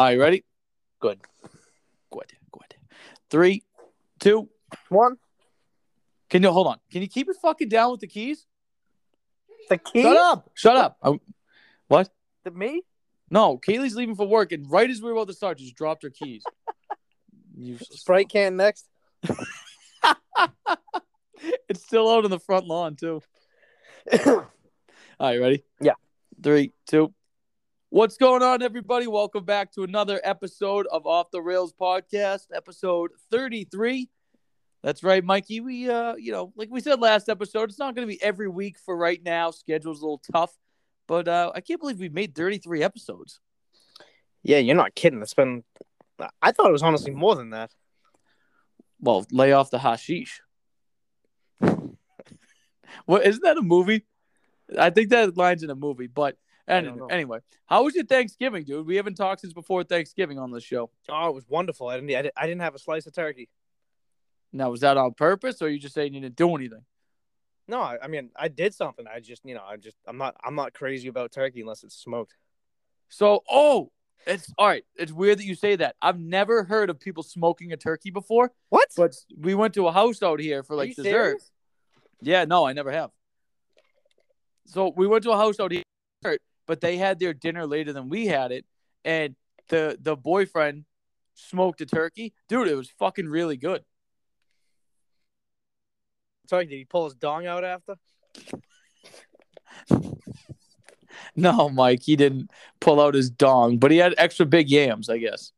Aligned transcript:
All 0.00 0.06
right, 0.06 0.18
ready? 0.18 0.44
Good. 0.98 1.20
Good. 2.10 2.32
Good. 2.50 2.74
Three, 3.28 3.64
two. 4.18 4.48
One. 4.88 5.18
Can 6.30 6.42
you 6.42 6.50
hold 6.50 6.68
on? 6.68 6.78
Can 6.90 7.02
you 7.02 7.08
keep 7.08 7.28
it 7.28 7.36
fucking 7.42 7.68
down 7.68 7.90
with 7.90 8.00
the 8.00 8.06
keys? 8.06 8.46
The 9.68 9.76
key? 9.76 10.00
Shut 10.00 10.16
up. 10.16 10.50
Shut 10.54 10.76
up. 10.76 10.96
Oh, 11.02 11.20
what? 11.88 12.08
The 12.44 12.50
me? 12.50 12.80
No, 13.30 13.58
Kaylee's 13.58 13.94
leaving 13.94 14.16
for 14.16 14.26
work, 14.26 14.52
and 14.52 14.64
right 14.70 14.88
as 14.88 15.02
we 15.02 15.08
were 15.08 15.18
about 15.18 15.26
to 15.26 15.34
start, 15.34 15.58
just 15.58 15.76
dropped 15.76 16.02
her 16.02 16.08
keys. 16.08 16.44
Useless. 17.54 18.00
Sprite 18.00 18.30
can 18.30 18.56
next. 18.56 18.88
it's 21.68 21.84
still 21.84 22.10
out 22.10 22.24
on 22.24 22.30
the 22.30 22.40
front 22.40 22.66
lawn 22.66 22.96
too. 22.96 23.20
All 24.26 24.46
right, 25.20 25.38
ready? 25.38 25.62
Yeah. 25.78 25.92
Three, 26.42 26.72
two. 26.86 27.12
What's 27.92 28.16
going 28.16 28.40
on, 28.40 28.62
everybody? 28.62 29.08
Welcome 29.08 29.44
back 29.44 29.72
to 29.72 29.82
another 29.82 30.20
episode 30.22 30.86
of 30.92 31.08
Off 31.08 31.32
the 31.32 31.42
Rails 31.42 31.72
podcast, 31.72 32.42
episode 32.54 33.10
33. 33.32 34.08
That's 34.80 35.02
right, 35.02 35.24
Mikey. 35.24 35.58
We 35.58 35.90
uh, 35.90 36.14
you 36.14 36.30
know, 36.30 36.52
like 36.54 36.70
we 36.70 36.80
said 36.80 37.00
last 37.00 37.28
episode, 37.28 37.68
it's 37.68 37.80
not 37.80 37.96
gonna 37.96 38.06
be 38.06 38.22
every 38.22 38.46
week 38.46 38.78
for 38.78 38.96
right 38.96 39.20
now. 39.24 39.50
Schedule's 39.50 40.02
a 40.02 40.04
little 40.04 40.22
tough, 40.32 40.56
but 41.08 41.26
uh 41.26 41.50
I 41.52 41.60
can't 41.62 41.80
believe 41.80 41.98
we've 41.98 42.14
made 42.14 42.32
33 42.36 42.84
episodes. 42.84 43.40
Yeah, 44.44 44.58
you're 44.58 44.76
not 44.76 44.94
kidding. 44.94 45.20
It's 45.20 45.34
been. 45.34 45.64
I 46.40 46.52
thought 46.52 46.68
it 46.68 46.72
was 46.72 46.84
honestly 46.84 47.10
more 47.10 47.34
than 47.34 47.50
that. 47.50 47.72
Well, 49.00 49.26
lay 49.32 49.50
off 49.50 49.72
the 49.72 49.80
hashish. 49.80 50.42
what 53.06 53.26
isn't 53.26 53.42
that 53.42 53.58
a 53.58 53.62
movie? 53.62 54.06
I 54.78 54.90
think 54.90 55.08
that 55.10 55.36
line's 55.36 55.64
in 55.64 55.70
a 55.70 55.74
movie, 55.74 56.06
but 56.06 56.36
don't 56.70 57.10
anyway, 57.10 57.38
how 57.66 57.84
was 57.84 57.94
your 57.94 58.04
Thanksgiving, 58.04 58.64
dude? 58.64 58.86
We 58.86 58.96
haven't 58.96 59.16
talked 59.16 59.40
since 59.40 59.52
before 59.52 59.82
Thanksgiving 59.82 60.38
on 60.38 60.50
this 60.52 60.62
show. 60.64 60.90
Oh, 61.08 61.28
it 61.28 61.34
was 61.34 61.44
wonderful. 61.48 61.88
I 61.88 61.96
didn't. 61.96 62.10
I 62.10 62.22
didn't, 62.22 62.34
I 62.36 62.46
didn't 62.46 62.60
have 62.62 62.74
a 62.74 62.78
slice 62.78 63.06
of 63.06 63.14
turkey. 63.14 63.48
Now, 64.52 64.70
was 64.70 64.80
that 64.80 64.96
on 64.96 65.14
purpose, 65.14 65.62
or 65.62 65.68
you 65.68 65.78
just 65.78 65.94
saying 65.94 66.14
you 66.14 66.20
didn't 66.20 66.36
do 66.36 66.54
anything? 66.54 66.84
No, 67.68 67.80
I, 67.80 67.98
I 68.02 68.08
mean 68.08 68.30
I 68.36 68.48
did 68.48 68.74
something. 68.74 69.06
I 69.06 69.20
just, 69.20 69.44
you 69.44 69.54
know, 69.54 69.62
I 69.66 69.76
just, 69.76 69.96
I'm 70.06 70.18
not, 70.18 70.36
I'm 70.44 70.54
not 70.56 70.74
crazy 70.74 71.08
about 71.08 71.32
turkey 71.32 71.60
unless 71.60 71.84
it's 71.84 71.94
smoked. 71.96 72.34
So, 73.08 73.42
oh, 73.48 73.92
it's 74.26 74.52
all 74.58 74.66
right. 74.66 74.84
It's 74.96 75.12
weird 75.12 75.38
that 75.38 75.44
you 75.44 75.54
say 75.54 75.76
that. 75.76 75.96
I've 76.02 76.18
never 76.18 76.64
heard 76.64 76.90
of 76.90 76.98
people 77.00 77.22
smoking 77.22 77.72
a 77.72 77.76
turkey 77.76 78.10
before, 78.10 78.52
What? 78.68 78.88
but 78.96 79.14
we 79.38 79.54
went 79.54 79.74
to 79.74 79.86
a 79.86 79.92
house 79.92 80.22
out 80.22 80.40
here 80.40 80.62
for 80.62 80.74
like 80.76 80.96
dessert. 80.96 81.04
serious? 81.04 81.50
Yeah, 82.20 82.44
no, 82.44 82.66
I 82.66 82.72
never 82.72 82.90
have. 82.90 83.10
So 84.66 84.92
we 84.94 85.06
went 85.06 85.24
to 85.24 85.30
a 85.30 85.36
house 85.36 85.58
out 85.58 85.72
here, 85.72 85.82
but 86.66 86.80
they 86.80 86.96
had 86.96 87.18
their 87.18 87.34
dinner 87.34 87.66
later 87.66 87.92
than 87.92 88.08
we 88.08 88.26
had 88.26 88.52
it, 88.52 88.64
and 89.04 89.36
the 89.68 89.98
the 90.00 90.16
boyfriend 90.16 90.84
smoked 91.34 91.80
a 91.80 91.86
turkey. 91.86 92.32
Dude, 92.48 92.68
it 92.68 92.74
was 92.74 92.90
fucking 92.98 93.28
really 93.28 93.56
good. 93.56 93.84
Sorry, 96.48 96.66
did 96.66 96.76
he 96.76 96.84
pull 96.84 97.04
his 97.04 97.14
dong 97.14 97.46
out 97.46 97.64
after? 97.64 97.96
No, 101.36 101.68
Mike, 101.68 102.02
he 102.02 102.16
didn't 102.16 102.50
pull 102.80 103.00
out 103.00 103.14
his 103.14 103.30
dong, 103.30 103.78
but 103.78 103.90
he 103.90 103.98
had 103.98 104.14
extra 104.18 104.46
big 104.46 104.68
yams, 104.68 105.08
I 105.08 105.18
guess. 105.18 105.52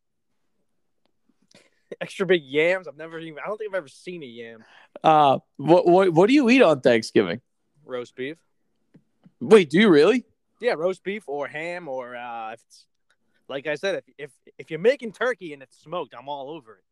Extra 2.01 2.27
big 2.27 2.43
yams. 2.45 2.89
I've 2.89 2.97
never 2.97 3.19
even. 3.19 3.39
I 3.39 3.49
don't 3.49 3.59
think 3.59 3.71
I've 3.71 3.79
ever 3.79 3.89
seen 3.89 4.23
a 4.23 4.27
yam. 4.27 4.65
Uh, 5.03 5.39
what 5.57 5.87
what 5.87 6.13
what 6.13 6.29
do 6.29 6.35
you 6.35 6.49
eat 6.51 6.63
on 6.63 6.81
Thanksgiving? 6.81 7.41
Roast 7.85 8.15
beef. 8.17 8.39
Wait, 9.41 9.71
do 9.71 9.79
you 9.79 9.89
really? 9.89 10.25
Yeah, 10.63 10.75
roast 10.75 11.03
beef 11.03 11.25
or 11.27 11.49
ham 11.49 11.89
or 11.89 12.15
uh, 12.15 12.53
if 12.53 12.63
it's, 12.69 12.87
like 13.49 13.67
I 13.67 13.75
said, 13.75 13.97
if 13.97 14.05
if 14.17 14.31
if 14.59 14.71
you're 14.71 14.79
making 14.79 15.11
turkey 15.13 15.53
and 15.53 15.61
it's 15.61 15.77
smoked, 15.77 16.15
I'm 16.17 16.29
all 16.29 16.51
over 16.51 16.75
it. 16.75 16.85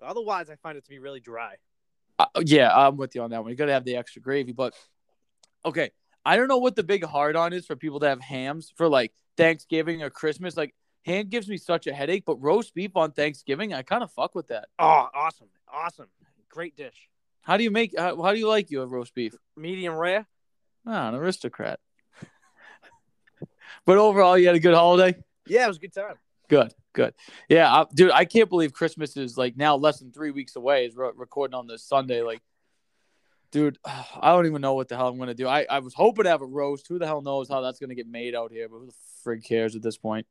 Otherwise, 0.00 0.48
I 0.48 0.54
find 0.54 0.78
it 0.78 0.84
to 0.84 0.90
be 0.90 1.00
really 1.00 1.18
dry. 1.18 1.56
Uh, 2.20 2.26
yeah, 2.44 2.70
I'm 2.72 2.96
with 2.96 3.16
you 3.16 3.22
on 3.22 3.30
that 3.30 3.42
one. 3.42 3.50
You 3.50 3.56
got 3.56 3.66
to 3.66 3.72
have 3.72 3.84
the 3.84 3.96
extra 3.96 4.22
gravy, 4.22 4.52
but 4.52 4.72
okay. 5.64 5.90
I 6.24 6.36
don't 6.36 6.46
know 6.46 6.58
what 6.58 6.76
the 6.76 6.84
big 6.84 7.02
hard 7.04 7.34
on 7.34 7.52
is 7.52 7.66
for 7.66 7.74
people 7.74 7.98
to 8.00 8.08
have 8.08 8.20
hams 8.20 8.72
for 8.76 8.88
like 8.88 9.12
Thanksgiving 9.36 10.04
or 10.04 10.10
Christmas. 10.10 10.56
Like 10.56 10.72
ham 11.04 11.26
gives 11.26 11.48
me 11.48 11.56
such 11.56 11.88
a 11.88 11.92
headache, 11.92 12.24
but 12.24 12.36
roast 12.36 12.72
beef 12.72 12.94
on 12.94 13.10
Thanksgiving, 13.10 13.74
I 13.74 13.82
kind 13.82 14.04
of 14.04 14.12
fuck 14.12 14.36
with 14.36 14.46
that. 14.48 14.68
Oh, 14.78 15.08
awesome, 15.12 15.48
awesome, 15.72 16.06
great 16.48 16.76
dish. 16.76 17.08
How 17.42 17.56
do 17.56 17.64
you 17.64 17.72
make? 17.72 17.98
How, 17.98 18.22
how 18.22 18.32
do 18.32 18.38
you 18.38 18.46
like 18.46 18.70
you 18.70 18.78
your 18.78 18.86
roast 18.86 19.12
beef? 19.12 19.34
Medium 19.56 19.96
rare. 19.96 20.28
Ah, 20.86 21.08
an 21.08 21.16
aristocrat. 21.16 21.80
But 23.84 23.98
overall, 23.98 24.36
you 24.36 24.46
had 24.46 24.56
a 24.56 24.60
good 24.60 24.74
holiday. 24.74 25.16
Yeah, 25.46 25.64
it 25.64 25.68
was 25.68 25.76
a 25.78 25.80
good 25.80 25.94
time. 25.94 26.14
Good, 26.48 26.74
good. 26.92 27.14
Yeah, 27.48 27.72
I, 27.72 27.84
dude, 27.94 28.10
I 28.10 28.24
can't 28.24 28.48
believe 28.48 28.72
Christmas 28.72 29.16
is 29.16 29.38
like 29.38 29.56
now 29.56 29.76
less 29.76 30.00
than 30.00 30.12
three 30.12 30.32
weeks 30.32 30.56
away. 30.56 30.86
Is 30.86 30.96
re- 30.96 31.12
recording 31.14 31.54
on 31.54 31.66
this 31.66 31.84
Sunday. 31.84 32.22
Like, 32.22 32.40
dude, 33.52 33.78
I 33.84 34.32
don't 34.32 34.46
even 34.46 34.60
know 34.60 34.74
what 34.74 34.88
the 34.88 34.96
hell 34.96 35.08
I'm 35.08 35.18
gonna 35.18 35.34
do. 35.34 35.46
I, 35.46 35.66
I 35.70 35.78
was 35.78 35.94
hoping 35.94 36.24
to 36.24 36.30
have 36.30 36.42
a 36.42 36.46
roast. 36.46 36.88
Who 36.88 36.98
the 36.98 37.06
hell 37.06 37.22
knows 37.22 37.48
how 37.48 37.60
that's 37.60 37.78
gonna 37.78 37.94
get 37.94 38.08
made 38.08 38.34
out 38.34 38.50
here? 38.50 38.68
But 38.68 38.78
who 38.78 38.86
the 38.86 38.92
frig 39.24 39.44
cares 39.44 39.76
at 39.76 39.82
this 39.82 39.96
point? 39.96 40.26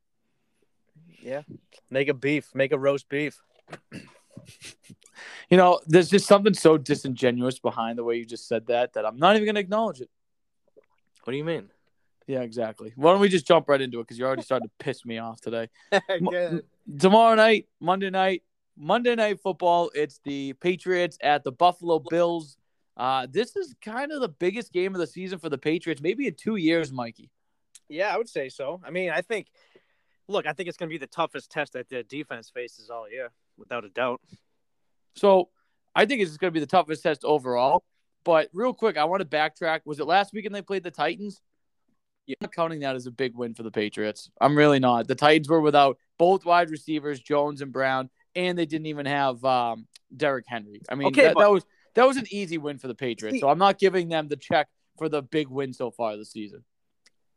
Yeah, 1.22 1.42
make 1.90 2.08
a 2.08 2.14
beef, 2.14 2.54
make 2.54 2.72
a 2.72 2.80
roast 2.80 3.08
beef. 3.10 3.42
You 5.50 5.58
know, 5.58 5.80
there's 5.86 6.10
just 6.10 6.28
something 6.28 6.54
so 6.54 6.78
disingenuous 6.78 7.60
behind 7.60 7.98
the 7.98 8.04
way 8.04 8.18
you 8.18 8.26
just 8.26 8.48
said 8.48 8.68
that 8.68 8.94
that 8.94 9.06
I'm 9.06 9.18
not 9.18 9.36
even 9.36 9.46
gonna 9.46 9.60
acknowledge 9.60 10.02
it. 10.02 10.10
What 11.24 11.32
do 11.32 11.38
you 11.38 11.44
mean? 11.44 11.70
Yeah, 12.30 12.42
exactly. 12.42 12.94
Why 12.96 13.12
don't 13.12 13.22
we 13.22 13.28
just 13.28 13.48
jump 13.48 13.68
right 13.68 13.82
into 13.82 14.00
it? 14.00 14.04
Because 14.04 14.20
you're 14.20 14.28
already 14.28 14.44
starting 14.44 14.68
to 14.68 14.74
piss 14.78 15.04
me 15.04 15.18
off 15.18 15.42
today. 15.42 15.68
Tomorrow 17.00 17.34
night, 17.34 17.66
Monday 17.80 18.12
night, 18.12 18.44
Monday 18.78 19.16
night 19.16 19.40
football. 19.42 19.90
It's 19.96 20.20
the 20.24 20.54
Patriots 20.54 21.18
at 21.22 21.44
the 21.44 21.52
Buffalo 21.52 21.98
Bills. 21.98 22.56
Uh, 22.96 23.26
this 23.28 23.56
is 23.56 23.74
kind 23.84 24.12
of 24.12 24.22
the 24.22 24.30
biggest 24.30 24.72
game 24.72 24.94
of 24.94 25.02
the 25.02 25.08
season 25.08 25.40
for 25.40 25.50
the 25.50 25.58
Patriots, 25.58 26.04
maybe 26.04 26.28
in 26.28 26.36
two 26.36 26.58
years, 26.58 26.92
Mikey. 26.92 27.32
Yeah, 27.88 28.14
I 28.14 28.18
would 28.18 28.30
say 28.30 28.50
so. 28.50 28.80
I 28.86 28.92
mean, 28.92 29.10
I 29.10 29.22
think. 29.22 29.48
Look, 30.28 30.46
I 30.46 30.54
think 30.54 30.70
it's 30.70 30.78
going 30.78 30.90
to 30.90 30.94
be 30.94 31.00
the 31.00 31.08
toughest 31.08 31.50
test 31.50 31.74
that 31.74 31.90
the 31.90 32.04
defense 32.04 32.52
faces 32.54 32.92
all 32.92 33.10
year, 33.10 33.32
without 33.58 33.86
a 33.86 33.90
doubt. 33.90 34.22
So 35.16 35.50
I 35.96 36.06
think 36.06 36.22
it's 36.22 36.38
going 36.38 36.54
to 36.54 36.54
be 36.54 36.60
the 36.60 36.68
toughest 36.68 37.02
test 37.02 37.24
overall. 37.24 37.84
But 38.24 38.50
real 38.54 38.76
quick, 38.76 38.98
I 38.98 39.06
want 39.06 39.22
to 39.22 39.28
backtrack. 39.28 39.80
Was 39.86 40.00
it 40.00 40.06
last 40.06 40.32
weekend 40.32 40.54
they 40.54 40.62
played 40.62 40.84
the 40.84 40.92
Titans? 40.92 41.42
Yeah, 42.30 42.36
I'm 42.42 42.46
not 42.46 42.54
counting 42.54 42.82
that 42.82 42.96
as 42.96 43.08
a 43.08 43.12
big 43.12 43.36
win 43.36 43.56
for 43.56 43.64
the 43.64 43.72
Patriots. 43.72 44.30
I'm 44.40 44.56
really 44.56 44.78
not. 44.78 45.08
The 45.08 45.16
Titans 45.16 45.50
were 45.50 45.62
without 45.62 45.98
both 46.20 46.46
wide 46.46 46.70
receivers, 46.70 47.20
Jones 47.20 47.60
and 47.62 47.74
Brown, 47.74 48.12
and 48.36 48.56
they 48.56 48.68
didn't 48.68 48.86
even 48.86 49.08
have 49.08 49.44
um, 49.44 49.88
Derrick 50.16 50.46
Henry. 50.48 50.80
I 50.90 50.94
mean, 50.94 51.08
Okay, 51.08 51.24
that, 51.24 51.34
but- 51.34 51.40
that 51.42 51.50
was 51.52 51.66
that 51.96 52.06
was 52.06 52.18
an 52.18 52.28
easy 52.30 52.60
win 52.60 52.78
for 52.78 52.88
the 52.88 52.94
Patriots. 52.94 53.40
So 53.40 53.50
I'm 53.50 53.58
not 53.58 53.80
giving 53.80 54.10
them 54.10 54.28
the 54.28 54.36
check 54.36 54.68
for 55.00 55.10
the 55.10 55.24
big 55.24 55.48
win 55.48 55.74
so 55.74 55.90
far 55.90 56.18
this 56.18 56.32
season. 56.32 56.64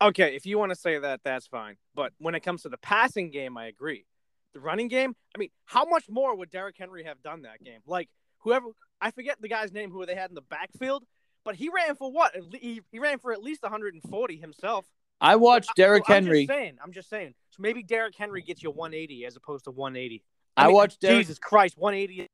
Okay, 0.03 0.37
if 0.37 0.45
you 0.45 0.59
want 0.59 0.73
to 0.73 0.77
say 0.77 0.99
that, 0.99 1.21
that's 1.25 1.47
fine. 1.47 1.77
But 1.95 2.13
when 2.19 2.35
it 2.35 2.41
comes 2.41 2.63
to 2.63 2.69
the 2.69 2.77
passing 2.77 3.31
game, 3.31 3.57
I 3.57 3.69
agree. 3.69 4.05
The 4.53 4.61
running 4.61 4.89
game, 4.89 5.17
I 5.35 5.39
mean, 5.39 5.49
how 5.65 5.87
much 5.87 6.05
more 6.11 6.37
would 6.37 6.51
Derrick 6.51 6.77
Henry 6.79 7.05
have 7.05 7.23
done 7.23 7.43
that 7.43 7.65
game? 7.65 7.81
Like 7.87 8.11
whoever, 8.41 8.67
I 9.01 9.11
forget 9.11 9.41
the 9.41 9.49
guy's 9.49 9.73
name 9.73 9.91
who 9.91 10.05
they 10.05 10.15
had 10.17 10.31
in 10.31 10.35
the 10.35 10.43
backfield, 10.43 11.03
but 11.45 11.55
he 11.57 11.69
ran 11.69 11.97
for 11.97 12.11
what? 12.11 12.35
He, 12.55 12.83
he 12.91 12.99
ran 12.99 13.19
for 13.19 13.33
at 13.33 13.43
least 13.43 13.63
140 13.63 14.37
himself. 14.37 14.87
I 15.21 15.37
watched 15.37 15.71
uh, 15.71 15.75
Derrick 15.77 16.07
So 16.07 16.15
I'm 16.15 16.25
Henry. 16.25 16.47
just 16.47 16.59
saying. 16.59 16.79
I'm 16.83 16.93
just 16.93 17.09
saying. 17.11 17.35
So 17.51 17.59
maybe 17.61 17.83
Derrick 17.83 18.17
Henry 18.17 18.43
gets 18.43 18.63
you 18.63 18.71
180 18.71 19.25
as 19.27 19.37
opposed 19.37 19.65
to 19.65 19.71
180. 19.71 20.23
I 20.57 20.67
mean, 20.67 20.75
watched 20.75 21.01
Derrick. 21.01 21.21
Jesus 21.21 21.39
Christ, 21.39 21.77
180. 21.79 22.27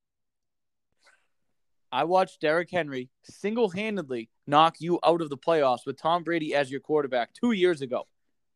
I 1.91 2.05
watched 2.05 2.41
Derrick 2.41 2.71
Henry 2.71 3.09
single-handedly 3.23 4.29
knock 4.47 4.77
you 4.79 4.99
out 5.05 5.23
of 5.23 5.31
the 5.31 5.39
playoffs 5.39 5.87
with 5.87 5.97
Tom 6.01 6.23
Brady 6.23 6.55
as 6.55 6.71
your 6.71 6.81
quarterback 6.81 7.33
two 7.33 7.53
years 7.53 7.81
ago. 7.81 8.07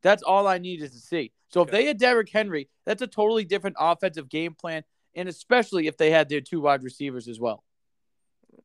That's 0.03 0.23
all 0.23 0.47
I 0.47 0.59
needed 0.59 0.93
to 0.93 0.99
see. 0.99 1.33
So 1.49 1.63
if 1.63 1.71
they 1.71 1.87
had 1.87 1.99
Derrick 1.99 2.29
Henry, 2.31 2.69
that's 2.85 3.03
a 3.03 3.07
totally 3.07 3.45
different 3.45 3.77
offensive 3.79 4.29
game 4.29 4.55
plan, 4.55 4.83
and 5.15 5.29
especially 5.29 5.87
if 5.87 5.97
they 5.97 6.11
had 6.11 6.29
their 6.29 6.41
two 6.41 6.61
wide 6.61 6.83
receivers 6.83 7.29
as 7.29 7.39
well. 7.39 7.63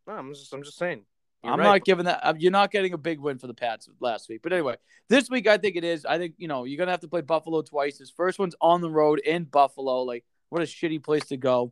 No, 0.06 0.14
I'm 0.14 0.34
just, 0.34 0.54
I'm 0.54 0.64
just 0.64 0.78
saying. 0.78 1.04
You're 1.44 1.54
I'm 1.54 1.60
right. 1.60 1.66
not 1.66 1.86
giving 1.86 2.06
that. 2.06 2.20
uh, 2.24 2.34
You're 2.38 2.52
not 2.52 2.72
getting 2.72 2.94
a 2.94 2.98
big 2.98 3.20
win 3.20 3.38
for 3.38 3.48
the 3.48 3.54
Pats 3.54 3.88
last 4.00 4.28
week, 4.28 4.42
but 4.42 4.52
anyway, 4.54 4.76
this 5.08 5.30
week 5.30 5.48
I 5.48 5.58
think 5.58 5.76
it 5.76 5.84
is. 5.84 6.06
I 6.06 6.18
think 6.18 6.36
you 6.38 6.48
know 6.48 6.64
you're 6.64 6.78
gonna 6.78 6.92
have 6.92 7.02
to 7.02 7.08
play 7.08 7.22
Buffalo 7.22 7.62
twice. 7.62 8.00
His 8.00 8.10
first 8.10 8.40
one's 8.40 8.56
on 8.60 8.82
the 8.82 8.90
road 8.90 9.20
in 9.20 9.44
Buffalo. 9.44 10.02
Like 10.04 10.26
what 10.50 10.62
a 10.62 10.66
shitty 10.66 11.04
place 11.04 11.26
to 11.28 11.38
go. 11.38 11.72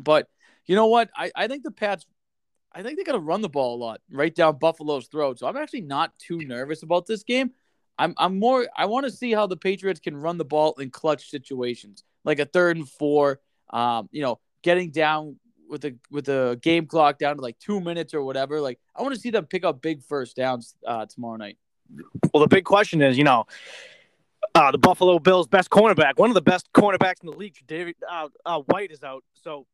But 0.00 0.28
you 0.66 0.76
know 0.76 0.86
what? 0.86 1.10
I, 1.16 1.30
I 1.34 1.48
think 1.48 1.62
the 1.64 1.70
Pats. 1.70 2.06
I 2.72 2.82
think 2.82 2.96
they're 2.96 3.04
gonna 3.04 3.18
run 3.18 3.40
the 3.42 3.48
ball 3.48 3.76
a 3.76 3.80
lot 3.82 4.00
right 4.10 4.34
down 4.34 4.58
Buffalo's 4.58 5.06
throat. 5.08 5.38
So 5.38 5.46
I'm 5.46 5.56
actually 5.56 5.80
not 5.80 6.16
too 6.18 6.38
nervous 6.38 6.82
about 6.82 7.06
this 7.06 7.22
game. 7.22 7.52
I'm 7.98 8.14
I'm 8.18 8.38
more. 8.38 8.66
I 8.76 8.86
want 8.86 9.06
to 9.06 9.10
see 9.10 9.32
how 9.32 9.46
the 9.46 9.56
Patriots 9.56 10.00
can 10.00 10.16
run 10.16 10.36
the 10.38 10.44
ball 10.44 10.74
in 10.74 10.90
clutch 10.90 11.30
situations, 11.30 12.04
like 12.24 12.38
a 12.38 12.44
third 12.44 12.76
and 12.76 12.88
four. 12.88 13.40
Um, 13.70 14.08
you 14.12 14.22
know, 14.22 14.38
getting 14.62 14.90
down 14.90 15.36
with 15.68 15.82
the 15.82 15.96
with 16.10 16.26
the 16.26 16.58
game 16.62 16.86
clock 16.86 17.18
down 17.18 17.36
to 17.36 17.42
like 17.42 17.58
two 17.58 17.80
minutes 17.80 18.14
or 18.14 18.22
whatever. 18.22 18.60
Like 18.60 18.78
I 18.94 19.02
want 19.02 19.14
to 19.14 19.20
see 19.20 19.30
them 19.30 19.46
pick 19.46 19.64
up 19.64 19.82
big 19.82 20.02
first 20.02 20.36
downs 20.36 20.74
uh, 20.86 21.06
tomorrow 21.06 21.36
night. 21.36 21.58
Well, 22.32 22.42
the 22.42 22.48
big 22.48 22.64
question 22.64 23.02
is, 23.02 23.16
you 23.16 23.24
know, 23.24 23.46
Uh, 24.54 24.70
the 24.70 24.78
Buffalo 24.78 25.18
Bills' 25.18 25.46
best 25.48 25.68
cornerback, 25.70 26.16
one 26.16 26.30
of 26.30 26.34
the 26.34 26.40
best 26.40 26.72
cornerbacks 26.72 27.22
in 27.22 27.26
the 27.30 27.36
league, 27.36 27.56
David 27.66 27.96
uh, 28.10 28.28
uh, 28.44 28.60
White 28.60 28.90
is 28.90 29.02
out. 29.02 29.22
So, 29.34 29.66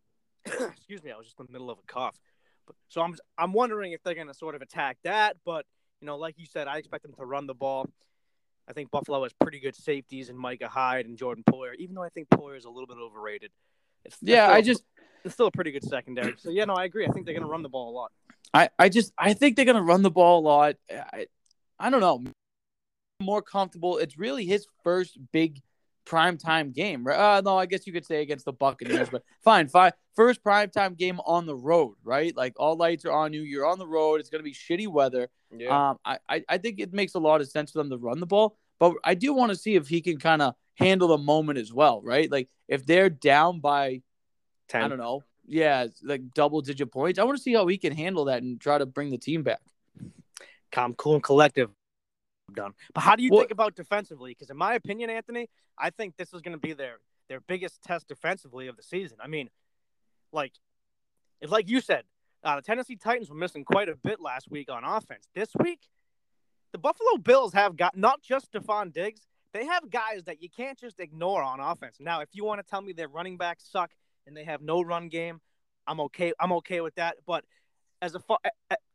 excuse 0.46 1.02
me, 1.02 1.10
I 1.10 1.16
was 1.16 1.26
just 1.26 1.40
in 1.40 1.46
the 1.46 1.52
middle 1.52 1.70
of 1.70 1.78
a 1.78 1.92
cough. 1.92 2.18
But, 2.66 2.76
so 2.88 3.00
I'm 3.02 3.16
I'm 3.36 3.52
wondering 3.52 3.92
if 3.92 4.02
they're 4.02 4.14
going 4.14 4.28
to 4.28 4.34
sort 4.34 4.54
of 4.54 4.62
attack 4.62 4.98
that. 5.02 5.36
But 5.44 5.66
you 6.00 6.06
know, 6.06 6.16
like 6.16 6.38
you 6.38 6.46
said, 6.46 6.68
I 6.68 6.78
expect 6.78 7.02
them 7.02 7.14
to 7.14 7.24
run 7.24 7.46
the 7.46 7.54
ball. 7.54 7.88
I 8.68 8.72
think 8.72 8.90
Buffalo 8.90 9.22
has 9.24 9.32
pretty 9.32 9.58
good 9.58 9.74
safeties 9.74 10.28
in 10.28 10.36
Micah 10.36 10.68
Hyde 10.68 11.06
and 11.06 11.18
Jordan 11.18 11.42
Poyer, 11.50 11.74
even 11.78 11.94
though 11.96 12.04
I 12.04 12.10
think 12.10 12.28
Poyer 12.28 12.56
is 12.56 12.66
a 12.66 12.70
little 12.70 12.86
bit 12.86 12.98
overrated. 12.98 13.50
It's, 14.04 14.16
yeah, 14.22 14.48
I 14.48 14.62
just 14.62 14.84
it's 15.24 15.34
still 15.34 15.46
a 15.46 15.50
pretty 15.50 15.70
good 15.72 15.84
secondary. 15.84 16.34
So 16.38 16.50
yeah, 16.50 16.64
no, 16.64 16.74
I 16.74 16.84
agree. 16.84 17.06
I 17.06 17.10
think 17.10 17.26
they're 17.26 17.34
going 17.34 17.46
to 17.46 17.50
run 17.50 17.62
the 17.62 17.68
ball 17.68 17.90
a 17.90 17.94
lot. 17.94 18.12
I, 18.52 18.68
I 18.78 18.88
just 18.88 19.12
I 19.16 19.34
think 19.34 19.56
they're 19.56 19.64
going 19.64 19.76
to 19.76 19.82
run 19.82 20.02
the 20.02 20.10
ball 20.10 20.40
a 20.40 20.44
lot. 20.44 20.76
I, 20.90 21.26
I 21.78 21.90
don't 21.90 22.00
know. 22.00 22.24
More 23.22 23.42
comfortable. 23.42 23.98
It's 23.98 24.18
really 24.18 24.44
his 24.46 24.66
first 24.82 25.18
big 25.32 25.60
prime 26.04 26.38
time 26.38 26.72
game. 26.72 27.06
Uh, 27.06 27.40
no, 27.44 27.56
I 27.56 27.66
guess 27.66 27.86
you 27.86 27.92
could 27.92 28.06
say 28.06 28.22
against 28.22 28.44
the 28.44 28.52
Buccaneers, 28.52 29.08
but 29.10 29.22
fine, 29.44 29.68
fine. 29.68 29.92
First 30.16 30.42
prime 30.42 30.70
time 30.70 30.94
game 30.94 31.20
on 31.24 31.46
the 31.46 31.54
road, 31.54 31.94
right? 32.02 32.36
Like 32.36 32.54
all 32.58 32.76
lights 32.76 33.04
are 33.04 33.12
on 33.12 33.32
you. 33.32 33.42
You're 33.42 33.66
on 33.66 33.78
the 33.78 33.86
road. 33.86 34.20
It's 34.20 34.30
going 34.30 34.40
to 34.40 34.44
be 34.44 34.52
shitty 34.52 34.88
weather. 34.88 35.28
Yeah. 35.56 35.90
Um, 35.90 35.98
I, 36.04 36.18
I, 36.28 36.44
I 36.48 36.58
think 36.58 36.80
it 36.80 36.92
makes 36.92 37.14
a 37.14 37.18
lot 37.18 37.40
of 37.40 37.48
sense 37.48 37.70
for 37.72 37.78
them 37.78 37.90
to 37.90 37.96
run 37.96 38.20
the 38.20 38.26
ball, 38.26 38.56
but 38.78 38.94
I 39.04 39.14
do 39.14 39.32
want 39.32 39.50
to 39.50 39.56
see 39.56 39.76
if 39.76 39.88
he 39.88 40.00
can 40.00 40.18
kind 40.18 40.42
of 40.42 40.54
handle 40.76 41.08
the 41.08 41.18
moment 41.18 41.58
as 41.58 41.72
well, 41.72 42.00
right? 42.02 42.30
Like 42.30 42.48
if 42.68 42.86
they're 42.86 43.10
down 43.10 43.60
by, 43.60 44.02
10. 44.70 44.82
I 44.82 44.88
don't 44.88 44.98
know, 44.98 45.22
yeah, 45.46 45.86
like 46.02 46.32
double 46.32 46.60
digit 46.60 46.92
points. 46.92 47.18
I 47.18 47.24
want 47.24 47.36
to 47.36 47.42
see 47.42 47.54
how 47.54 47.66
he 47.66 47.76
can 47.76 47.92
handle 47.92 48.26
that 48.26 48.42
and 48.42 48.60
try 48.60 48.78
to 48.78 48.86
bring 48.86 49.10
the 49.10 49.18
team 49.18 49.42
back. 49.42 49.60
Calm, 50.70 50.94
cool, 50.94 51.14
and 51.14 51.22
collective. 51.22 51.70
I'm 52.48 52.54
Done. 52.54 52.72
But 52.94 53.02
how 53.02 53.16
do 53.16 53.22
you 53.22 53.30
think 53.30 53.50
about 53.50 53.74
defensively? 53.74 54.30
Because 54.30 54.50
in 54.50 54.56
my 54.56 54.74
opinion, 54.74 55.10
Anthony, 55.10 55.48
I 55.78 55.90
think 55.90 56.16
this 56.16 56.32
is 56.32 56.40
going 56.40 56.56
to 56.56 56.60
be 56.60 56.72
their 56.72 56.98
their 57.28 57.40
biggest 57.40 57.82
test 57.82 58.08
defensively 58.08 58.68
of 58.68 58.76
the 58.76 58.82
season. 58.82 59.18
I 59.22 59.28
mean, 59.28 59.50
like, 60.32 60.52
it's 61.40 61.52
like 61.52 61.68
you 61.68 61.80
said, 61.80 62.04
uh, 62.42 62.56
the 62.56 62.62
Tennessee 62.62 62.96
Titans 62.96 63.28
were 63.28 63.36
missing 63.36 63.64
quite 63.64 63.88
a 63.88 63.96
bit 63.96 64.20
last 64.20 64.50
week 64.50 64.70
on 64.70 64.84
offense. 64.84 65.28
This 65.34 65.50
week, 65.58 65.80
the 66.72 66.78
Buffalo 66.78 67.18
Bills 67.18 67.52
have 67.52 67.76
got 67.76 67.96
not 67.96 68.22
just 68.22 68.52
Stefon 68.52 68.92
Diggs, 68.92 69.26
they 69.52 69.64
have 69.66 69.90
guys 69.90 70.24
that 70.26 70.42
you 70.42 70.48
can't 70.48 70.78
just 70.78 71.00
ignore 71.00 71.42
on 71.42 71.60
offense. 71.60 71.96
Now, 72.00 72.20
if 72.20 72.28
you 72.32 72.44
want 72.44 72.64
to 72.64 72.68
tell 72.68 72.82
me 72.82 72.92
their 72.92 73.08
running 73.08 73.36
backs 73.36 73.68
suck 73.70 73.90
and 74.26 74.36
they 74.36 74.44
have 74.44 74.62
no 74.62 74.82
run 74.82 75.08
game, 75.08 75.40
I'm 75.86 76.00
okay. 76.00 76.32
I'm 76.38 76.52
okay 76.52 76.80
with 76.80 76.94
that. 76.96 77.16
But 77.26 77.44
as 78.02 78.14
a 78.14 78.20
far 78.20 78.38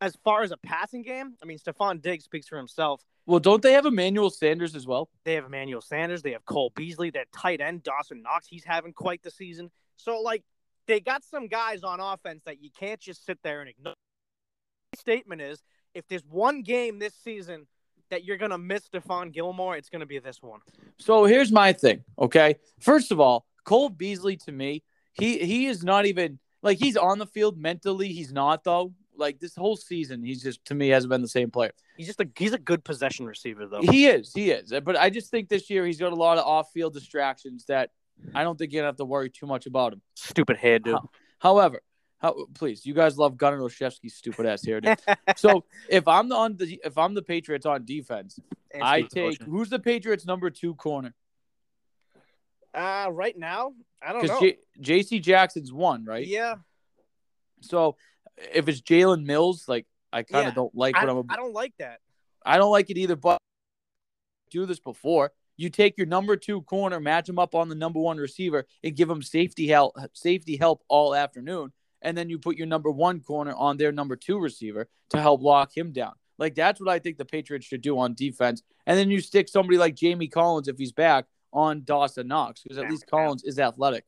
as 0.01 0.15
far 0.23 0.43
as 0.43 0.51
a 0.51 0.57
passing 0.57 1.03
game, 1.03 1.35
I 1.41 1.45
mean, 1.45 1.59
Stefon 1.59 2.01
Diggs 2.01 2.23
speaks 2.23 2.47
for 2.47 2.57
himself. 2.57 3.03
Well, 3.25 3.39
don't 3.39 3.61
they 3.61 3.73
have 3.73 3.85
Emmanuel 3.85 4.29
Sanders 4.29 4.75
as 4.75 4.85
well? 4.85 5.09
They 5.23 5.33
have 5.33 5.45
Emmanuel 5.45 5.81
Sanders. 5.81 6.21
They 6.21 6.31
have 6.31 6.45
Cole 6.45 6.71
Beasley. 6.75 7.09
That 7.11 7.27
tight 7.35 7.59
end 7.59 7.83
Dawson 7.83 8.21
Knox. 8.21 8.47
He's 8.47 8.63
having 8.63 8.93
quite 8.93 9.23
the 9.23 9.31
season. 9.31 9.71
So 9.97 10.21
like 10.21 10.43
they 10.87 10.99
got 10.99 11.23
some 11.23 11.47
guys 11.47 11.83
on 11.83 11.99
offense 11.99 12.43
that 12.45 12.61
you 12.61 12.69
can't 12.77 12.99
just 12.99 13.25
sit 13.25 13.39
there 13.43 13.61
and 13.61 13.69
ignore. 13.69 13.95
My 14.93 14.99
statement 14.99 15.41
is 15.41 15.63
if 15.93 16.07
there's 16.07 16.25
one 16.29 16.61
game 16.61 16.99
this 16.99 17.15
season 17.23 17.67
that 18.11 18.23
you're 18.23 18.37
gonna 18.37 18.57
miss 18.57 18.87
Stephon 18.87 19.31
Gilmore, 19.31 19.75
it's 19.75 19.89
gonna 19.89 20.05
be 20.05 20.19
this 20.19 20.41
one. 20.41 20.59
So 20.99 21.25
here's 21.25 21.51
my 21.51 21.73
thing. 21.73 22.03
Okay, 22.19 22.55
first 22.79 23.11
of 23.11 23.19
all, 23.19 23.45
Cole 23.63 23.89
Beasley 23.89 24.37
to 24.37 24.51
me, 24.51 24.83
he 25.19 25.39
he 25.39 25.67
is 25.67 25.83
not 25.83 26.05
even 26.05 26.39
like 26.61 26.77
he's 26.77 26.97
on 26.97 27.19
the 27.19 27.25
field 27.25 27.57
mentally. 27.57 28.09
He's 28.09 28.31
not 28.31 28.63
though. 28.63 28.93
Like 29.17 29.39
this 29.39 29.55
whole 29.55 29.77
season, 29.77 30.23
he's 30.23 30.43
just 30.43 30.63
to 30.65 30.75
me 30.75 30.89
hasn't 30.89 31.09
been 31.09 31.21
the 31.21 31.27
same 31.29 31.49
player. 31.49 31.71
He's 31.95 32.07
just 32.07 32.19
a 32.19 32.27
he's 32.35 32.51
a 32.51 32.57
good 32.57 32.83
possession 32.83 33.25
receiver 33.25 33.65
though. 33.65 33.81
He 33.81 34.07
is, 34.07 34.33
he 34.33 34.51
is. 34.51 34.73
But 34.83 34.97
I 34.97 35.09
just 35.09 35.31
think 35.31 35.47
this 35.47 35.69
year 35.69 35.85
he's 35.85 35.99
got 35.99 36.11
a 36.11 36.15
lot 36.15 36.37
of 36.37 36.45
off 36.45 36.71
field 36.73 36.93
distractions 36.93 37.63
that 37.69 37.91
I 38.33 38.43
don't 38.43 38.57
think 38.57 38.73
you're 38.73 38.81
gonna 38.81 38.89
have 38.89 38.97
to 38.97 39.05
worry 39.05 39.29
too 39.29 39.45
much 39.45 39.67
about 39.67 39.93
him. 39.93 40.01
Stupid 40.15 40.57
hair, 40.57 40.79
dude. 40.79 40.97
However, 41.39 41.81
how, 42.17 42.47
please, 42.53 42.85
you 42.85 42.93
guys 42.93 43.17
love 43.17 43.37
Gunnar 43.37 43.59
Olszewski's 43.59 44.15
stupid 44.15 44.45
ass 44.45 44.65
hair. 44.65 44.81
Dude. 44.81 44.97
so 45.35 45.63
if 45.89 46.07
I'm 46.07 46.29
the 46.29 46.35
on 46.35 46.57
the 46.57 46.79
if 46.83 46.97
I'm 46.97 47.13
the 47.13 47.21
Patriots 47.21 47.65
on 47.65 47.85
defense, 47.85 48.39
I 48.81 49.03
take 49.03 49.41
who's 49.43 49.69
the 49.69 49.79
Patriots 49.79 50.25
number 50.25 50.49
two 50.49 50.75
corner. 50.75 51.13
Uh 52.75 53.09
right 53.11 53.37
now, 53.37 53.73
I 54.01 54.13
don't 54.13 54.27
know. 54.27 54.39
J- 54.39 54.57
J.C. 54.79 55.19
Jackson's 55.19 55.71
one, 55.71 56.03
right? 56.03 56.25
Yeah. 56.25 56.55
So 57.61 57.95
if 58.53 58.67
it's 58.67 58.81
Jalen 58.81 59.25
Mills, 59.25 59.65
like 59.67 59.87
I 60.11 60.23
kind 60.23 60.47
of 60.47 60.51
yeah, 60.51 60.55
don't 60.55 60.75
like 60.75 60.95
what 60.95 61.09
I, 61.09 61.11
am 61.11 61.25
I 61.29 61.35
don't 61.35 61.53
like 61.53 61.73
that. 61.79 61.99
I 62.45 62.57
don't 62.57 62.71
like 62.71 62.89
it 62.89 62.97
either. 62.97 63.15
But 63.15 63.39
do 64.51 64.65
this 64.65 64.79
before. 64.79 65.31
You 65.57 65.69
take 65.69 65.97
your 65.97 66.07
number 66.07 66.35
two 66.35 66.61
corner, 66.63 66.99
match 66.99 67.29
him 67.29 67.39
up 67.39 67.55
on 67.55 67.69
the 67.69 67.75
number 67.75 67.99
one 67.99 68.17
receiver, 68.17 68.65
and 68.83 68.95
give 68.95 69.09
him 69.09 69.21
safety 69.21 69.67
help, 69.67 69.95
safety 70.13 70.57
help 70.57 70.83
all 70.89 71.15
afternoon, 71.15 71.71
and 72.01 72.17
then 72.17 72.29
you 72.29 72.37
put 72.37 72.57
your 72.57 72.67
number 72.67 72.91
one 72.91 73.21
corner 73.21 73.53
on 73.53 73.77
their 73.77 73.93
number 73.93 74.17
two 74.17 74.37
receiver 74.37 74.89
to 75.11 75.21
help 75.21 75.41
lock 75.41 75.75
him 75.75 75.93
down. 75.93 76.13
Like 76.37 76.55
that's 76.55 76.81
what 76.81 76.89
I 76.89 76.99
think 76.99 77.17
the 77.17 77.25
Patriots 77.25 77.65
should 77.65 77.81
do 77.81 77.97
on 77.97 78.13
defense. 78.13 78.63
And 78.85 78.99
then 78.99 79.09
you 79.09 79.21
stick 79.21 79.47
somebody 79.47 79.77
like 79.77 79.95
Jamie 79.95 80.27
Collins 80.27 80.67
if 80.67 80.77
he's 80.77 80.91
back 80.91 81.25
on 81.55 81.83
Dawson 81.83 82.27
Knox 82.27 82.61
because 82.61 82.77
at 82.77 82.89
least 82.89 83.07
Collins 83.07 83.43
is 83.43 83.57
athletic. 83.57 84.03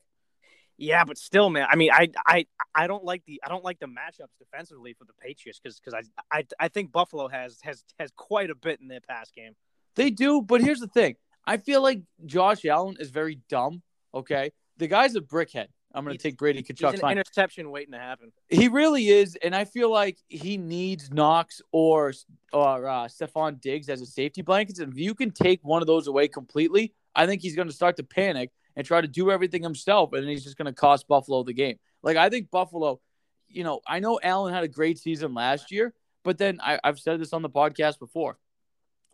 Yeah, 0.76 1.02
but 1.04 1.18
still, 1.18 1.50
man. 1.50 1.66
I 1.68 1.74
mean, 1.74 1.90
I 1.92 2.10
I 2.24 2.46
I 2.72 2.86
don't 2.86 3.02
like 3.02 3.24
the 3.26 3.40
I 3.44 3.48
don't 3.48 3.64
like 3.64 3.80
the 3.80 3.86
matchups 3.86 4.36
defensively 4.38 4.92
for 4.92 5.04
the 5.06 5.12
Patriots 5.14 5.58
because 5.58 5.80
because 5.80 6.06
I, 6.30 6.38
I 6.38 6.44
I 6.60 6.68
think 6.68 6.92
Buffalo 6.92 7.26
has 7.26 7.58
has 7.62 7.82
has 7.98 8.12
quite 8.16 8.50
a 8.50 8.54
bit 8.54 8.80
in 8.80 8.86
their 8.86 9.00
pass 9.00 9.32
game. 9.32 9.54
They 9.96 10.10
do, 10.10 10.40
but 10.40 10.60
here's 10.60 10.78
the 10.78 10.86
thing: 10.86 11.16
I 11.44 11.56
feel 11.56 11.82
like 11.82 12.02
Josh 12.26 12.64
Allen 12.64 12.96
is 13.00 13.10
very 13.10 13.40
dumb. 13.48 13.82
Okay, 14.14 14.52
the 14.76 14.86
guy's 14.86 15.16
a 15.16 15.20
brickhead. 15.20 15.66
I'm 15.94 16.04
going 16.04 16.16
to 16.16 16.22
take 16.22 16.36
Brady 16.36 16.62
Tkachuk. 16.62 16.92
He's 16.92 17.00
an 17.00 17.10
interception 17.10 17.70
waiting 17.70 17.92
to 17.92 17.98
happen. 17.98 18.30
He 18.48 18.68
really 18.68 19.08
is, 19.08 19.36
and 19.42 19.56
I 19.56 19.64
feel 19.64 19.90
like 19.90 20.18
he 20.28 20.58
needs 20.58 21.10
Knox 21.10 21.62
or 21.72 22.12
or 22.52 22.86
uh, 22.86 23.08
Stefon 23.08 23.60
Diggs 23.60 23.88
as 23.88 24.00
a 24.00 24.06
safety 24.06 24.42
blanket. 24.42 24.78
And 24.78 24.92
if 24.92 24.98
you 24.98 25.14
can 25.14 25.30
take 25.30 25.60
one 25.62 25.82
of 25.82 25.86
those 25.86 26.06
away 26.06 26.28
completely, 26.28 26.92
I 27.18 27.26
think 27.26 27.42
he's 27.42 27.56
going 27.56 27.68
to 27.68 27.74
start 27.74 27.96
to 27.96 28.04
panic 28.04 28.50
and 28.76 28.86
try 28.86 29.00
to 29.00 29.08
do 29.08 29.30
everything 29.30 29.62
himself, 29.62 30.12
and 30.12 30.26
he's 30.28 30.44
just 30.44 30.56
going 30.56 30.66
to 30.66 30.72
cost 30.72 31.08
Buffalo 31.08 31.42
the 31.42 31.52
game. 31.52 31.78
Like 32.02 32.16
I 32.16 32.30
think 32.30 32.50
Buffalo, 32.50 33.00
you 33.48 33.64
know, 33.64 33.80
I 33.86 33.98
know 33.98 34.20
Allen 34.22 34.54
had 34.54 34.62
a 34.62 34.68
great 34.68 34.98
season 34.98 35.34
last 35.34 35.72
year, 35.72 35.92
but 36.22 36.38
then 36.38 36.60
I, 36.62 36.78
I've 36.84 37.00
said 37.00 37.20
this 37.20 37.32
on 37.32 37.42
the 37.42 37.50
podcast 37.50 37.98
before. 37.98 38.38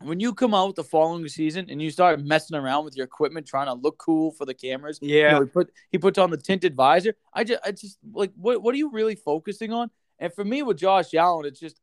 When 0.00 0.20
you 0.20 0.34
come 0.34 0.52
out 0.52 0.76
the 0.76 0.84
following 0.84 1.26
season 1.28 1.70
and 1.70 1.80
you 1.80 1.90
start 1.90 2.20
messing 2.22 2.56
around 2.58 2.84
with 2.84 2.94
your 2.94 3.06
equipment, 3.06 3.46
trying 3.46 3.68
to 3.68 3.72
look 3.72 3.96
cool 3.96 4.32
for 4.32 4.44
the 4.44 4.52
cameras, 4.52 4.98
yeah, 5.00 5.28
you 5.28 5.30
know, 5.30 5.40
he 5.40 5.46
put 5.46 5.72
he 5.92 5.98
puts 5.98 6.18
on 6.18 6.30
the 6.30 6.36
tinted 6.36 6.74
visor. 6.74 7.14
I 7.32 7.44
just, 7.44 7.60
I 7.64 7.70
just 7.70 7.98
like, 8.12 8.32
what, 8.36 8.60
what 8.60 8.74
are 8.74 8.78
you 8.78 8.90
really 8.90 9.14
focusing 9.14 9.72
on? 9.72 9.90
And 10.18 10.32
for 10.34 10.44
me, 10.44 10.62
with 10.62 10.76
Josh 10.76 11.14
Allen, 11.14 11.46
it's 11.46 11.60
just 11.60 11.80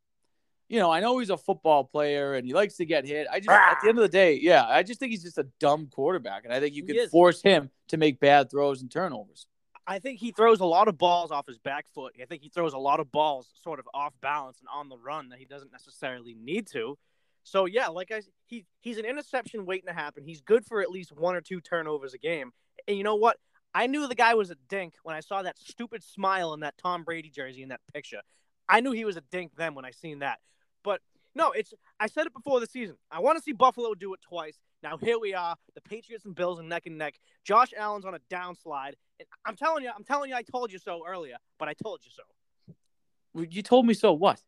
you 0.72 0.80
know, 0.80 0.90
I 0.90 1.02
know 1.02 1.20
he's 1.20 1.30
a 1.30 1.36
football 1.36 1.84
player 1.84 2.36
and 2.36 2.48
he 2.48 2.54
likes 2.54 2.76
to 2.76 2.86
get 2.86 3.06
hit. 3.06 3.28
I 3.30 3.40
just, 3.42 3.50
ah. 3.50 3.72
at 3.72 3.80
the 3.84 3.90
end 3.90 3.98
of 3.98 4.04
the 4.04 4.08
day, 4.08 4.40
yeah, 4.42 4.66
I 4.66 4.84
just 4.84 5.02
think 5.02 5.12
he's 5.12 5.22
just 5.22 5.38
a 5.38 5.46
dumb 5.60 5.90
quarterback. 5.92 6.46
And 6.46 6.54
I 6.54 6.62
think 6.62 6.74
you 6.74 6.86
can 6.86 7.10
force 7.10 7.42
him 7.42 7.70
to 7.90 7.98
make 7.98 8.22
bad 8.22 8.50
throws 8.50 8.82
and 8.82 8.90
turnovers. 8.90 9.48
I 9.86 10.00
think 10.00 10.22
he 10.22 10.32
throws 10.32 10.62
a 10.62 10.66
lot 10.66 10.88
of 10.88 10.98
balls 10.98 11.30
off 11.30 11.46
his 11.46 11.58
back 11.58 11.88
foot. 11.94 12.14
I 12.22 12.24
think 12.24 12.42
he 12.42 12.48
throws 12.48 12.72
a 12.72 12.78
lot 12.78 13.02
of 13.02 13.12
balls 13.12 13.50
sort 13.62 13.80
of 13.80 13.90
off 13.94 14.14
balance 14.22 14.60
and 14.60 14.70
on 14.74 14.88
the 14.88 14.98
run 14.98 15.28
that 15.30 15.40
he 15.40 15.46
doesn't 15.46 15.74
necessarily 15.74 16.38
need 16.42 16.68
to. 16.68 16.98
So 17.44 17.66
yeah, 17.66 17.90
like 17.90 18.10
I 18.14 18.22
he 18.46 18.64
he's 18.80 18.98
an 18.98 19.04
interception 19.04 19.66
waiting 19.66 19.88
to 19.88 19.94
happen. 19.94 20.24
He's 20.24 20.40
good 20.40 20.66
for 20.66 20.82
at 20.82 20.90
least 20.90 21.12
one 21.12 21.36
or 21.36 21.42
two 21.42 21.60
turnovers 21.60 22.14
a 22.14 22.18
game. 22.18 22.52
And 22.88 22.96
you 22.96 23.04
know 23.04 23.16
what? 23.16 23.36
I 23.74 23.88
knew 23.88 24.08
the 24.08 24.16
guy 24.16 24.36
was 24.36 24.52
a 24.52 24.56
dink 24.70 24.94
when 25.04 25.18
I 25.18 25.20
saw 25.20 25.42
that 25.42 25.58
stupid 25.58 26.02
smile 26.02 26.54
in 26.54 26.62
that 26.62 26.78
Tom 26.78 27.04
Brady 27.04 27.30
jersey 27.30 27.62
in 27.62 27.70
that 27.70 27.82
picture. 27.94 28.22
I 28.70 28.80
knew 28.80 28.94
he 28.94 29.04
was 29.04 29.18
a 29.18 29.24
dink 29.32 29.52
then 29.58 29.76
when 29.76 29.84
I 29.84 29.92
seen 29.92 30.20
that. 30.20 30.40
But 30.84 31.02
no, 31.36 31.52
it's 31.52 31.74
I 32.00 32.08
said 32.08 32.28
it 32.28 32.34
before 32.34 32.60
the 32.60 32.68
season. 32.68 32.98
I 33.12 33.20
want 33.20 33.38
to 33.38 33.44
see 33.44 33.52
Buffalo 33.52 33.94
do 33.94 34.14
it 34.14 34.22
twice. 34.22 34.60
Now 34.84 34.98
here 34.98 35.20
we 35.20 35.34
are, 35.34 35.56
the 35.76 35.82
Patriots 35.82 36.26
and 36.26 36.36
Bills 36.36 36.60
are 36.60 36.64
neck 36.64 36.86
and 36.86 36.98
neck. 36.98 37.16
Josh 37.44 37.74
Allen's 37.78 38.06
on 38.06 38.16
a 38.16 38.20
downslide. 38.32 38.94
And 39.20 39.28
I'm 39.46 39.56
telling 39.56 39.84
you, 39.84 39.92
I'm 39.96 40.04
telling 40.04 40.30
you, 40.30 40.36
I 40.36 40.42
told 40.42 40.72
you 40.72 40.80
so 40.80 41.04
earlier, 41.08 41.38
but 41.60 41.68
I 41.68 41.74
told 41.74 42.02
you 42.04 42.12
so. 42.12 43.44
You 43.50 43.62
told 43.62 43.86
me 43.86 43.94
so. 43.94 44.12
What? 44.14 44.42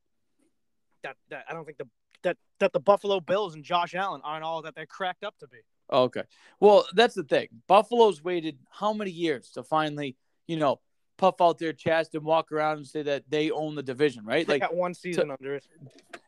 That, 1.03 1.15
that 1.29 1.45
I 1.49 1.53
don't 1.53 1.65
think 1.65 1.77
the 1.77 1.87
that 2.23 2.37
that 2.59 2.73
the 2.73 2.79
Buffalo 2.79 3.19
Bills 3.19 3.55
and 3.55 3.63
Josh 3.63 3.93
Allen 3.93 4.21
aren't 4.23 4.43
all 4.43 4.61
that 4.63 4.75
they're 4.75 4.85
cracked 4.85 5.23
up 5.23 5.37
to 5.39 5.47
be. 5.47 5.59
Okay. 5.91 6.23
Well, 6.59 6.85
that's 6.93 7.13
the 7.13 7.23
thing. 7.23 7.49
Buffalo's 7.67 8.23
waited 8.23 8.57
how 8.69 8.93
many 8.93 9.11
years 9.11 9.51
to 9.51 9.63
finally, 9.63 10.15
you 10.47 10.57
know, 10.57 10.79
puff 11.17 11.35
out 11.41 11.59
their 11.59 11.73
chest 11.73 12.15
and 12.15 12.23
walk 12.23 12.51
around 12.51 12.77
and 12.77 12.87
say 12.87 13.03
that 13.03 13.23
they 13.29 13.51
own 13.51 13.75
the 13.75 13.83
division, 13.83 14.25
right? 14.25 14.47
Like 14.47 14.61
got 14.61 14.75
one 14.75 14.93
season 14.93 15.27
to, 15.27 15.33
under 15.33 15.55
it. 15.55 15.65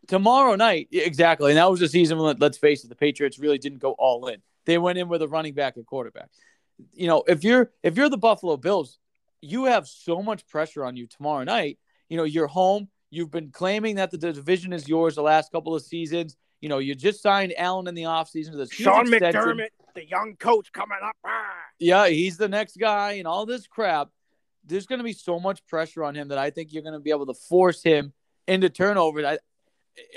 Tomorrow 0.08 0.56
night, 0.56 0.90
exactly. 0.92 1.52
And 1.52 1.58
that 1.58 1.70
was 1.70 1.80
the 1.80 1.88
season 1.88 2.18
when 2.18 2.36
let's 2.38 2.58
face 2.58 2.84
it, 2.84 2.90
the 2.90 2.96
Patriots 2.96 3.40
really 3.40 3.58
didn't 3.58 3.80
go 3.80 3.92
all 3.94 4.28
in. 4.28 4.42
They 4.66 4.78
went 4.78 4.98
in 4.98 5.08
with 5.08 5.22
a 5.22 5.28
running 5.28 5.54
back 5.54 5.78
and 5.78 5.86
quarterback. 5.86 6.30
You 6.94 7.08
know, 7.08 7.24
if 7.28 7.44
you're 7.44 7.72
if 7.84 7.98
you're 7.98 8.10
the 8.10 8.18
Buffalo 8.18 8.58
Bills, 8.58 9.00
you 9.42 9.66
have 9.66 9.88
so 9.88 10.22
much 10.22 10.48
pressure 10.48 10.84
on 10.84 10.96
you 10.96 11.08
tomorrow 11.08 11.44
night. 11.44 11.80
You 12.10 12.18
know, 12.18 12.24
you're 12.24 12.48
home, 12.48 12.90
You've 13.16 13.32
been 13.32 13.50
claiming 13.50 13.96
that 13.96 14.12
the 14.12 14.18
division 14.18 14.74
is 14.74 14.90
yours 14.90 15.16
the 15.16 15.22
last 15.22 15.50
couple 15.50 15.74
of 15.74 15.82
seasons. 15.82 16.36
You 16.60 16.68
know, 16.68 16.80
you 16.80 16.96
just 16.96 17.22
signed 17.22 17.54
Allen 17.58 17.88
in 17.88 17.96
the 17.96 18.04
offseason 18.04 18.52
to 18.52 18.58
huge 18.58 18.74
Sean 18.74 19.02
extension. 19.02 19.42
McDermott, 19.42 19.68
the 19.94 20.06
young 20.06 20.36
coach 20.38 20.72
coming 20.74 20.98
up. 21.02 21.16
Ah. 21.26 21.54
Yeah, 21.80 22.10
he's 22.10 22.36
the 22.36 22.50
next 22.50 22.78
guy 22.78 23.14
and 23.14 23.26
all 23.26 23.46
this 23.46 23.68
crap. 23.68 24.10
There's 24.66 24.86
going 24.86 25.00
to 25.00 25.04
be 25.04 25.14
so 25.14 25.40
much 25.40 25.66
pressure 25.68 26.04
on 26.04 26.16
him 26.16 26.30
that 26.30 26.38
I 26.38 26.50
think 26.50 26.74
you're 26.74 26.84
going 26.84 26.94
to 26.94 27.00
be 27.00 27.12
able 27.12 27.28
to 27.28 27.34
force 27.34 27.84
him 27.84 28.14
into 28.48 28.70
turnovers. 28.70 29.26
I, 29.26 29.38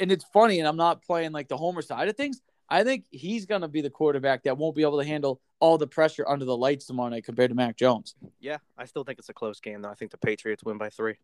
and 0.00 0.11
it's 0.11 0.25
funny, 0.33 0.59
and 0.59 0.69
I'm 0.69 0.76
not 0.76 1.02
playing 1.02 1.33
like 1.33 1.49
the 1.49 1.57
homer 1.57 1.83
side 1.83 2.09
of 2.09 2.17
things. 2.17 2.40
I 2.69 2.85
think 2.85 3.07
he's 3.11 3.47
going 3.47 3.62
to 3.62 3.69
be 3.69 3.81
the 3.81 3.90
quarterback 3.90 4.43
that 4.43 4.59
won't 4.59 4.76
be 4.76 4.83
able 4.83 4.99
to 4.99 5.07
handle 5.07 5.40
all 5.61 5.78
the 5.78 5.87
pressure 5.87 6.28
under 6.28 6.45
the 6.45 6.57
lights 6.57 6.87
tomorrow 6.87 7.09
night 7.09 7.25
compared 7.25 7.50
to 7.50 7.55
Mac 7.55 7.76
Jones. 7.76 8.14
Yeah, 8.40 8.59
I 8.76 8.85
still 8.85 9.05
think 9.05 9.19
it's 9.19 9.28
a 9.28 9.35
close 9.35 9.61
game, 9.61 9.83
though. 9.83 9.90
I 9.90 9.95
think 9.95 10.11
the 10.11 10.19
Patriots 10.19 10.62
win 10.64 10.78
by 10.78 10.90
three. 10.90 11.14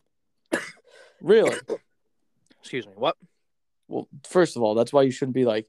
Really? 1.21 1.57
Excuse 2.61 2.87
me. 2.87 2.93
What? 2.97 3.16
Well, 3.88 4.09
first 4.28 4.57
of 4.57 4.62
all, 4.62 4.75
that's 4.75 4.93
why 4.93 5.02
you 5.02 5.11
shouldn't 5.11 5.35
be 5.35 5.45
like 5.45 5.66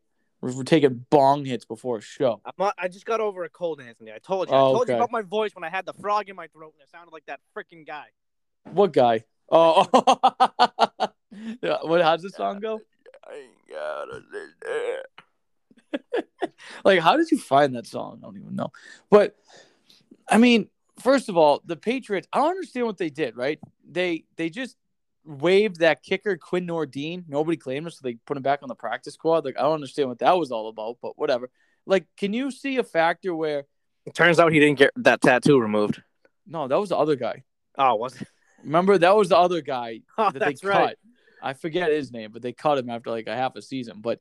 we're 0.53 0.63
taking 0.63 1.05
bong 1.09 1.45
hits 1.45 1.65
before 1.65 1.97
a 1.97 2.01
show. 2.01 2.41
I'm 2.45 2.53
not, 2.57 2.75
I 2.77 2.87
just 2.87 3.05
got 3.05 3.19
over 3.19 3.43
a 3.43 3.49
cold, 3.49 3.81
Anthony. 3.81 4.11
I 4.11 4.19
told 4.19 4.49
you. 4.49 4.55
I 4.55 4.59
Oh, 4.59 4.73
told 4.73 4.89
you 4.89 4.95
about 4.95 5.11
my 5.11 5.21
voice 5.21 5.55
when 5.55 5.63
I 5.63 5.69
had 5.69 5.85
the 5.85 5.93
frog 5.93 6.29
in 6.29 6.35
my 6.35 6.47
throat 6.47 6.73
and 6.73 6.81
it 6.83 6.89
sounded 6.89 7.11
like 7.11 7.25
that 7.25 7.39
freaking 7.55 7.85
guy. 7.85 8.07
What 8.71 8.93
guy? 8.93 9.23
Oh, 9.49 9.85
yeah, 11.61 11.77
what? 11.83 12.01
How's 12.01 12.21
the 12.21 12.29
song 12.29 12.59
go? 12.59 12.81
I 13.23 13.45
Like, 16.83 16.99
how 16.99 17.17
did 17.17 17.31
you 17.31 17.39
find 17.39 17.75
that 17.75 17.87
song? 17.87 18.19
I 18.21 18.25
don't 18.25 18.37
even 18.37 18.55
know. 18.55 18.71
But 19.09 19.35
I 20.29 20.37
mean, 20.37 20.69
first 20.99 21.29
of 21.29 21.37
all, 21.37 21.61
the 21.65 21.75
Patriots. 21.75 22.27
I 22.33 22.39
don't 22.39 22.49
understand 22.49 22.85
what 22.85 22.97
they 22.97 23.09
did. 23.09 23.35
Right? 23.35 23.59
They 23.89 24.25
they 24.35 24.49
just 24.49 24.77
waived 25.25 25.79
that 25.79 26.03
kicker 26.03 26.37
Quinn 26.37 26.67
Nordin. 26.67 27.23
Nobody 27.27 27.57
claimed 27.57 27.87
him, 27.87 27.91
so 27.91 27.99
they 28.03 28.15
put 28.25 28.37
him 28.37 28.43
back 28.43 28.59
on 28.61 28.69
the 28.69 28.75
practice 28.75 29.15
squad. 29.15 29.45
Like, 29.45 29.57
I 29.57 29.63
don't 29.63 29.73
understand 29.73 30.09
what 30.09 30.19
that 30.19 30.37
was 30.37 30.51
all 30.51 30.69
about. 30.69 30.97
But 31.01 31.17
whatever. 31.17 31.49
Like, 31.85 32.05
can 32.17 32.33
you 32.33 32.51
see 32.51 32.77
a 32.77 32.83
factor 32.83 33.35
where? 33.35 33.65
It 34.05 34.13
turns 34.13 34.39
out 34.39 34.51
he 34.51 34.59
didn't 34.59 34.79
get 34.79 34.91
that 34.97 35.21
tattoo 35.21 35.59
removed. 35.59 36.01
No, 36.47 36.67
that 36.67 36.79
was 36.79 36.89
the 36.89 36.97
other 36.97 37.15
guy. 37.15 37.43
Oh, 37.77 37.95
was 37.95 38.21
it? 38.21 38.27
Remember, 38.63 38.97
that 38.97 39.15
was 39.15 39.29
the 39.29 39.37
other 39.37 39.61
guy 39.61 40.01
Oh, 40.17 40.31
that 40.31 40.39
that's 40.39 40.61
they 40.61 40.67
right. 40.67 40.97
I 41.41 41.53
forget 41.53 41.91
his 41.91 42.11
name, 42.11 42.31
but 42.31 42.41
they 42.41 42.53
cut 42.53 42.77
him 42.77 42.89
after 42.89 43.11
like 43.11 43.27
a 43.27 43.35
half 43.35 43.55
a 43.55 43.61
season. 43.61 44.01
But 44.01 44.19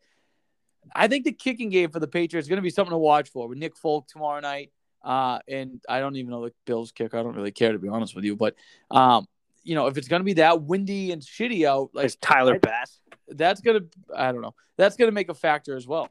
I 0.94 1.08
think 1.08 1.24
the 1.24 1.32
kicking 1.32 1.70
game 1.70 1.90
for 1.90 2.00
the 2.00 2.08
Patriots 2.08 2.44
is 2.44 2.48
going 2.48 2.58
to 2.58 2.62
be 2.62 2.70
something 2.70 2.92
to 2.92 2.98
watch 2.98 3.30
for 3.30 3.48
with 3.48 3.58
Nick 3.58 3.76
Folk 3.76 4.06
tomorrow 4.08 4.40
night. 4.40 4.72
Uh, 5.02 5.38
and 5.48 5.82
I 5.88 6.00
don't 6.00 6.16
even 6.16 6.30
know 6.30 6.44
the 6.44 6.52
Bills 6.66 6.92
kicker. 6.92 7.16
I 7.16 7.22
don't 7.22 7.36
really 7.36 7.52
care 7.52 7.72
to 7.72 7.78
be 7.78 7.88
honest 7.88 8.14
with 8.14 8.24
you. 8.24 8.36
But 8.36 8.54
um, 8.90 9.26
you 9.64 9.74
know, 9.74 9.86
if 9.86 9.96
it's 9.96 10.08
going 10.08 10.20
to 10.20 10.24
be 10.24 10.34
that 10.34 10.62
windy 10.62 11.10
and 11.10 11.22
shitty 11.22 11.66
out, 11.66 11.90
like 11.94 12.06
It's 12.06 12.16
Tyler 12.16 12.58
Bass. 12.58 13.00
that's 13.28 13.60
going 13.60 13.80
to, 13.80 13.86
I 14.14 14.30
don't 14.30 14.42
know, 14.42 14.54
that's 14.76 14.96
going 14.96 15.08
to 15.08 15.14
make 15.14 15.28
a 15.28 15.34
factor 15.34 15.76
as 15.76 15.86
well. 15.86 16.08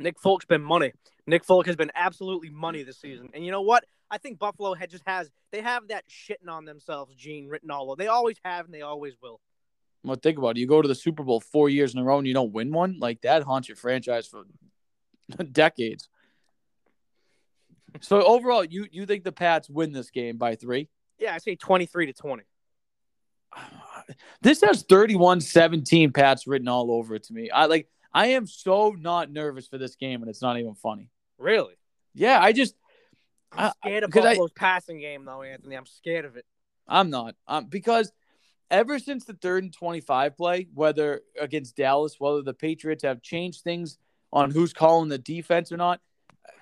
Nick 0.00 0.18
Folk's 0.20 0.46
been 0.46 0.62
money. 0.62 0.92
Nick 1.26 1.44
Folk 1.44 1.66
has 1.66 1.76
been 1.76 1.92
absolutely 1.94 2.50
money 2.50 2.82
this 2.82 2.98
season. 3.00 3.28
And 3.34 3.44
you 3.44 3.50
know 3.50 3.60
what? 3.62 3.84
I 4.10 4.18
think 4.18 4.38
Buffalo 4.38 4.74
had 4.74 4.90
just 4.90 5.04
has 5.06 5.30
they 5.52 5.60
have 5.60 5.88
that 5.88 6.04
shitting 6.08 6.48
on 6.48 6.64
themselves 6.64 7.14
gene 7.14 7.48
written 7.48 7.70
all 7.70 7.90
over. 7.90 7.98
They 7.98 8.06
always 8.06 8.36
have 8.44 8.64
and 8.64 8.72
they 8.72 8.82
always 8.82 9.14
will. 9.22 9.40
Well, 10.04 10.16
think 10.16 10.38
about 10.38 10.56
it. 10.56 10.60
You 10.60 10.66
go 10.66 10.80
to 10.80 10.88
the 10.88 10.94
Super 10.94 11.22
Bowl 11.22 11.40
four 11.40 11.68
years 11.68 11.92
in 11.92 12.00
a 12.00 12.04
row 12.04 12.18
and 12.18 12.26
you 12.26 12.32
don't 12.32 12.52
win 12.52 12.72
one. 12.72 12.98
Like 12.98 13.20
that 13.22 13.42
haunts 13.42 13.68
your 13.68 13.76
franchise 13.76 14.26
for 14.26 14.44
decades. 15.52 16.08
So 18.00 18.22
overall, 18.22 18.64
you 18.64 18.86
you 18.90 19.04
think 19.04 19.24
the 19.24 19.32
Pats 19.32 19.68
win 19.68 19.92
this 19.92 20.10
game 20.10 20.36
by 20.38 20.54
three? 20.54 20.88
Yeah, 21.18 21.34
I 21.34 21.38
say 21.38 21.56
23 21.56 22.06
to 22.06 22.12
20. 22.12 22.42
This 24.40 24.60
has 24.62 24.84
31-17 24.84 26.14
Pats 26.14 26.46
written 26.46 26.68
all 26.68 26.90
over 26.92 27.14
it 27.14 27.24
to 27.24 27.32
me. 27.32 27.50
I 27.50 27.66
like 27.66 27.88
I 28.12 28.28
am 28.28 28.46
so 28.46 28.90
not 28.98 29.30
nervous 29.30 29.66
for 29.68 29.78
this 29.78 29.96
game 29.96 30.22
and 30.22 30.30
it's 30.30 30.40
not 30.42 30.58
even 30.58 30.74
funny. 30.74 31.10
Really? 31.38 31.74
Yeah, 32.14 32.40
I 32.40 32.52
just 32.52 32.74
I'm 33.52 33.66
I- 33.66 33.72
scared 33.86 34.04
of 34.04 34.10
'cause 34.10 34.24
I- 34.24 34.30
Buffalo's 34.32 34.52
passing 34.52 35.00
game 35.00 35.24
though, 35.24 35.42
Anthony. 35.42 35.74
I'm 35.76 35.86
scared 35.86 36.24
of 36.24 36.36
it. 36.36 36.46
I'm 36.86 37.10
not. 37.10 37.34
Um, 37.46 37.66
because 37.66 38.12
ever 38.70 38.98
since 38.98 39.24
the 39.24 39.34
third 39.34 39.64
and 39.64 39.72
25 39.72 40.36
play, 40.36 40.68
whether 40.74 41.22
against 41.38 41.76
Dallas, 41.76 42.16
whether 42.18 42.42
the 42.42 42.54
Patriots 42.54 43.02
have 43.02 43.22
changed 43.22 43.62
things 43.62 43.98
on 44.32 44.50
who's 44.50 44.72
calling 44.72 45.08
the 45.08 45.18
defense 45.18 45.72
or 45.72 45.76
not, 45.78 46.00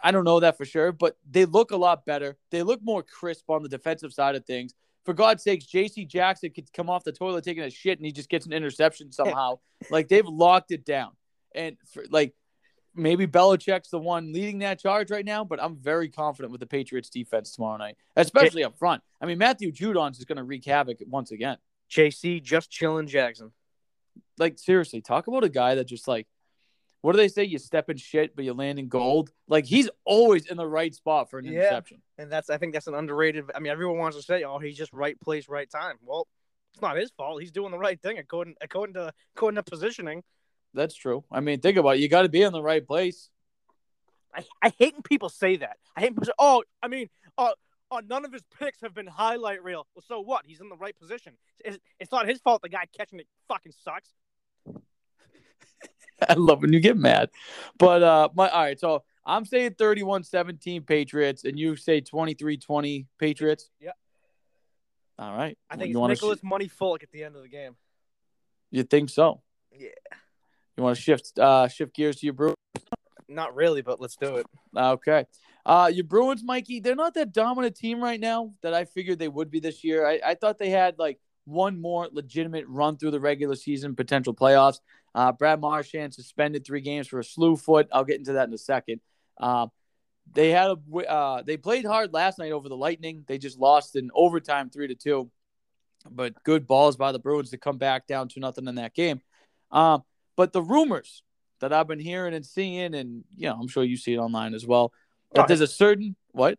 I 0.02 0.10
don't 0.10 0.24
know 0.24 0.40
that 0.40 0.56
for 0.56 0.64
sure, 0.64 0.92
but 0.92 1.16
they 1.28 1.44
look 1.44 1.70
a 1.70 1.76
lot 1.76 2.04
better. 2.04 2.36
They 2.50 2.62
look 2.62 2.80
more 2.82 3.02
crisp 3.02 3.50
on 3.50 3.62
the 3.62 3.68
defensive 3.68 4.12
side 4.12 4.34
of 4.34 4.44
things. 4.44 4.74
For 5.04 5.14
God's 5.14 5.42
sakes, 5.42 5.66
JC 5.66 6.06
Jackson 6.06 6.50
could 6.50 6.72
come 6.72 6.90
off 6.90 7.04
the 7.04 7.12
toilet 7.12 7.44
taking 7.44 7.62
a 7.62 7.70
shit 7.70 7.98
and 7.98 8.04
he 8.04 8.12
just 8.12 8.28
gets 8.28 8.46
an 8.46 8.52
interception 8.52 9.12
somehow. 9.12 9.58
like 9.90 10.08
they've 10.08 10.26
locked 10.26 10.72
it 10.72 10.84
down. 10.84 11.12
And 11.54 11.76
for, 11.92 12.04
like 12.10 12.34
maybe 12.96 13.26
Belichick's 13.26 13.90
the 13.90 13.98
one 13.98 14.32
leading 14.32 14.60
that 14.60 14.80
charge 14.80 15.10
right 15.10 15.24
now, 15.24 15.44
but 15.44 15.62
I'm 15.62 15.76
very 15.76 16.08
confident 16.08 16.50
with 16.50 16.60
the 16.60 16.66
Patriots 16.66 17.10
defense 17.10 17.52
tomorrow 17.52 17.76
night, 17.76 17.96
especially 18.16 18.64
up 18.64 18.78
front. 18.78 19.02
I 19.20 19.26
mean, 19.26 19.38
Matthew 19.38 19.70
Judon's 19.70 20.18
is 20.18 20.24
going 20.24 20.36
to 20.36 20.44
wreak 20.44 20.64
havoc 20.64 20.98
once 21.06 21.30
again. 21.30 21.58
JC 21.90 22.42
just 22.42 22.70
chilling 22.70 23.06
Jackson. 23.06 23.52
Like 24.38 24.58
seriously, 24.58 25.00
talk 25.00 25.26
about 25.26 25.44
a 25.44 25.48
guy 25.48 25.76
that 25.76 25.86
just 25.86 26.08
like, 26.08 26.26
what 27.02 27.12
do 27.12 27.18
they 27.18 27.28
say? 27.28 27.44
You 27.44 27.58
step 27.58 27.88
in 27.90 27.96
shit, 27.96 28.34
but 28.34 28.44
you 28.44 28.52
land 28.52 28.78
in 28.78 28.88
gold. 28.88 29.30
Like 29.48 29.64
he's 29.64 29.88
always 30.04 30.46
in 30.46 30.56
the 30.56 30.66
right 30.66 30.94
spot 30.94 31.30
for 31.30 31.38
an 31.38 31.44
Yeah. 31.44 31.52
interception. 31.52 32.02
And 32.18 32.30
that's 32.30 32.50
I 32.50 32.58
think 32.58 32.72
that's 32.72 32.86
an 32.86 32.94
underrated 32.94 33.44
I 33.54 33.60
mean 33.60 33.70
everyone 33.72 33.98
wants 33.98 34.16
to 34.16 34.22
say, 34.22 34.42
oh, 34.44 34.58
he's 34.58 34.76
just 34.76 34.92
right 34.92 35.18
place, 35.20 35.48
right 35.48 35.70
time. 35.70 35.96
Well, 36.02 36.26
it's 36.72 36.82
not 36.82 36.96
his 36.96 37.10
fault. 37.16 37.40
He's 37.40 37.52
doing 37.52 37.70
the 37.70 37.78
right 37.78 38.00
thing 38.00 38.18
according 38.18 38.54
according 38.60 38.94
to 38.94 39.12
according 39.34 39.56
to 39.56 39.62
positioning. 39.62 40.22
That's 40.74 40.94
true. 40.94 41.24
I 41.30 41.40
mean, 41.40 41.60
think 41.60 41.78
about 41.78 41.96
it. 41.96 42.00
You 42.00 42.08
got 42.08 42.22
to 42.22 42.28
be 42.28 42.42
in 42.42 42.52
the 42.52 42.62
right 42.62 42.86
place. 42.86 43.30
I, 44.34 44.44
I 44.62 44.72
hate 44.78 44.92
when 44.92 45.02
people 45.02 45.30
say 45.30 45.56
that. 45.56 45.78
I 45.96 46.00
hate 46.00 46.08
when 46.10 46.14
people 46.16 46.26
say, 46.26 46.32
oh, 46.38 46.64
I 46.82 46.88
mean, 46.88 47.08
uh, 47.38 47.52
uh, 47.90 48.02
none 48.06 48.24
of 48.26 48.32
his 48.32 48.42
picks 48.58 48.82
have 48.82 48.92
been 48.92 49.06
highlight 49.06 49.62
reel. 49.62 49.86
Well, 49.94 50.04
so 50.06 50.20
what? 50.20 50.42
He's 50.44 50.60
in 50.60 50.68
the 50.68 50.76
right 50.76 50.94
position. 50.98 51.34
It's, 51.64 51.78
it's 51.98 52.12
not 52.12 52.28
his 52.28 52.40
fault 52.40 52.60
the 52.60 52.68
guy 52.68 52.84
catching 52.94 53.20
it 53.20 53.26
fucking 53.48 53.72
sucks. 53.82 54.10
I 56.28 56.34
love 56.34 56.62
when 56.62 56.72
you 56.72 56.80
get 56.80 56.96
mad. 56.96 57.30
But 57.78 58.02
uh 58.02 58.28
my 58.34 58.48
all 58.48 58.62
right, 58.62 58.78
so 58.78 59.04
I'm 59.24 59.44
saying 59.44 59.72
31-17 59.72 60.86
Patriots 60.86 61.44
and 61.44 61.58
you 61.58 61.74
say 61.74 62.00
23-20 62.00 63.06
Patriots. 63.18 63.70
Yeah. 63.80 63.90
All 65.18 65.36
right. 65.36 65.58
I 65.68 65.76
think 65.76 65.90
you 65.90 66.04
it's 66.04 66.20
Nicholas 66.22 66.42
Money 66.44 66.68
Folk 66.68 67.02
at 67.02 67.10
the 67.10 67.24
end 67.24 67.34
of 67.34 67.42
the 67.42 67.48
game. 67.48 67.74
you 68.70 68.84
think 68.84 69.10
so? 69.10 69.42
Yeah. 69.72 69.88
You 70.76 70.84
want 70.84 70.96
to 70.96 71.02
shift 71.02 71.38
uh 71.38 71.68
shift 71.68 71.94
gears 71.94 72.16
to 72.16 72.26
your 72.26 72.34
Bruins? 72.34 72.56
Not 73.28 73.56
really, 73.56 73.82
but 73.82 74.00
let's 74.00 74.16
do 74.16 74.36
it. 74.36 74.46
Okay. 74.76 75.26
Uh 75.64 75.90
your 75.92 76.04
Bruins, 76.04 76.42
Mikey, 76.44 76.80
they're 76.80 76.94
not 76.94 77.14
that 77.14 77.32
dominant 77.32 77.76
team 77.76 78.02
right 78.02 78.20
now 78.20 78.52
that 78.62 78.74
I 78.74 78.84
figured 78.84 79.18
they 79.18 79.28
would 79.28 79.50
be 79.50 79.60
this 79.60 79.82
year. 79.82 80.06
I, 80.06 80.20
I 80.24 80.34
thought 80.34 80.58
they 80.58 80.70
had 80.70 80.98
like 80.98 81.18
one 81.46 81.80
more 81.80 82.08
legitimate 82.12 82.66
run 82.68 82.96
through 82.96 83.12
the 83.12 83.20
regular 83.20 83.54
season, 83.54 83.96
potential 83.96 84.34
playoffs. 84.34 84.80
Uh, 85.14 85.32
Brad 85.32 85.60
Marchand 85.60 86.12
suspended 86.12 86.66
three 86.66 86.82
games 86.82 87.06
for 87.06 87.18
a 87.18 87.24
slew 87.24 87.56
foot. 87.56 87.88
I'll 87.92 88.04
get 88.04 88.18
into 88.18 88.34
that 88.34 88.48
in 88.48 88.54
a 88.54 88.58
second. 88.58 89.00
Uh, 89.38 89.68
they 90.32 90.50
had 90.50 90.70
a 90.70 90.96
uh, 91.08 91.42
they 91.42 91.56
played 91.56 91.84
hard 91.84 92.12
last 92.12 92.38
night 92.38 92.52
over 92.52 92.68
the 92.68 92.76
Lightning. 92.76 93.24
They 93.26 93.38
just 93.38 93.58
lost 93.58 93.96
in 93.96 94.10
overtime, 94.14 94.70
three 94.70 94.88
to 94.88 94.94
two. 94.94 95.30
But 96.10 96.42
good 96.44 96.66
balls 96.66 96.96
by 96.96 97.12
the 97.12 97.18
Bruins 97.18 97.50
to 97.50 97.58
come 97.58 97.78
back 97.78 98.06
down 98.06 98.28
to 98.30 98.40
nothing 98.40 98.68
in 98.68 98.76
that 98.76 98.94
game. 98.94 99.20
Um, 99.70 100.02
but 100.36 100.52
the 100.52 100.62
rumors 100.62 101.22
that 101.60 101.72
I've 101.72 101.88
been 101.88 101.98
hearing 101.98 102.34
and 102.34 102.44
seeing, 102.44 102.94
and 102.94 103.24
you 103.34 103.48
know, 103.48 103.56
I'm 103.58 103.68
sure 103.68 103.82
you 103.82 103.96
see 103.96 104.14
it 104.14 104.18
online 104.18 104.54
as 104.54 104.66
well, 104.66 104.92
that 105.34 105.48
there's 105.48 105.60
a 105.60 105.66
certain 105.66 106.16
what? 106.32 106.58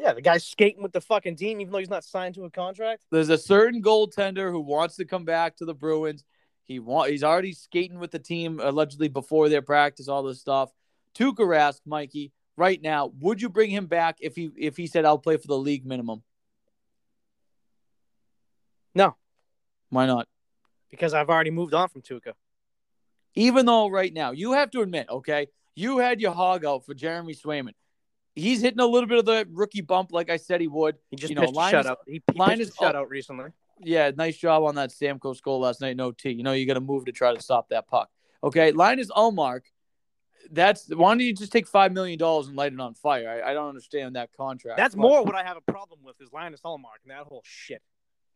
Yeah, 0.00 0.12
the 0.12 0.22
guy's 0.22 0.44
skating 0.44 0.82
with 0.82 0.92
the 0.92 1.00
fucking 1.00 1.36
team, 1.36 1.60
even 1.60 1.72
though 1.72 1.78
he's 1.78 1.90
not 1.90 2.04
signed 2.04 2.36
to 2.36 2.44
a 2.44 2.50
contract. 2.50 3.04
There's 3.10 3.30
a 3.30 3.38
certain 3.38 3.82
goaltender 3.82 4.50
who 4.50 4.60
wants 4.60 4.96
to 4.96 5.04
come 5.04 5.24
back 5.24 5.56
to 5.56 5.64
the 5.64 5.74
Bruins. 5.74 6.24
He 6.64 6.78
want 6.78 7.10
he's 7.10 7.24
already 7.24 7.52
skating 7.52 7.98
with 7.98 8.10
the 8.10 8.18
team 8.18 8.60
allegedly 8.62 9.08
before 9.08 9.48
their 9.48 9.62
practice, 9.62 10.06
all 10.06 10.22
this 10.22 10.40
stuff. 10.40 10.70
Tuukka 11.14 11.38
Rask 11.38 11.80
Mikey, 11.86 12.32
right 12.56 12.80
now, 12.80 13.12
would 13.18 13.40
you 13.40 13.48
bring 13.48 13.70
him 13.70 13.86
back 13.86 14.18
if 14.20 14.36
he 14.36 14.50
if 14.56 14.76
he 14.76 14.86
said 14.86 15.04
I'll 15.04 15.18
play 15.18 15.36
for 15.36 15.48
the 15.48 15.58
league 15.58 15.86
minimum? 15.86 16.22
No. 18.94 19.16
Why 19.90 20.06
not? 20.06 20.28
Because 20.90 21.14
I've 21.14 21.30
already 21.30 21.50
moved 21.50 21.74
on 21.74 21.88
from 21.88 22.02
Tuukka. 22.02 22.34
Even 23.34 23.66
though 23.66 23.88
right 23.88 24.12
now 24.12 24.32
you 24.32 24.52
have 24.52 24.70
to 24.72 24.80
admit, 24.82 25.08
okay, 25.08 25.48
you 25.74 25.98
had 25.98 26.20
your 26.20 26.32
hog 26.32 26.64
out 26.64 26.84
for 26.84 26.94
Jeremy 26.94 27.34
Swayman. 27.34 27.74
He's 28.38 28.60
hitting 28.60 28.80
a 28.80 28.86
little 28.86 29.08
bit 29.08 29.18
of 29.18 29.24
the 29.24 29.46
rookie 29.52 29.80
bump, 29.80 30.12
like 30.12 30.30
I 30.30 30.36
said 30.36 30.60
he 30.60 30.68
would. 30.68 30.96
He 31.10 31.16
just 31.16 31.30
You 31.30 31.36
know, 31.36 31.42
pitched 31.42 31.54
Linus- 31.54 31.86
shutout. 31.86 31.96
He, 32.06 32.12
he 32.32 32.38
Linus- 32.38 32.68
pitched 32.70 32.80
shutout 32.80 33.08
recently. 33.08 33.50
Yeah, 33.80 34.10
nice 34.16 34.36
job 34.36 34.64
on 34.64 34.74
that 34.74 34.90
Stamkos 34.90 35.40
goal 35.40 35.60
last 35.60 35.80
night. 35.80 35.96
No 35.96 36.10
T. 36.12 36.30
You 36.30 36.42
know 36.42 36.52
you 36.52 36.66
got 36.66 36.74
to 36.74 36.80
move 36.80 37.04
to 37.06 37.12
try 37.12 37.34
to 37.34 37.40
stop 37.40 37.68
that 37.70 37.86
puck. 37.86 38.08
Okay, 38.42 38.72
Linus 38.72 39.10
Ullmark. 39.10 39.62
That's 40.50 40.88
why 40.94 41.10
don't 41.10 41.20
you 41.20 41.34
just 41.34 41.52
take 41.52 41.66
five 41.66 41.92
million 41.92 42.18
dollars 42.18 42.46
and 42.48 42.56
light 42.56 42.72
it 42.72 42.80
on 42.80 42.94
fire? 42.94 43.42
I, 43.44 43.50
I 43.50 43.54
don't 43.54 43.68
understand 43.68 44.16
that 44.16 44.30
contract. 44.36 44.78
That's 44.78 44.94
but- 44.94 45.02
more 45.02 45.22
what 45.24 45.34
I 45.34 45.44
have 45.44 45.56
a 45.56 45.72
problem 45.72 46.00
with 46.02 46.20
is 46.20 46.32
Linus 46.32 46.60
Ullmark 46.64 47.02
and 47.04 47.10
that 47.10 47.24
whole 47.26 47.42
shit. 47.44 47.82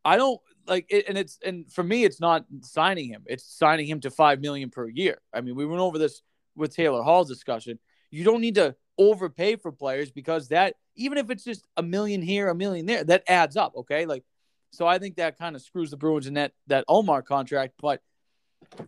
I 0.05 0.17
don't 0.17 0.41
like 0.67 0.87
it, 0.91 1.07
and 1.09 1.17
it's 1.17 1.39
and 1.45 1.73
for 1.73 1.85
me, 1.85 2.05
it's 2.05 2.21
not 2.21 2.45
signing 2.63 3.09
him; 3.09 3.23
it's 3.27 3.45
signing 3.45 3.87
him 3.87 4.01
to 4.01 4.11
five 4.11 4.41
million 4.41 4.69
per 4.69 4.89
year. 4.89 5.21
I 5.33 5.41
mean, 5.43 5.55
we 5.55 5.65
went 5.65 5.81
over 5.81 5.97
this 5.97 6.23
with 6.57 6.75
Taylor 6.75 7.03
Hall's 7.03 7.29
discussion. 7.29 7.79
You 8.11 8.25
don't 8.25 8.41
need 8.41 8.57
to 8.57 8.75
overpay 9.11 9.57
for 9.57 9.73
players 9.73 10.11
because 10.11 10.49
that 10.49 10.75
even 10.95 11.19
if 11.19 11.31
it's 11.31 11.45
just 11.45 11.67
a 11.77 11.83
million 11.83 12.23
here, 12.23 12.49
a 12.49 12.55
million 12.55 12.87
there, 12.87 13.05
that 13.05 13.25
adds 13.29 13.57
up. 13.57 13.75
Okay, 13.77 14.07
like 14.07 14.25
so, 14.73 14.87
I 14.87 14.99
think 14.99 15.17
that 15.17 15.39
kind 15.39 15.55
of 15.55 15.63
screws 15.63 15.91
the 15.91 15.97
Bruins 15.97 16.27
in 16.27 16.35
that 16.35 16.53
that 16.69 16.85
Omar 16.89 17.23
contract. 17.23 17.75
But 17.81 18.01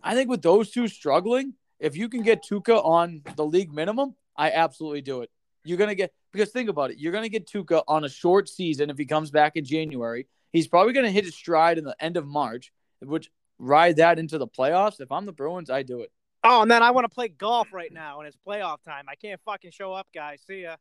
I 0.03 0.15
think 0.15 0.29
with 0.29 0.41
those 0.41 0.71
two 0.71 0.87
struggling, 0.87 1.53
if 1.79 1.95
you 1.95 2.09
can 2.09 2.23
get 2.23 2.43
Tuukka 2.43 2.83
on 2.83 3.21
the 3.35 3.45
league 3.45 3.71
minimum, 3.71 4.15
I 4.35 4.51
absolutely 4.51 5.01
do 5.01 5.21
it. 5.21 5.29
You're 5.63 5.77
gonna 5.77 5.95
get 5.95 6.11
because 6.31 6.51
think 6.51 6.69
about 6.69 6.91
it, 6.91 6.97
you're 6.97 7.13
gonna 7.13 7.29
get 7.29 7.47
Tuukka 7.47 7.83
on 7.87 8.03
a 8.03 8.09
short 8.09 8.49
season 8.49 8.89
if 8.89 8.97
he 8.97 9.05
comes 9.05 9.31
back 9.31 9.55
in 9.55 9.63
January. 9.63 10.27
He's 10.51 10.67
probably 10.67 10.93
gonna 10.93 11.11
hit 11.11 11.25
his 11.25 11.35
stride 11.35 11.77
in 11.77 11.83
the 11.83 11.95
end 11.99 12.17
of 12.17 12.25
March, 12.25 12.71
which 12.99 13.29
ride 13.59 13.97
that 13.97 14.17
into 14.17 14.37
the 14.37 14.47
playoffs. 14.47 14.99
If 14.99 15.11
I'm 15.11 15.25
the 15.25 15.31
Bruins, 15.31 15.69
I 15.69 15.83
do 15.83 16.01
it. 16.01 16.11
Oh, 16.47 16.61
and 16.61 16.69
then 16.69 16.83
I 16.83 16.91
want 16.91 17.05
to 17.05 17.09
play 17.13 17.27
golf 17.27 17.73
right 17.73 17.91
now, 17.91 18.19
and 18.19 18.27
it's 18.27 18.37
playoff 18.47 18.83
time. 18.83 19.05
I 19.09 19.15
can't 19.15 19.41
fucking 19.45 19.71
show 19.71 19.93
up, 19.93 20.07
guys. 20.13 20.41
See 20.45 20.61
ya. 20.61 20.75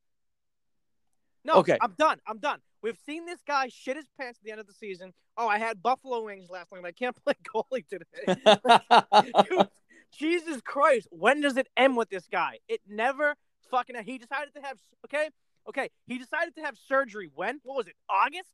No, 1.44 1.54
Okay. 1.54 1.78
I'm 1.80 1.94
done. 1.98 2.18
I'm 2.26 2.38
done. 2.38 2.60
We've 2.82 2.98
seen 3.06 3.24
this 3.24 3.40
guy 3.46 3.68
shit 3.68 3.96
his 3.96 4.06
pants 4.18 4.38
at 4.40 4.44
the 4.44 4.50
end 4.50 4.60
of 4.60 4.66
the 4.66 4.74
season. 4.74 5.14
Oh, 5.38 5.48
I 5.48 5.58
had 5.58 5.82
buffalo 5.82 6.22
wings 6.24 6.50
last 6.50 6.70
night. 6.70 6.84
I 6.84 6.92
can't 6.92 7.16
play 7.24 7.34
goalie 7.54 7.86
today. 7.88 9.42
Dude, 9.48 9.68
Jesus 10.12 10.60
Christ, 10.62 11.08
when 11.10 11.40
does 11.40 11.56
it 11.56 11.66
end 11.76 11.96
with 11.96 12.10
this 12.10 12.26
guy? 12.30 12.58
It 12.68 12.80
never 12.86 13.34
fucking. 13.70 13.96
He 14.04 14.18
decided 14.18 14.54
to 14.54 14.60
have 14.60 14.78
okay, 15.06 15.30
okay. 15.68 15.88
He 16.06 16.18
decided 16.18 16.54
to 16.56 16.62
have 16.62 16.76
surgery 16.76 17.30
when? 17.34 17.60
What 17.64 17.78
was 17.78 17.86
it? 17.88 17.94
August? 18.08 18.52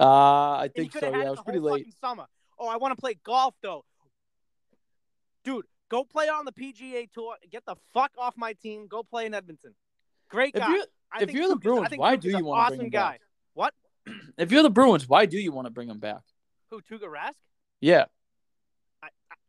uh, 0.00 0.04
I 0.58 0.70
think 0.74 0.92
so. 0.92 1.00
Yeah, 1.10 1.26
it 1.26 1.30
was 1.30 1.40
pretty 1.44 1.58
late. 1.58 1.92
summer. 2.00 2.26
Oh, 2.58 2.68
I 2.68 2.76
want 2.76 2.96
to 2.96 3.00
play 3.00 3.14
golf 3.24 3.54
though. 3.60 3.84
Dude, 5.44 5.66
go 5.92 6.02
play 6.04 6.28
on 6.28 6.46
the 6.46 6.52
PGA 6.52 7.08
tour. 7.12 7.34
Get 7.50 7.64
the 7.66 7.76
fuck 7.92 8.10
off 8.16 8.34
my 8.36 8.54
team. 8.54 8.86
Go 8.88 9.02
play 9.02 9.26
in 9.26 9.34
Edmonton. 9.34 9.74
Great 10.30 10.54
If 10.54 10.60
guy. 10.62 10.70
you're 10.74 10.84
I 11.12 11.22
if 11.22 11.30
you're 11.32 11.48
the 11.48 11.56
Bruins, 11.56 11.90
think 11.90 12.00
why 12.00 12.16
do 12.16 12.30
you 12.30 12.42
want 12.44 12.58
to 12.58 12.62
awesome 12.62 12.76
bring 12.78 12.86
him 12.86 12.90
guy? 12.90 13.10
back? 13.12 13.20
What? 13.54 13.74
If 14.38 14.50
you're 14.50 14.62
the 14.62 14.70
Bruins, 14.70 15.06
why 15.06 15.26
do 15.26 15.36
you 15.38 15.52
want 15.52 15.66
to 15.66 15.70
bring 15.70 15.88
him 15.90 15.98
back? 15.98 16.22
Who? 16.70 16.80
Tuukka 16.80 17.02
Rask? 17.04 17.34
Yeah, 17.80 18.06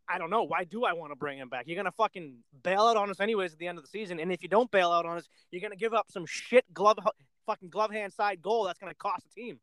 I 0.10 0.18
don't 0.18 0.30
know. 0.30 0.44
Why 0.44 0.66
do 0.66 0.84
I 0.84 0.92
want 0.94 1.12
to 1.14 1.16
bring 1.16 1.38
him 1.40 1.48
back? 1.48 1.64
You're 1.68 1.78
gonna 1.78 1.94
fucking 1.94 2.36
bail 2.62 2.82
out 2.82 2.98
on 2.98 3.10
us 3.10 3.22
anyways 3.22 3.54
at 3.54 3.60
the 3.60 3.68
end 3.68 3.78
of 3.78 3.84
the 3.86 3.88
season, 3.90 4.20
and 4.20 4.32
if 4.32 4.44
you 4.44 4.50
don't 4.50 4.70
bail 4.70 4.92
out 4.92 5.06
on 5.06 5.18
us, 5.18 5.28
you're 5.50 5.62
gonna 5.62 5.78
give 5.78 5.94
up 5.94 6.08
some 6.12 6.26
shit 6.26 6.66
glove, 6.74 7.00
fucking 7.48 7.70
glove 7.70 7.92
hand 7.92 8.12
side 8.12 8.42
goal 8.42 8.66
that's 8.66 8.78
gonna 8.80 8.94
cost 8.94 9.24
the 9.24 9.42
team. 9.42 9.60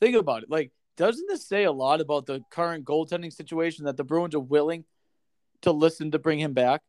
think 0.00 0.16
about 0.16 0.42
it. 0.42 0.50
Like, 0.50 0.72
doesn't 0.96 1.26
this 1.28 1.46
say 1.46 1.64
a 1.64 1.72
lot 1.72 2.00
about 2.00 2.26
the 2.26 2.40
current 2.50 2.84
goaltending 2.84 3.32
situation 3.32 3.84
that 3.84 3.96
the 3.96 4.04
Bruins 4.04 4.34
are 4.34 4.40
willing 4.40 4.84
to 5.62 5.72
listen 5.72 6.10
to 6.12 6.18
bring 6.18 6.38
him 6.38 6.52
back? 6.52 6.82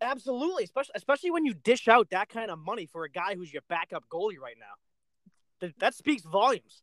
Absolutely, 0.00 0.64
especially 0.64 0.92
especially 0.94 1.30
when 1.30 1.46
you 1.46 1.54
dish 1.54 1.88
out 1.88 2.10
that 2.10 2.28
kind 2.28 2.50
of 2.50 2.58
money 2.58 2.86
for 2.86 3.04
a 3.04 3.10
guy 3.10 3.34
who's 3.34 3.52
your 3.52 3.62
backup 3.68 4.04
goalie 4.12 4.38
right 4.38 4.56
now. 4.58 4.74
Th- 5.60 5.74
that 5.78 5.94
speaks 5.94 6.22
volumes. 6.22 6.82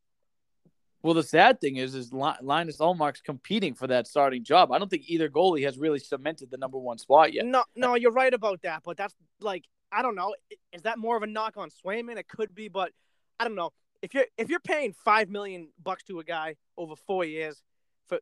Well, 1.03 1.13
the 1.13 1.22
sad 1.22 1.60
thing 1.60 1.75
is, 1.75 1.96
is 1.96 2.13
Linus 2.13 2.77
Ullmark's 2.77 3.20
competing 3.20 3.74
for 3.74 3.88
that 3.88 4.08
starting 4.08 4.41
job. 4.43 4.72
I 4.72 4.79
don't 4.79 4.89
think 4.89 5.03
either 5.08 5.29
goalie 5.29 5.65
has 5.65 5.77
really 5.77 6.00
cemented 6.00 6.50
the 6.50 6.58
number 6.58 6.77
one 6.77 6.98
spot 6.98 7.34
yet. 7.34 7.46
No, 7.46 7.65
no, 7.75 7.96
you're 7.96 8.13
right 8.13 8.34
about 8.34 8.62
that, 8.62 8.84
but 8.86 8.96
that's 8.96 9.13
like 9.41 9.65
I 9.91 10.01
don't 10.01 10.15
know. 10.15 10.34
Is 10.72 10.84
that 10.84 10.98
more 10.98 11.15
of 11.15 11.24
a 11.24 11.27
knock 11.27 11.58
on 11.58 11.70
Swayman? 11.70 12.17
It 12.17 12.27
could 12.27 12.55
be, 12.55 12.67
but 12.67 12.91
I 13.39 13.43
don't 13.43 13.55
know. 13.55 13.72
If 14.01 14.13
you're 14.13 14.25
if 14.38 14.50
you're 14.50 14.60
paying 14.60 14.93
five 14.93 15.29
million 15.29 15.70
bucks 15.82 16.03
to 16.05 16.20
a 16.20 16.24
guy 16.24 16.55
over 16.77 16.96
four 16.96 17.25
years, 17.25 17.62
for 18.08 18.20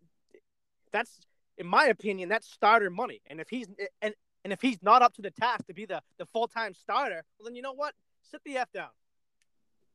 that's 0.92 1.22
in 1.62 1.68
my 1.68 1.86
opinion 1.86 2.28
that's 2.28 2.52
starter 2.52 2.90
money. 2.90 3.22
And 3.28 3.40
if 3.40 3.48
he's 3.50 3.68
and 4.02 4.14
and 4.44 4.52
if 4.52 4.60
he's 4.62 4.82
not 4.82 5.02
up 5.02 5.14
to 5.14 5.22
the 5.22 5.32
task 5.32 5.68
to 5.68 5.74
be 5.74 5.86
the 5.86 6.02
the 6.18 6.26
full 6.26 6.48
time 6.48 6.74
starter, 6.74 7.24
well 7.40 7.46
then 7.46 7.56
you 7.56 7.62
know 7.62 7.74
what? 7.74 7.94
Sit 8.30 8.42
the 8.44 8.58
f 8.58 8.72
down. 8.74 8.90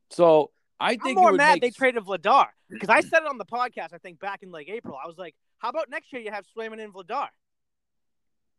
So 0.09 0.53
I 0.79 0.93
I'm 0.93 1.01
think 1.01 1.19
it 1.19 1.21
more 1.21 1.33
mad 1.33 1.55
make 1.55 1.63
they 1.63 1.71
traded 1.71 2.05
Vladar 2.05 2.47
because 2.71 2.89
I 2.89 3.01
said 3.01 3.23
it 3.23 3.29
on 3.29 3.37
the 3.37 3.45
podcast. 3.45 3.93
I 3.93 3.99
think 3.99 4.21
back 4.21 4.43
in 4.43 4.51
like 4.53 4.69
April, 4.69 4.97
I 5.03 5.09
was 5.09 5.19
like, 5.19 5.35
"How 5.59 5.69
about 5.71 5.91
next 5.91 6.13
year 6.13 6.23
you 6.23 6.31
have 6.31 6.47
Swayman 6.57 6.83
and 6.83 6.95
Vladar?" 6.95 7.29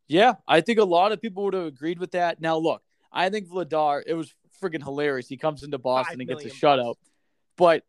Yeah, 0.08 0.36
I 0.48 0.62
think 0.62 0.80
a 0.80 0.86
lot 0.86 1.12
of 1.12 1.22
people 1.22 1.44
would 1.46 1.54
have 1.54 1.66
agreed 1.66 2.00
with 2.00 2.12
that. 2.12 2.42
Now, 2.42 2.58
look, 2.58 2.82
I 3.12 3.30
think 3.30 3.48
Vladar, 3.48 4.04
it 4.06 4.14
was 4.14 4.34
freaking 4.62 4.84
hilarious. 4.84 5.28
He 5.28 5.38
comes 5.38 5.64
into 5.64 5.78
Boston 5.78 6.20
and 6.22 6.30
gets 6.30 6.46
a 6.46 6.50
shutout. 6.50 6.96
But, 7.58 7.84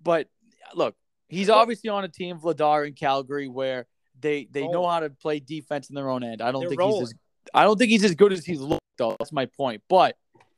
but 0.00 0.28
look, 0.74 0.94
he's 1.28 1.50
obviously 1.50 1.90
on 1.90 2.04
a 2.04 2.08
team, 2.08 2.38
Vladar 2.38 2.86
in 2.86 2.94
Calgary, 2.94 3.48
where 3.48 3.86
they 4.20 4.46
they 4.50 4.66
know 4.68 4.86
how 4.88 5.00
to 5.00 5.10
play 5.10 5.40
defense 5.40 5.88
in 5.88 5.94
their 5.94 6.08
own 6.08 6.22
end. 6.22 6.40
I 6.40 6.52
don't 6.52 6.60
They're 6.60 6.70
think 6.70 6.82
he's 6.82 7.02
as 7.02 7.14
I 7.52 7.64
don't 7.64 7.78
think 7.78 7.90
he's 7.90 8.04
as 8.04 8.14
good 8.14 8.32
as 8.32 8.44
he's 8.44 8.60
looked 8.60 8.82
though. 8.96 9.16
That's 9.18 9.32
my 9.32 9.46
point. 9.46 9.82
But 9.88 10.16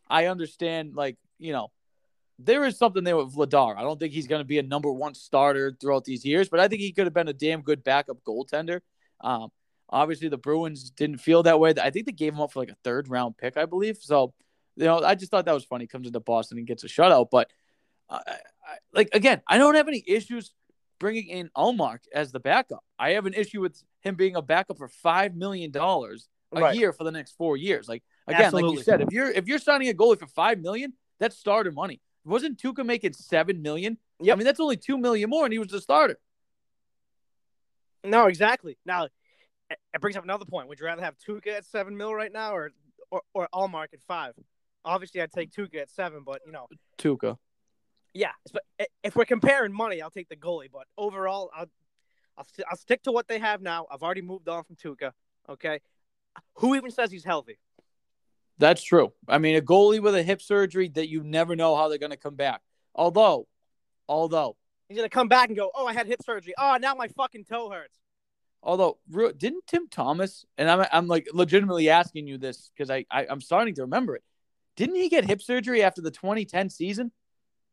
I 0.08 0.26
understand, 0.26 0.94
like 0.94 1.16
you 1.38 1.52
know, 1.52 1.70
there 2.38 2.64
is 2.64 2.78
something 2.78 3.04
there 3.04 3.16
with 3.16 3.34
Vladar. 3.34 3.76
I 3.76 3.82
don't 3.82 3.98
think 3.98 4.12
he's 4.12 4.26
going 4.26 4.40
to 4.40 4.46
be 4.46 4.58
a 4.58 4.62
number 4.62 4.92
one 4.92 5.14
starter 5.14 5.76
throughout 5.80 6.04
these 6.04 6.24
years, 6.24 6.48
but 6.48 6.60
I 6.60 6.68
think 6.68 6.80
he 6.80 6.92
could 6.92 7.04
have 7.06 7.14
been 7.14 7.28
a 7.28 7.32
damn 7.32 7.62
good 7.62 7.82
backup 7.82 8.18
goaltender. 8.24 8.80
Um, 9.20 9.50
obviously, 9.88 10.28
the 10.28 10.38
Bruins 10.38 10.90
didn't 10.90 11.18
feel 11.18 11.42
that 11.44 11.58
way. 11.58 11.74
I 11.80 11.90
think 11.90 12.06
they 12.06 12.12
gave 12.12 12.34
him 12.34 12.40
up 12.40 12.52
for 12.52 12.60
like 12.60 12.70
a 12.70 12.76
third 12.84 13.08
round 13.08 13.36
pick, 13.36 13.56
I 13.56 13.64
believe. 13.64 13.98
So, 14.00 14.34
you 14.76 14.84
know, 14.84 15.02
I 15.02 15.14
just 15.14 15.30
thought 15.30 15.46
that 15.46 15.54
was 15.54 15.64
funny. 15.64 15.86
Comes 15.86 16.06
into 16.06 16.20
Boston 16.20 16.58
and 16.58 16.66
gets 16.66 16.84
a 16.84 16.88
shutout, 16.88 17.28
but 17.30 17.50
uh, 18.08 18.20
I, 18.26 18.34
like 18.92 19.08
again, 19.12 19.42
I 19.48 19.58
don't 19.58 19.74
have 19.74 19.88
any 19.88 20.04
issues 20.06 20.52
bringing 20.98 21.28
in 21.28 21.50
Ullmark 21.56 22.00
as 22.12 22.32
the 22.32 22.40
backup. 22.40 22.84
I 22.98 23.10
have 23.12 23.26
an 23.26 23.34
issue 23.34 23.60
with 23.60 23.82
him 24.00 24.14
being 24.14 24.36
a 24.36 24.42
backup 24.42 24.78
for 24.78 24.88
five 24.88 25.34
million 25.34 25.70
dollars 25.70 26.28
a 26.52 26.60
Right. 26.60 26.76
year 26.76 26.92
for 26.92 27.04
the 27.04 27.10
next 27.10 27.32
four 27.32 27.56
years. 27.56 27.88
Like 27.88 28.02
again, 28.26 28.52
like 28.52 28.64
you 28.64 28.82
said, 28.82 29.00
if 29.00 29.10
you're 29.10 29.30
if 29.30 29.46
you're 29.46 29.58
signing 29.58 29.88
a 29.88 29.92
goalie 29.92 30.18
for 30.18 30.26
five 30.28 30.60
million, 30.60 30.92
that's 31.18 31.36
starter 31.36 31.72
money. 31.72 32.00
Wasn't 32.24 32.60
Tuukka 32.60 32.84
making 32.84 33.12
seven 33.12 33.62
million? 33.62 33.98
Yeah, 34.20 34.32
I 34.32 34.36
mean, 34.36 34.44
that's 34.46 34.60
only 34.60 34.76
two 34.76 34.96
million 34.98 35.28
more, 35.28 35.44
and 35.44 35.52
he 35.52 35.58
was 35.58 35.68
the 35.68 35.80
starter. 35.80 36.18
No, 38.04 38.26
exactly. 38.26 38.78
Now, 38.86 39.04
it 39.04 39.78
it 39.92 40.00
brings 40.00 40.16
up 40.16 40.24
another 40.24 40.44
point. 40.44 40.68
Would 40.68 40.78
you 40.80 40.86
rather 40.86 41.02
have 41.02 41.16
Tuukka 41.18 41.48
at 41.48 41.64
seven 41.64 41.96
mil 41.96 42.14
right 42.14 42.32
now, 42.32 42.54
or 42.54 42.72
or, 43.10 43.22
or 43.34 43.48
Ullmark 43.52 43.92
at 43.92 44.02
five? 44.06 44.34
Obviously, 44.84 45.20
I'd 45.20 45.32
take 45.32 45.50
Tuukka 45.50 45.76
at 45.82 45.90
seven, 45.90 46.22
but 46.24 46.40
you 46.46 46.52
know, 46.52 46.68
Tuukka. 46.98 47.36
Yeah. 48.16 48.32
But 48.52 48.62
eh, 48.78 48.84
if 49.04 49.14
we're 49.14 49.26
comparing 49.26 49.72
money, 49.72 50.00
I'll 50.00 50.10
take 50.10 50.28
the 50.28 50.36
goalie. 50.36 50.70
But 50.72 50.86
overall, 50.96 51.50
I'll 51.54 51.70
I'll, 52.38 52.46
I'll 52.70 52.76
stick 52.76 53.02
to 53.04 53.12
what 53.12 53.28
they 53.28 53.38
have 53.38 53.62
now. 53.62 53.86
I've 53.90 54.02
already 54.02 54.22
moved 54.22 54.48
on 54.48 54.64
from 54.64 54.76
Tuukka. 54.76 55.12
Okay, 55.48 55.80
who 56.54 56.74
even 56.74 56.90
says 56.90 57.10
he's 57.10 57.24
healthy? 57.24 57.58
That's 58.58 58.82
true. 58.82 59.12
I 59.28 59.38
mean, 59.38 59.56
a 59.56 59.60
goalie 59.60 60.00
with 60.00 60.14
a 60.14 60.22
hip 60.22 60.40
surgery 60.40 60.88
that 60.90 61.08
you 61.08 61.22
never 61.22 61.54
know 61.54 61.76
how 61.76 61.88
they're 61.88 61.98
going 61.98 62.10
to 62.10 62.16
come 62.16 62.36
back. 62.36 62.62
Although, 62.94 63.46
although, 64.08 64.56
He's 64.88 64.96
gonna 64.96 65.08
come 65.08 65.28
back 65.28 65.48
and 65.48 65.56
go, 65.56 65.70
"Oh, 65.74 65.86
I 65.86 65.92
had 65.92 66.06
hip 66.06 66.22
surgery. 66.24 66.54
Oh, 66.58 66.78
now 66.80 66.94
my 66.94 67.08
fucking 67.08 67.44
toe 67.44 67.70
hurts." 67.70 67.98
although, 68.62 68.98
didn't 69.36 69.66
Tim 69.66 69.88
Thomas? 69.88 70.44
And 70.58 70.70
I'm 70.70 70.86
I'm 70.92 71.06
like 71.06 71.28
legitimately 71.32 71.88
asking 71.90 72.26
you 72.26 72.38
this 72.38 72.70
because 72.74 72.90
I, 72.90 73.04
I 73.10 73.26
I'm 73.28 73.40
starting 73.40 73.74
to 73.76 73.82
remember 73.82 74.16
it. 74.16 74.24
Didn't 74.76 74.96
he 74.96 75.08
get 75.08 75.24
hip 75.24 75.40
surgery 75.40 75.82
after 75.82 76.02
the 76.02 76.10
2010 76.10 76.70
season? 76.70 77.12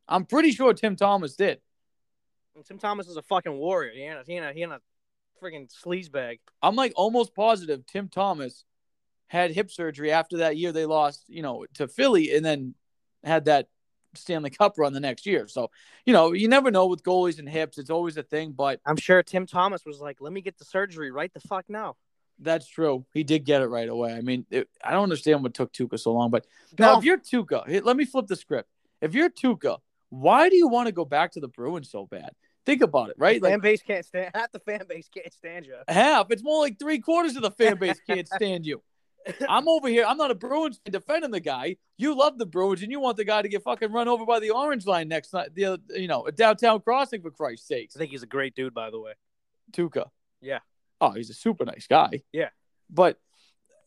I'm 0.08 0.26
pretty 0.26 0.52
sure 0.52 0.74
Tim 0.74 0.96
Thomas 0.96 1.36
did. 1.36 1.60
And 2.56 2.66
Tim 2.66 2.78
Thomas 2.78 3.08
is 3.08 3.18
a 3.18 3.22
fucking 3.22 3.54
warrior. 3.54 3.92
He 3.94 4.02
ain't 4.02 4.20
a, 4.20 4.24
he 4.26 4.34
ain't 4.34 4.46
a, 4.46 4.54
he 4.54 4.64
ain't 4.64 4.72
a 4.72 4.82
freaking 5.42 5.70
sleazebag. 5.74 6.40
I'm 6.62 6.76
like 6.76 6.94
almost 6.96 7.34
positive 7.34 7.86
Tim 7.88 8.10
Thomas 8.10 8.66
had 9.28 9.52
hip 9.52 9.72
surgery 9.72 10.12
after 10.12 10.38
that 10.38 10.58
year 10.58 10.72
they 10.72 10.86
lost, 10.86 11.26
you 11.28 11.42
know, 11.42 11.66
to 11.76 11.88
Philly 11.88 12.36
and 12.36 12.46
then 12.46 12.76
had 13.24 13.46
that 13.46 13.68
Stanley 14.14 14.52
Cup 14.52 14.76
run 14.78 14.94
the 14.94 15.00
next 15.00 15.26
year. 15.26 15.48
So, 15.48 15.72
you 16.06 16.14
know, 16.14 16.34
you 16.34 16.48
never 16.48 16.70
know 16.70 16.86
with 16.86 17.02
goalies 17.02 17.40
and 17.40 17.50
hips. 17.50 17.80
It's 17.80 17.90
always 17.90 18.16
a 18.18 18.24
thing, 18.24 18.52
but 18.52 18.80
I'm 18.86 18.98
sure 18.98 19.24
Tim 19.24 19.48
Thomas 19.48 19.86
was 19.86 20.00
like, 20.00 20.22
"Let 20.22 20.34
me 20.34 20.42
get 20.42 20.60
the 20.60 20.66
surgery 20.66 21.10
right 21.10 21.34
the 21.34 21.40
fuck 21.40 21.66
now." 21.68 21.96
that's 22.40 22.68
true. 22.68 23.06
He 23.14 23.24
did 23.24 23.46
get 23.46 23.62
it 23.62 23.68
right 23.68 23.88
away. 23.88 24.14
I 24.14 24.22
mean, 24.22 24.46
it, 24.50 24.68
I 24.84 24.92
don't 24.92 25.04
understand 25.04 25.44
what 25.44 25.54
took 25.54 25.74
Tuukka 25.74 26.00
so 26.00 26.14
long, 26.14 26.30
but 26.30 26.46
now 26.78 26.98
if 26.98 27.04
you're 27.04 27.18
Tuukka, 27.18 27.84
let 27.84 27.96
me 27.96 28.06
flip 28.06 28.28
the 28.28 28.36
script. 28.36 28.70
If 29.02 29.14
you're 29.14 29.30
Tuukka, 29.30 29.80
why 30.14 30.48
do 30.48 30.56
you 30.56 30.68
want 30.68 30.86
to 30.86 30.92
go 30.92 31.06
back 31.06 31.32
to 31.32 31.40
the 31.40 31.48
Bruins 31.48 31.90
so 31.90 32.06
bad? 32.06 32.30
Think 32.68 32.84
about 32.84 33.10
it, 33.10 33.16
right? 33.18 33.42
fan 33.42 33.52
Like 33.54 33.62
base 33.62 33.82
can't 33.82 34.06
stand 34.06 34.32
half 34.36 34.52
the 34.52 34.60
fan 34.60 34.82
base 34.88 35.10
can't 35.10 35.34
stand 35.34 35.66
you. 35.66 35.76
half. 35.88 36.28
It's 36.30 36.44
more 36.44 36.60
like 36.60 36.78
three 36.80 37.00
quarters 37.00 37.36
of 37.36 37.42
the 37.42 37.52
fan 37.52 37.78
base 37.78 38.00
can't 38.08 38.28
stand 38.28 38.66
you. 38.66 38.84
I'm 39.50 39.68
over 39.68 39.88
here. 39.88 40.06
I'm 40.08 40.18
not 40.18 40.30
a 40.30 40.36
Bruins 40.36 40.80
fan 40.86 40.92
defending 40.92 41.32
the 41.32 41.40
guy. 41.40 41.78
You 41.98 42.16
love 42.16 42.38
the 42.38 42.46
Bruins, 42.46 42.84
and 42.84 42.92
you 42.92 43.00
want 43.00 43.18
the 43.18 43.26
guy 43.26 43.42
to 43.42 43.50
get 43.50 43.64
fucking 43.64 43.92
run 43.92 44.08
over 44.08 44.26
by 44.26 44.40
the 44.40 44.52
orange 44.52 44.86
line 44.86 45.08
next 45.08 45.34
night. 45.34 45.56
The 45.56 45.82
you 45.90 46.08
know, 46.08 46.26
a 46.26 46.32
downtown 46.32 46.82
crossing 46.82 47.22
for 47.22 47.32
Christ's 47.32 47.68
sakes. 47.68 47.96
I 47.96 48.00
think 48.00 48.12
he's 48.12 48.24
a 48.24 48.28
great 48.28 48.54
dude, 48.54 48.74
by 48.74 48.92
the 48.92 49.00
way. 49.00 49.14
Tuukka. 49.72 50.06
Yeah. 50.42 50.60
Oh, 51.02 51.12
he's 51.12 51.32
a 51.32 51.34
super 51.34 51.66
nice 51.66 51.88
guy. 51.88 52.22
Yeah. 52.32 52.50
But 52.90 53.18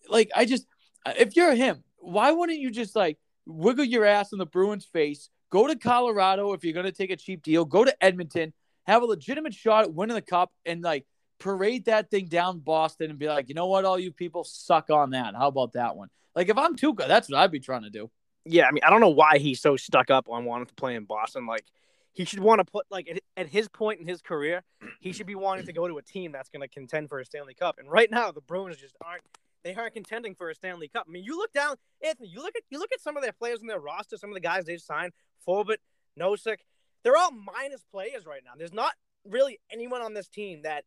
like, 0.08 0.30
I 0.34 0.44
just 0.44 0.66
if 1.06 1.36
you're 1.36 1.54
him, 1.54 1.84
why 1.98 2.32
wouldn't 2.32 2.58
you 2.58 2.70
just 2.70 2.96
like 2.96 3.18
wiggle 3.46 3.84
your 3.84 4.04
ass 4.04 4.32
in 4.32 4.38
the 4.38 4.46
Bruins' 4.46 4.86
face? 4.86 5.30
Go 5.56 5.66
to 5.66 5.74
Colorado 5.74 6.52
if 6.52 6.64
you're 6.64 6.74
going 6.74 6.84
to 6.84 6.92
take 6.92 7.10
a 7.10 7.16
cheap 7.16 7.42
deal. 7.42 7.64
Go 7.64 7.82
to 7.82 8.04
Edmonton. 8.04 8.52
have 8.84 9.02
a 9.02 9.06
legitimate 9.06 9.54
shot 9.54 9.84
at 9.84 9.94
winning 9.94 10.14
the 10.14 10.20
cup 10.20 10.52
and 10.66 10.82
like 10.82 11.06
parade 11.38 11.86
that 11.86 12.10
thing 12.10 12.26
down 12.26 12.58
Boston 12.58 13.08
and 13.08 13.18
be 13.18 13.26
like, 13.26 13.48
you 13.48 13.54
know 13.54 13.66
what, 13.66 13.86
all 13.86 13.98
you 13.98 14.12
people 14.12 14.44
suck 14.44 14.90
on 14.90 15.12
that. 15.12 15.34
How 15.34 15.48
about 15.48 15.72
that 15.72 15.96
one? 15.96 16.10
Like 16.34 16.50
if 16.50 16.58
I'm 16.58 16.76
Tuukka, 16.76 17.08
that's 17.08 17.30
what 17.30 17.38
I'd 17.38 17.50
be 17.50 17.58
trying 17.58 17.84
to 17.84 17.90
do. 17.90 18.10
Yeah, 18.44 18.66
I 18.66 18.70
mean, 18.70 18.82
I 18.86 18.90
don't 18.90 19.00
know 19.00 19.08
why 19.08 19.38
he's 19.38 19.62
so 19.62 19.78
stuck 19.78 20.10
up 20.10 20.28
on 20.28 20.44
wanting 20.44 20.66
to 20.66 20.74
play 20.74 20.94
in 20.94 21.06
Boston. 21.06 21.46
Like 21.46 21.64
he 22.12 22.26
should 22.26 22.40
want 22.40 22.58
to 22.58 22.70
put 22.70 22.84
like 22.90 23.08
at, 23.08 23.20
at 23.38 23.46
his 23.46 23.66
point 23.66 23.98
in 23.98 24.06
his 24.06 24.20
career, 24.20 24.62
he 25.00 25.14
should 25.14 25.26
be 25.26 25.36
wanting 25.36 25.64
to 25.64 25.72
go 25.72 25.88
to 25.88 25.96
a 25.96 26.02
team 26.02 26.32
that's 26.32 26.50
going 26.50 26.60
to 26.60 26.68
contend 26.68 27.08
for 27.08 27.18
a 27.18 27.24
Stanley 27.24 27.54
Cup. 27.54 27.76
And 27.78 27.90
right 27.90 28.10
now, 28.10 28.30
the 28.30 28.42
Bruins 28.42 28.76
just 28.76 28.94
aren't. 29.02 29.22
They 29.64 29.74
aren't 29.74 29.94
contending 29.94 30.34
for 30.34 30.50
a 30.50 30.54
Stanley 30.54 30.86
Cup. 30.86 31.06
I 31.08 31.10
mean, 31.10 31.24
you 31.24 31.36
look 31.38 31.52
down, 31.52 31.76
Anthony. 32.04 32.28
You 32.28 32.40
look 32.40 32.54
at 32.54 32.62
you 32.68 32.78
look 32.78 32.92
at 32.92 33.00
some 33.00 33.16
of 33.16 33.22
their 33.22 33.32
players 33.32 33.62
in 33.62 33.66
their 33.66 33.80
roster. 33.80 34.18
Some 34.18 34.30
of 34.30 34.34
the 34.34 34.40
guys 34.40 34.66
they've 34.66 34.80
signed, 34.80 35.12
Forbort, 35.46 35.76
Nosek. 36.18 36.58
They're 37.02 37.16
all 37.16 37.30
minus 37.32 37.84
players 37.92 38.26
right 38.26 38.42
now. 38.44 38.52
There's 38.56 38.72
not 38.72 38.92
really 39.28 39.58
anyone 39.72 40.02
on 40.02 40.14
this 40.14 40.28
team 40.28 40.62
that 40.62 40.84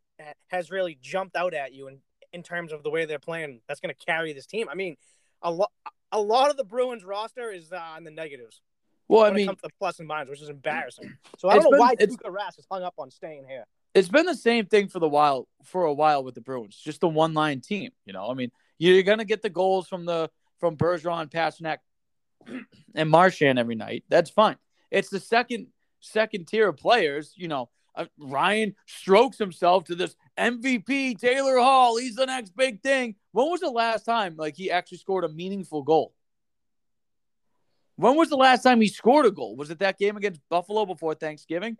has 0.48 0.70
really 0.72 0.98
jumped 1.02 1.36
out 1.36 1.54
at 1.54 1.74
you 1.74 1.88
in 1.88 2.00
in 2.32 2.44
terms 2.44 2.72
of 2.72 2.84
the 2.84 2.90
way 2.92 3.06
they're 3.06 3.18
playing. 3.20 3.60
That's 3.68 3.80
going 3.80 3.94
to 3.94 4.06
carry 4.06 4.34
this 4.34 4.46
team. 4.46 4.68
I 4.70 4.76
mean, 4.76 4.98
a 5.42 5.50
lot 5.52 5.72
a 6.12 6.20
lot 6.22 6.50
of 6.52 6.58
the 6.58 6.64
Bruins 6.64 7.04
roster 7.04 7.52
is 7.52 7.72
uh, 7.72 7.96
in 7.98 8.04
the 8.04 8.12
negatives. 8.12 8.62
Well, 9.08 9.24
I 9.24 9.30
it 9.30 9.34
mean, 9.34 9.48
to 9.48 9.56
the 9.64 9.70
plus 9.80 9.98
and 10.00 10.08
minus, 10.08 10.30
which 10.30 10.42
is 10.42 10.50
embarrassing. 10.50 11.18
So 11.40 11.50
I 11.50 11.56
don't 11.56 11.64
know 11.64 11.72
been- 11.72 11.80
why 11.80 11.96
Tuukka 11.96 12.30
Rask 12.32 12.60
is 12.60 12.68
hung 12.70 12.84
up 12.84 12.94
on 13.00 13.10
staying 13.10 13.46
here. 13.48 13.64
it's 13.96 14.08
been 14.10 14.26
the 14.28 14.36
same 14.36 14.66
thing 14.68 14.88
for 14.88 15.00
the 15.00 15.10
while 15.10 15.48
for 15.64 15.86
a 15.86 15.94
while 15.94 16.24
with 16.24 16.36
the 16.36 16.42
Bruins. 16.42 16.76
Just 16.84 17.02
the 17.02 17.08
one 17.10 17.34
line 17.34 17.62
team. 17.62 17.90
You 18.06 18.14
know, 18.14 18.30
I 18.30 18.34
mean, 18.36 18.52
you're 18.78 19.02
gonna 19.04 19.26
get 19.26 19.42
the 19.42 19.50
goals 19.50 19.88
from 19.88 20.06
the 20.06 20.30
from 20.60 20.76
Bergeron, 20.78 21.32
Pastrnak, 21.32 21.78
and 22.96 23.10
Marchand 23.10 23.60
every 23.60 23.76
night. 23.76 24.04
That's 24.10 24.30
fine. 24.30 24.58
It's 24.92 25.10
the 25.10 25.20
second 25.20 25.68
second 26.00 26.48
tier 26.48 26.70
of 26.70 26.78
players. 26.78 27.34
You 27.36 27.48
know, 27.48 27.70
uh, 27.96 28.06
Ryan 28.18 28.76
strokes 28.86 29.38
himself 29.38 29.86
to 29.86 29.96
this 29.96 30.16
MVP 30.38 31.20
Taylor 31.20 31.58
Hall. 31.58 31.98
He's 31.98 32.16
the 32.16 32.26
next 32.26 32.56
big 32.56 32.82
thing. 32.82 33.16
When 33.32 33.50
was 33.50 33.62
the 33.62 33.70
last 33.70 34.04
time 34.06 34.36
like 34.38 34.56
he 34.56 34.72
actually 34.72 35.00
scored 35.00 35.24
a 35.24 35.30
meaningful 35.30 35.84
goal? 35.84 36.14
When 37.96 38.16
was 38.16 38.30
the 38.30 38.38
last 38.38 38.64
time 38.64 38.80
he 38.80 38.88
scored 38.88 39.26
a 39.26 39.32
goal? 39.32 39.58
Was 39.58 39.70
it 39.72 39.80
that 39.80 40.00
game 40.00 40.16
against 40.16 40.40
Buffalo 40.50 40.86
before 40.86 41.16
Thanksgiving? 41.16 41.78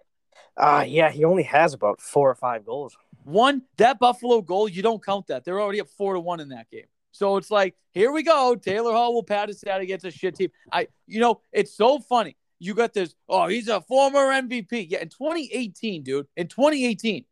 Uh 0.56 0.86
yeah, 0.88 1.10
he 1.10 1.24
only 1.24 1.44
has 1.44 1.74
about 1.74 2.02
four 2.02 2.30
or 2.30 2.36
five 2.36 2.66
goals. 2.66 2.98
One, 3.24 3.64
that 3.78 4.00
Buffalo 4.00 4.42
goal, 4.42 4.68
you 4.68 4.82
don't 4.82 5.04
count 5.04 5.28
that. 5.28 5.44
They're 5.44 5.62
already 5.62 5.82
up 5.82 5.90
four 5.90 6.14
to 6.14 6.20
one 6.20 6.40
in 6.40 6.50
that 6.50 6.70
game. 6.70 6.88
So 7.12 7.38
it's 7.38 7.52
like, 7.52 7.76
here 7.92 8.12
we 8.12 8.24
go. 8.24 8.56
Taylor 8.56 8.92
Hall 8.92 9.14
will 9.14 9.24
pat 9.24 9.50
us 9.50 9.66
out 9.66 9.82
against 9.82 10.06
a 10.06 10.12
shit 10.12 10.36
team. 10.36 10.52
I, 10.72 10.88
you 11.08 11.20
know, 11.20 11.42
it's 11.52 11.76
so 11.76 12.00
funny. 12.00 12.36
You 12.60 12.74
got 12.74 12.94
this. 12.94 13.16
Oh, 13.28 13.48
he's 13.48 13.68
a 13.68 13.82
former 13.82 14.20
MVP. 14.28 14.88
Yeah, 14.90 15.00
in 15.00 15.10
2018, 15.10 16.04
dude. 16.04 16.28
In 16.36 16.48
2018, 16.48 17.26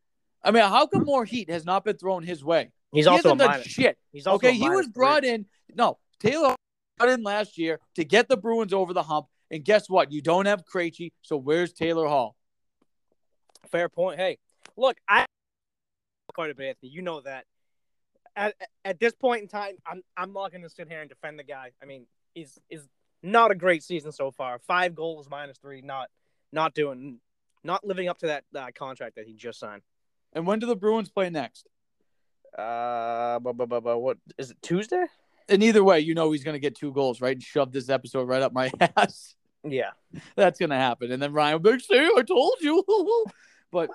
I 0.43 0.51
mean, 0.51 0.63
how 0.63 0.87
come 0.87 1.03
more 1.03 1.25
heat 1.25 1.49
has 1.49 1.65
not 1.65 1.83
been 1.83 1.97
thrown 1.97 2.23
his 2.23 2.43
way? 2.43 2.71
He's 2.93 3.05
he 3.05 3.09
also 3.09 3.29
a 3.29 3.31
hasn't 3.31 3.39
done 3.39 3.49
minus. 3.49 3.67
shit. 3.67 3.97
He's 4.11 4.25
also 4.25 4.37
Okay, 4.37 4.49
a 4.49 4.53
he 4.53 4.69
was 4.69 4.87
brought 4.87 5.25
in. 5.25 5.45
No, 5.75 5.97
Taylor 6.19 6.55
brought 6.97 7.09
in 7.11 7.23
last 7.23 7.57
year 7.57 7.79
to 7.95 8.05
get 8.05 8.29
the 8.29 8.37
Bruins 8.37 8.73
over 8.73 8.93
the 8.93 9.03
hump. 9.03 9.27
And 9.51 9.63
guess 9.63 9.89
what? 9.89 10.11
You 10.11 10.21
don't 10.21 10.45
have 10.45 10.63
Krejci. 10.65 11.11
So 11.21 11.37
where's 11.37 11.73
Taylor 11.73 12.07
Hall? 12.07 12.35
Fair 13.71 13.89
point. 13.89 14.19
Hey, 14.19 14.39
look, 14.75 14.97
I 15.07 15.25
quite 16.33 16.51
a 16.51 16.55
bit. 16.55 16.69
Anthony. 16.69 16.91
You 16.91 17.01
know 17.01 17.21
that. 17.21 17.45
At, 18.37 18.53
at 18.85 18.99
this 18.99 19.13
point 19.13 19.41
in 19.41 19.47
time, 19.49 19.75
I'm 19.85 20.01
I'm 20.15 20.31
not 20.31 20.51
going 20.51 20.61
to 20.61 20.69
sit 20.69 20.87
here 20.87 21.01
and 21.01 21.09
defend 21.09 21.39
the 21.39 21.43
guy. 21.43 21.71
I 21.81 21.85
mean, 21.85 22.05
he's 22.33 22.57
is 22.69 22.87
not 23.23 23.51
a 23.51 23.55
great 23.55 23.83
season 23.83 24.11
so 24.11 24.31
far. 24.31 24.59
Five 24.59 24.95
goals, 24.95 25.27
minus 25.29 25.57
three. 25.57 25.81
Not 25.81 26.09
not 26.51 26.73
doing, 26.73 27.19
not 27.63 27.85
living 27.85 28.07
up 28.07 28.19
to 28.19 28.27
that 28.27 28.43
uh, 28.55 28.67
contract 28.73 29.15
that 29.15 29.25
he 29.25 29.33
just 29.33 29.59
signed. 29.59 29.81
And 30.33 30.45
when 30.45 30.59
do 30.59 30.67
the 30.67 30.75
Bruins 30.75 31.09
play 31.09 31.29
next? 31.29 31.67
Uh, 32.57 33.39
but, 33.39 33.53
but, 33.53 33.69
but, 33.69 33.83
but 33.83 33.99
what 33.99 34.17
is 34.37 34.51
it? 34.51 34.57
Tuesday? 34.61 35.05
And 35.49 35.63
either 35.63 35.83
way, 35.83 35.99
you 35.99 36.13
know 36.13 36.31
he's 36.31 36.43
going 36.43 36.55
to 36.55 36.59
get 36.59 36.75
two 36.75 36.91
goals, 36.91 37.21
right? 37.21 37.35
And 37.35 37.43
shove 37.43 37.71
this 37.71 37.89
episode 37.89 38.27
right 38.27 38.41
up 38.41 38.53
my 38.53 38.71
ass. 38.97 39.35
Yeah. 39.63 39.91
That's 40.35 40.59
going 40.59 40.69
to 40.71 40.75
happen. 40.75 41.11
And 41.11 41.21
then 41.21 41.33
Ryan 41.33 41.53
will 41.53 41.59
be 41.59 41.71
like, 41.71 41.81
see, 41.81 41.97
I 42.17 42.21
told 42.23 42.55
you. 42.61 42.83
but, 43.71 43.89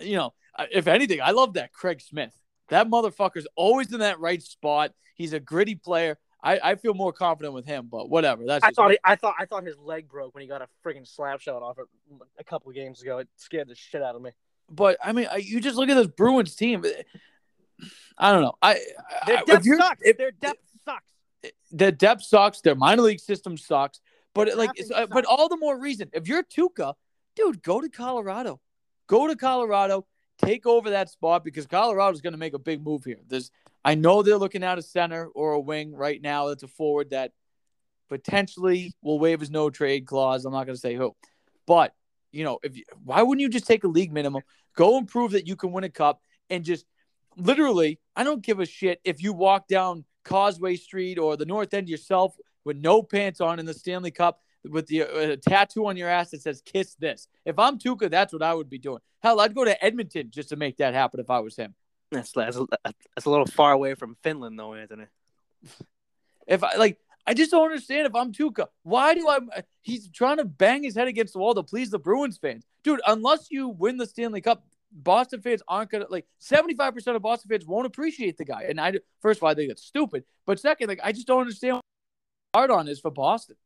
you 0.00 0.16
know, 0.16 0.32
if 0.70 0.86
anything, 0.86 1.20
I 1.20 1.32
love 1.32 1.54
that 1.54 1.72
Craig 1.72 2.00
Smith. 2.00 2.34
That 2.70 2.88
motherfucker's 2.88 3.46
always 3.56 3.92
in 3.92 4.00
that 4.00 4.18
right 4.20 4.42
spot. 4.42 4.92
He's 5.14 5.32
a 5.32 5.40
gritty 5.40 5.74
player. 5.74 6.18
I, 6.42 6.58
I 6.62 6.74
feel 6.76 6.94
more 6.94 7.12
confident 7.12 7.52
with 7.52 7.66
him, 7.66 7.88
but 7.90 8.08
whatever. 8.08 8.46
That's 8.46 8.64
I 8.64 8.70
thought 8.70 8.92
he, 8.92 8.98
I 9.04 9.16
thought 9.16 9.34
I 9.38 9.44
thought 9.44 9.64
his 9.64 9.76
leg 9.76 10.08
broke 10.08 10.34
when 10.34 10.40
he 10.42 10.48
got 10.48 10.62
a 10.62 10.68
freaking 10.84 11.06
slap 11.06 11.40
shot 11.40 11.62
off 11.62 11.78
it 11.78 11.84
a 12.38 12.44
couple 12.44 12.70
of 12.70 12.74
games 12.74 13.02
ago. 13.02 13.18
It 13.18 13.28
scared 13.36 13.68
the 13.68 13.74
shit 13.74 14.00
out 14.02 14.16
of 14.16 14.22
me. 14.22 14.30
but 14.70 14.96
I 15.04 15.12
mean, 15.12 15.26
I, 15.30 15.36
you 15.36 15.60
just 15.60 15.76
look 15.76 15.90
at 15.90 15.94
this 15.96 16.06
Bruins 16.06 16.54
team. 16.56 16.82
I 18.16 18.32
don't 18.32 18.42
know. 18.42 18.54
I, 18.62 18.78
Their 19.26 19.42
depth 19.46 19.64
you're- 19.66 19.78
sucks. 19.78 20.00
if- 20.02 20.16
Their 20.18 20.30
depth 20.30 20.60
sucks. 20.84 21.10
the 21.72 21.92
depth 21.92 22.22
sucks. 22.22 22.60
Their 22.62 22.74
minor 22.74 23.02
league 23.02 23.20
system 23.20 23.56
sucks. 23.58 24.00
But 24.34 24.48
it, 24.48 24.56
like, 24.56 24.70
uh, 24.94 25.06
but 25.10 25.24
all 25.24 25.48
the 25.48 25.56
more 25.56 25.78
reason. 25.78 26.08
If 26.12 26.28
you're 26.28 26.44
Tuukka, 26.44 26.94
dude, 27.36 27.62
go 27.62 27.80
to 27.80 27.88
Colorado. 27.88 28.60
Go 29.08 29.26
to 29.26 29.34
Colorado. 29.36 30.06
Take 30.44 30.66
over 30.66 30.90
that 30.90 31.10
spot 31.10 31.44
because 31.44 31.66
Colorado's 31.66 32.20
going 32.20 32.32
to 32.32 32.38
make 32.38 32.54
a 32.54 32.58
big 32.58 32.82
move 32.82 33.04
here. 33.04 33.20
There's, 33.28 33.50
I 33.84 33.94
know 33.94 34.22
they're 34.22 34.38
looking 34.38 34.64
at 34.64 34.78
a 34.78 34.82
center 34.82 35.26
or 35.26 35.52
a 35.52 35.60
wing 35.60 35.94
right 35.94 36.20
now. 36.20 36.48
That's 36.48 36.62
a 36.62 36.68
forward 36.68 37.10
that 37.10 37.32
potentially 38.08 38.94
will 39.02 39.18
waive 39.18 39.40
his 39.40 39.50
no 39.50 39.70
trade 39.70 40.06
clause. 40.06 40.44
I'm 40.44 40.52
not 40.52 40.64
going 40.66 40.76
to 40.76 40.80
say 40.80 40.94
who, 40.94 41.14
but 41.66 41.94
you 42.32 42.44
know, 42.44 42.58
if 42.62 42.76
you, 42.76 42.84
why 43.04 43.22
wouldn't 43.22 43.40
you 43.40 43.48
just 43.48 43.66
take 43.66 43.84
a 43.84 43.88
league 43.88 44.12
minimum, 44.12 44.42
go 44.76 44.98
and 44.98 45.06
prove 45.06 45.32
that 45.32 45.46
you 45.46 45.56
can 45.56 45.72
win 45.72 45.84
a 45.84 45.88
cup, 45.88 46.20
and 46.48 46.64
just 46.64 46.86
literally, 47.36 47.98
I 48.16 48.24
don't 48.24 48.42
give 48.42 48.60
a 48.60 48.66
shit 48.66 49.00
if 49.04 49.22
you 49.22 49.32
walk 49.32 49.68
down 49.68 50.04
Causeway 50.24 50.76
Street 50.76 51.18
or 51.18 51.36
the 51.36 51.46
North 51.46 51.74
End 51.74 51.88
yourself 51.88 52.34
with 52.64 52.76
no 52.76 53.02
pants 53.02 53.40
on 53.40 53.58
in 53.58 53.66
the 53.66 53.74
Stanley 53.74 54.10
Cup 54.10 54.40
with 54.68 54.86
the 54.86 55.02
uh, 55.02 55.36
tattoo 55.46 55.86
on 55.86 55.96
your 55.96 56.08
ass 56.08 56.30
that 56.30 56.42
says 56.42 56.62
"Kiss 56.62 56.94
this." 56.94 57.28
If 57.44 57.58
I'm 57.58 57.78
Tuukka, 57.78 58.10
that's 58.10 58.32
what 58.32 58.42
I 58.42 58.54
would 58.54 58.70
be 58.70 58.78
doing. 58.78 59.00
Hell, 59.22 59.40
I'd 59.40 59.54
go 59.54 59.64
to 59.64 59.84
Edmonton 59.84 60.30
just 60.30 60.50
to 60.50 60.56
make 60.56 60.78
that 60.78 60.94
happen 60.94 61.20
if 61.20 61.30
I 61.30 61.40
was 61.40 61.56
him. 61.56 61.74
That's 62.10 62.32
that's 62.32 62.56
a, 62.56 62.66
that's 62.84 63.26
a 63.26 63.30
little 63.30 63.46
far 63.46 63.72
away 63.72 63.94
from 63.94 64.16
Finland, 64.22 64.58
though, 64.58 64.74
Anthony. 64.74 65.06
If 66.46 66.64
I 66.64 66.76
like, 66.76 66.98
I 67.26 67.34
just 67.34 67.50
don't 67.52 67.66
understand. 67.66 68.06
If 68.06 68.14
I'm 68.14 68.32
Tuukka, 68.32 68.66
why 68.82 69.14
do 69.14 69.28
I? 69.28 69.38
He's 69.82 70.08
trying 70.10 70.38
to 70.38 70.44
bang 70.44 70.82
his 70.82 70.96
head 70.96 71.08
against 71.08 71.34
the 71.34 71.38
wall 71.38 71.54
to 71.54 71.62
please 71.62 71.90
the 71.90 71.98
Bruins 71.98 72.38
fans, 72.38 72.64
dude. 72.82 73.00
Unless 73.06 73.50
you 73.50 73.68
win 73.68 73.96
the 73.96 74.06
Stanley 74.06 74.40
Cup, 74.40 74.64
Boston 74.90 75.40
fans 75.40 75.62
aren't 75.68 75.90
gonna 75.90 76.06
like. 76.10 76.26
Seventy 76.38 76.74
five 76.74 76.94
percent 76.94 77.16
of 77.16 77.22
Boston 77.22 77.48
fans 77.48 77.66
won't 77.66 77.86
appreciate 77.86 78.36
the 78.36 78.44
guy, 78.44 78.66
and 78.68 78.80
I 78.80 78.94
first 79.20 79.38
of 79.38 79.44
all 79.44 79.50
I 79.50 79.54
think 79.54 79.68
that's 79.68 79.84
stupid, 79.84 80.24
but 80.46 80.58
second, 80.58 80.88
like 80.88 81.00
I 81.04 81.12
just 81.12 81.28
don't 81.28 81.40
understand 81.40 81.74
what 81.74 81.82
hard 82.54 82.70
on 82.70 82.88
is 82.88 82.98
for 82.98 83.10
Boston. 83.10 83.56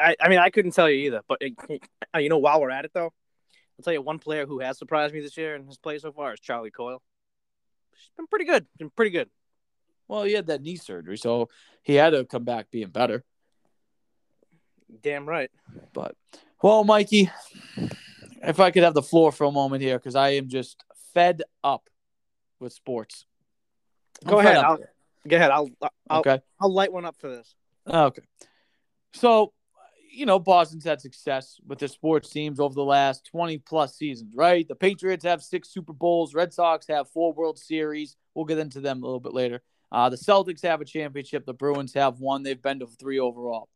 I, 0.00 0.16
I 0.20 0.28
mean, 0.28 0.38
I 0.38 0.50
couldn't 0.50 0.72
tell 0.72 0.88
you 0.88 1.06
either. 1.06 1.22
But 1.28 1.42
uh, 1.42 2.18
you 2.18 2.28
know, 2.28 2.38
while 2.38 2.60
we're 2.60 2.70
at 2.70 2.84
it, 2.84 2.92
though, 2.94 3.12
I'll 3.78 3.84
tell 3.84 3.92
you 3.92 4.02
one 4.02 4.18
player 4.18 4.46
who 4.46 4.60
has 4.60 4.78
surprised 4.78 5.14
me 5.14 5.20
this 5.20 5.36
year 5.36 5.54
and 5.54 5.66
his 5.66 5.78
play 5.78 5.98
so 5.98 6.12
far 6.12 6.34
is 6.34 6.40
Charlie 6.40 6.70
Coyle. 6.70 7.02
She's 7.94 8.10
been 8.16 8.26
pretty 8.26 8.44
good. 8.44 8.66
Been 8.78 8.90
pretty 8.90 9.10
good. 9.10 9.28
Well, 10.08 10.24
he 10.24 10.32
had 10.32 10.46
that 10.46 10.62
knee 10.62 10.76
surgery, 10.76 11.16
so 11.18 11.48
he 11.82 11.94
had 11.94 12.10
to 12.10 12.24
come 12.24 12.44
back 12.44 12.70
being 12.70 12.88
better. 12.88 13.22
Damn 15.02 15.28
right. 15.28 15.50
But 15.92 16.16
well, 16.62 16.82
Mikey, 16.82 17.30
if 18.42 18.58
I 18.58 18.70
could 18.70 18.82
have 18.82 18.94
the 18.94 19.02
floor 19.02 19.30
for 19.30 19.44
a 19.44 19.52
moment 19.52 19.82
here, 19.82 19.98
because 19.98 20.16
I 20.16 20.30
am 20.30 20.48
just 20.48 20.82
fed 21.14 21.42
up 21.62 21.88
with 22.58 22.72
sports. 22.72 23.24
I'm 24.24 24.32
Go 24.32 24.40
ahead. 24.40 24.56
I'll, 24.56 24.78
go 25.28 25.36
ahead. 25.36 25.50
I'll 25.50 25.70
I'll, 26.08 26.20
okay. 26.20 26.40
I'll 26.60 26.72
light 26.72 26.92
one 26.92 27.04
up 27.04 27.16
for 27.18 27.28
this. 27.28 27.54
Okay. 27.86 28.22
So, 29.12 29.52
you 30.10 30.26
know, 30.26 30.38
Boston's 30.38 30.84
had 30.84 31.00
success 31.00 31.60
with 31.66 31.78
their 31.78 31.88
sports 31.88 32.30
teams 32.30 32.60
over 32.60 32.74
the 32.74 32.84
last 32.84 33.24
20 33.26 33.58
plus 33.58 33.96
seasons, 33.96 34.34
right? 34.34 34.66
The 34.66 34.74
Patriots 34.74 35.24
have 35.24 35.42
six 35.42 35.68
Super 35.68 35.92
Bowls, 35.92 36.34
Red 36.34 36.52
Sox 36.52 36.86
have 36.88 37.08
four 37.10 37.32
World 37.32 37.58
Series. 37.58 38.16
We'll 38.34 38.44
get 38.44 38.58
into 38.58 38.80
them 38.80 39.02
a 39.02 39.06
little 39.06 39.20
bit 39.20 39.34
later. 39.34 39.62
Uh, 39.92 40.08
the 40.08 40.16
Celtics 40.16 40.62
have 40.62 40.80
a 40.80 40.84
championship, 40.84 41.44
the 41.46 41.54
Bruins 41.54 41.94
have 41.94 42.20
one. 42.20 42.42
They've 42.42 42.60
been 42.60 42.80
to 42.80 42.86
three 42.86 43.18
overall. 43.18 43.68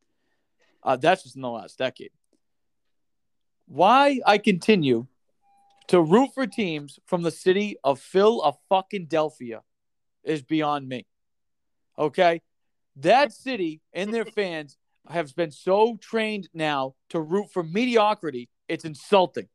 Uh, 0.83 0.97
that's 0.97 1.23
just 1.23 1.37
in 1.37 1.43
the 1.43 1.51
last 1.51 1.79
decade. 1.79 2.11
Why 3.67 4.21
I 4.27 4.39
continue 4.39 5.07
to 5.89 6.01
root 6.01 6.31
for 6.35 6.47
teams 6.47 6.99
from 7.07 7.23
the 7.23 7.31
city 7.31 7.77
of 7.83 8.01
Phil 8.01 8.43
of 8.43 8.57
fucking 8.69 9.07
Delphia 9.07 9.63
is 10.23 10.43
beyond 10.43 10.89
me. 10.89 11.07
Okay? 11.99 12.43
That 12.97 13.33
city 13.33 13.81
and 13.93 14.13
their 14.13 14.25
fans 14.37 14.77
have 15.09 15.35
been 15.37 15.51
so 15.51 15.97
trained 16.01 16.49
now 16.55 16.95
to 17.11 17.21
root 17.21 17.51
for 17.53 17.63
mediocrity, 17.63 18.49
it's 18.69 18.85
insulting. 18.85 19.49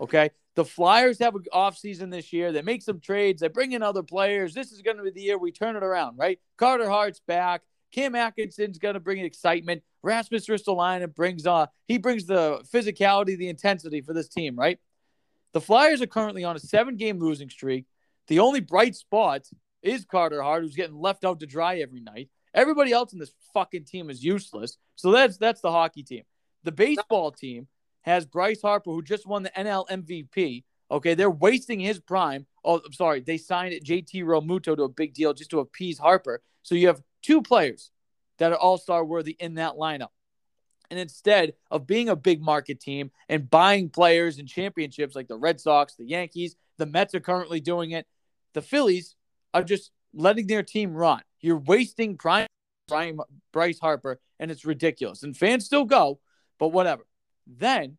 Okay? 0.00 0.30
The 0.54 0.64
Flyers 0.64 1.18
have 1.18 1.34
an 1.34 1.44
offseason 1.52 2.10
this 2.10 2.32
year. 2.32 2.50
They 2.52 2.62
make 2.62 2.82
some 2.82 3.00
trades. 3.00 3.40
They 3.40 3.48
bring 3.48 3.72
in 3.72 3.82
other 3.82 4.02
players. 4.02 4.54
This 4.54 4.72
is 4.72 4.82
going 4.82 4.96
to 4.96 5.02
be 5.02 5.10
the 5.10 5.20
year 5.20 5.38
we 5.38 5.52
turn 5.52 5.76
it 5.76 5.82
around, 5.82 6.16
right? 6.18 6.38
Carter 6.56 6.88
Hart's 6.88 7.20
back. 7.26 7.62
Cam 7.92 8.14
Atkinson's 8.14 8.78
going 8.78 8.94
to 8.94 9.00
bring 9.00 9.18
excitement. 9.24 9.82
Rasmus 10.02 10.46
Ristolainen 10.46 11.14
brings 11.14 11.46
uh 11.46 11.66
he 11.86 11.98
brings 11.98 12.26
the 12.26 12.64
physicality, 12.72 13.36
the 13.36 13.48
intensity 13.48 14.00
for 14.00 14.12
this 14.12 14.28
team, 14.28 14.56
right? 14.56 14.78
The 15.52 15.60
Flyers 15.60 16.02
are 16.02 16.06
currently 16.06 16.44
on 16.44 16.56
a 16.56 16.60
seven-game 16.60 17.18
losing 17.18 17.48
streak. 17.48 17.86
The 18.28 18.40
only 18.40 18.60
bright 18.60 18.96
spot 18.96 19.46
is 19.82 20.04
Carter 20.04 20.42
Hart, 20.42 20.62
who's 20.62 20.76
getting 20.76 20.96
left 20.96 21.24
out 21.24 21.40
to 21.40 21.46
dry 21.46 21.78
every 21.78 22.00
night. 22.00 22.28
Everybody 22.56 22.90
else 22.90 23.12
in 23.12 23.18
this 23.18 23.32
fucking 23.54 23.84
team 23.84 24.10
is 24.10 24.24
useless. 24.24 24.78
So 24.96 25.12
that's 25.12 25.36
that's 25.36 25.60
the 25.60 25.70
hockey 25.70 26.02
team. 26.02 26.22
The 26.64 26.72
baseball 26.72 27.30
team 27.30 27.68
has 28.02 28.24
Bryce 28.24 28.62
Harper, 28.62 28.90
who 28.90 29.02
just 29.02 29.26
won 29.26 29.42
the 29.42 29.50
NL 29.50 29.86
MVP. 29.88 30.64
Okay, 30.90 31.14
they're 31.14 31.30
wasting 31.30 31.80
his 31.80 32.00
prime. 32.00 32.46
Oh, 32.64 32.80
I'm 32.84 32.92
sorry. 32.92 33.20
They 33.20 33.36
signed 33.36 33.74
JT 33.84 34.24
Realmuto 34.24 34.76
to 34.76 34.84
a 34.84 34.88
big 34.88 35.14
deal 35.14 35.34
just 35.34 35.50
to 35.50 35.60
appease 35.60 35.98
Harper. 35.98 36.40
So 36.62 36.74
you 36.74 36.86
have 36.86 37.02
two 37.22 37.42
players 37.42 37.90
that 38.38 38.52
are 38.52 38.58
all 38.58 38.78
star 38.78 39.04
worthy 39.04 39.36
in 39.38 39.54
that 39.54 39.74
lineup. 39.74 40.08
And 40.90 41.00
instead 41.00 41.54
of 41.70 41.86
being 41.86 42.08
a 42.08 42.16
big 42.16 42.40
market 42.40 42.80
team 42.80 43.10
and 43.28 43.50
buying 43.50 43.90
players 43.90 44.38
and 44.38 44.48
championships 44.48 45.16
like 45.16 45.28
the 45.28 45.36
Red 45.36 45.60
Sox, 45.60 45.96
the 45.96 46.04
Yankees, 46.04 46.56
the 46.78 46.86
Mets 46.86 47.14
are 47.14 47.20
currently 47.20 47.60
doing 47.60 47.90
it, 47.90 48.06
the 48.54 48.62
Phillies 48.62 49.16
are 49.52 49.64
just 49.64 49.90
letting 50.14 50.46
their 50.46 50.62
team 50.62 50.94
rot. 50.94 51.24
You're 51.46 51.58
wasting 51.58 52.16
prime, 52.16 52.48
prime 52.88 53.20
Bryce 53.52 53.78
Harper, 53.78 54.18
and 54.40 54.50
it's 54.50 54.64
ridiculous. 54.64 55.22
And 55.22 55.36
fans 55.36 55.64
still 55.64 55.84
go, 55.84 56.18
but 56.58 56.68
whatever. 56.68 57.06
Then 57.46 57.98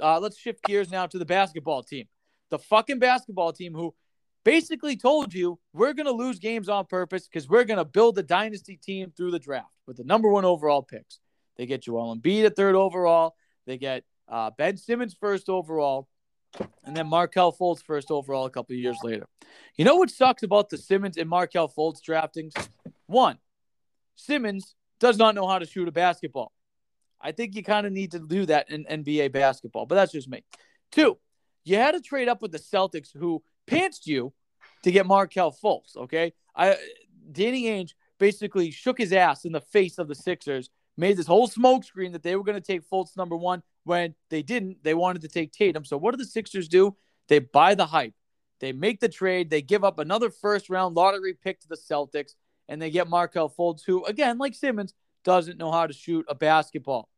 uh, 0.00 0.18
let's 0.18 0.38
shift 0.38 0.64
gears 0.64 0.90
now 0.90 1.06
to 1.06 1.18
the 1.18 1.26
basketball 1.26 1.82
team. 1.82 2.06
The 2.48 2.58
fucking 2.58 2.98
basketball 2.98 3.52
team 3.52 3.74
who 3.74 3.94
basically 4.46 4.96
told 4.96 5.34
you 5.34 5.58
we're 5.74 5.92
going 5.92 6.06
to 6.06 6.12
lose 6.12 6.38
games 6.38 6.70
on 6.70 6.86
purpose 6.86 7.28
because 7.28 7.50
we're 7.50 7.64
going 7.64 7.76
to 7.76 7.84
build 7.84 8.16
a 8.16 8.22
dynasty 8.22 8.78
team 8.78 9.12
through 9.14 9.32
the 9.32 9.38
draft 9.38 9.74
with 9.86 9.98
the 9.98 10.04
number 10.04 10.30
one 10.30 10.46
overall 10.46 10.82
picks. 10.82 11.18
They 11.58 11.66
get 11.66 11.82
Joel 11.82 12.16
Embiid 12.16 12.46
at 12.46 12.56
third 12.56 12.76
overall. 12.76 13.34
They 13.66 13.76
get 13.76 14.04
uh, 14.26 14.52
Ben 14.56 14.78
Simmons 14.78 15.14
first 15.20 15.50
overall, 15.50 16.08
and 16.82 16.96
then 16.96 17.08
Markelle 17.08 17.52
Fultz 17.52 17.82
first 17.82 18.10
overall 18.10 18.46
a 18.46 18.50
couple 18.50 18.74
years 18.74 18.96
later. 19.02 19.26
You 19.76 19.84
know 19.84 19.96
what 19.96 20.08
sucks 20.08 20.42
about 20.42 20.70
the 20.70 20.78
Simmons 20.78 21.18
and 21.18 21.28
Markelle 21.28 21.68
Fultz 21.68 22.00
draftings? 22.00 22.54
One, 23.06 23.38
Simmons 24.14 24.74
does 24.98 25.18
not 25.18 25.34
know 25.34 25.46
how 25.46 25.58
to 25.58 25.66
shoot 25.66 25.88
a 25.88 25.92
basketball. 25.92 26.52
I 27.20 27.32
think 27.32 27.54
you 27.54 27.62
kind 27.62 27.86
of 27.86 27.92
need 27.92 28.12
to 28.12 28.18
do 28.18 28.46
that 28.46 28.70
in 28.70 28.84
NBA 28.84 29.32
basketball, 29.32 29.86
but 29.86 29.94
that's 29.94 30.12
just 30.12 30.28
me. 30.28 30.44
Two, 30.92 31.18
you 31.64 31.76
had 31.76 31.92
to 31.92 32.00
trade 32.00 32.28
up 32.28 32.42
with 32.42 32.52
the 32.52 32.58
Celtics, 32.58 33.16
who 33.16 33.42
pantsed 33.66 34.06
you 34.06 34.32
to 34.82 34.90
get 34.90 35.06
Markelle 35.06 35.52
Fultz. 35.52 35.96
Okay, 35.96 36.32
I 36.54 36.76
Danny 37.32 37.64
Ainge 37.64 37.92
basically 38.18 38.70
shook 38.70 38.98
his 38.98 39.12
ass 39.12 39.44
in 39.44 39.52
the 39.52 39.60
face 39.60 39.98
of 39.98 40.08
the 40.08 40.14
Sixers, 40.14 40.70
made 40.96 41.16
this 41.16 41.26
whole 41.26 41.48
smokescreen 41.48 42.12
that 42.12 42.22
they 42.22 42.36
were 42.36 42.44
going 42.44 42.60
to 42.60 42.66
take 42.66 42.88
Fultz 42.88 43.16
number 43.16 43.36
one 43.36 43.62
when 43.84 44.14
they 44.30 44.42
didn't. 44.42 44.82
They 44.82 44.94
wanted 44.94 45.22
to 45.22 45.28
take 45.28 45.52
Tatum. 45.52 45.84
So 45.84 45.96
what 45.96 46.12
do 46.12 46.18
the 46.18 46.24
Sixers 46.24 46.68
do? 46.68 46.96
They 47.28 47.40
buy 47.40 47.74
the 47.74 47.86
hype. 47.86 48.14
They 48.60 48.72
make 48.72 49.00
the 49.00 49.08
trade. 49.08 49.50
They 49.50 49.62
give 49.62 49.84
up 49.84 49.98
another 49.98 50.30
first 50.30 50.70
round 50.70 50.94
lottery 50.94 51.34
pick 51.34 51.60
to 51.60 51.68
the 51.68 51.76
Celtics, 51.76 52.32
and 52.68 52.80
they 52.80 52.90
get 52.90 53.08
Markelle 53.08 53.50
Fultz, 53.50 53.82
who 53.86 54.04
again, 54.04 54.38
like 54.38 54.54
Simmons, 54.54 54.94
doesn't 55.24 55.58
know 55.58 55.72
how 55.72 55.86
to 55.86 55.92
shoot 55.92 56.24
a 56.28 56.34
basketball. 56.34 57.08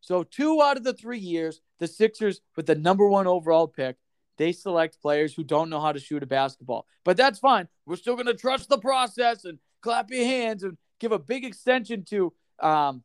So 0.00 0.22
two 0.22 0.60
out 0.62 0.76
of 0.76 0.84
the 0.84 0.92
three 0.92 1.18
years, 1.18 1.60
the 1.78 1.86
Sixers 1.86 2.40
with 2.56 2.66
the 2.66 2.74
number 2.74 3.06
one 3.08 3.26
overall 3.26 3.68
pick 3.68 3.96
they 4.36 4.52
select 4.52 5.00
players 5.00 5.34
who 5.34 5.44
don't 5.44 5.70
know 5.70 5.80
how 5.80 5.92
to 5.92 6.00
shoot 6.00 6.22
a 6.22 6.26
basketball. 6.26 6.86
But 7.04 7.16
that's 7.16 7.38
fine. 7.38 7.68
We're 7.86 7.96
still 7.96 8.14
going 8.14 8.26
to 8.26 8.34
trust 8.34 8.68
the 8.68 8.78
process 8.78 9.44
and 9.44 9.58
clap 9.82 10.10
your 10.10 10.24
hands 10.24 10.62
and 10.62 10.76
give 10.98 11.12
a 11.12 11.18
big 11.18 11.44
extension 11.44 12.04
to 12.04 12.32
um 12.60 13.02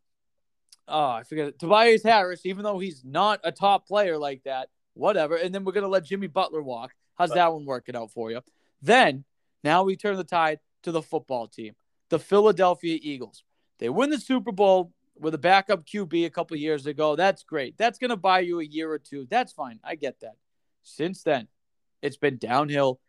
oh, 0.87 1.09
I 1.09 1.23
forget 1.23 1.49
it, 1.49 1.59
Tobias 1.59 2.01
Harris, 2.01 2.45
even 2.45 2.63
though 2.63 2.79
he's 2.79 3.03
not 3.05 3.41
a 3.43 3.51
top 3.51 3.87
player 3.87 4.17
like 4.17 4.43
that. 4.43 4.69
Whatever. 4.95 5.35
And 5.35 5.53
then 5.53 5.63
we're 5.63 5.71
going 5.71 5.83
to 5.83 5.89
let 5.89 6.03
Jimmy 6.03 6.27
Butler 6.27 6.63
walk. 6.63 6.91
How's 7.15 7.29
that 7.31 7.53
one 7.53 7.65
working 7.65 7.95
out 7.95 8.11
for 8.11 8.31
you? 8.31 8.41
Then 8.81 9.23
now 9.63 9.83
we 9.83 9.95
turn 9.95 10.17
the 10.17 10.23
tide 10.23 10.59
to 10.83 10.91
the 10.91 11.01
football 11.01 11.47
team, 11.47 11.75
the 12.09 12.19
Philadelphia 12.19 12.97
Eagles. 13.01 13.43
They 13.79 13.89
win 13.89 14.09
the 14.09 14.19
Super 14.19 14.51
Bowl 14.51 14.93
with 15.17 15.33
a 15.33 15.39
backup 15.39 15.85
QB 15.85 16.25
a 16.25 16.29
couple 16.29 16.57
years 16.57 16.85
ago. 16.85 17.15
That's 17.15 17.43
great. 17.43 17.77
That's 17.77 17.99
going 17.99 18.09
to 18.09 18.17
buy 18.17 18.39
you 18.39 18.59
a 18.59 18.65
year 18.65 18.91
or 18.91 18.99
two. 18.99 19.27
That's 19.29 19.53
fine. 19.53 19.79
I 19.83 19.95
get 19.95 20.19
that. 20.21 20.35
Since 20.83 21.23
then, 21.23 21.47
it's 22.01 22.17
been 22.17 22.37
downhill 22.37 22.99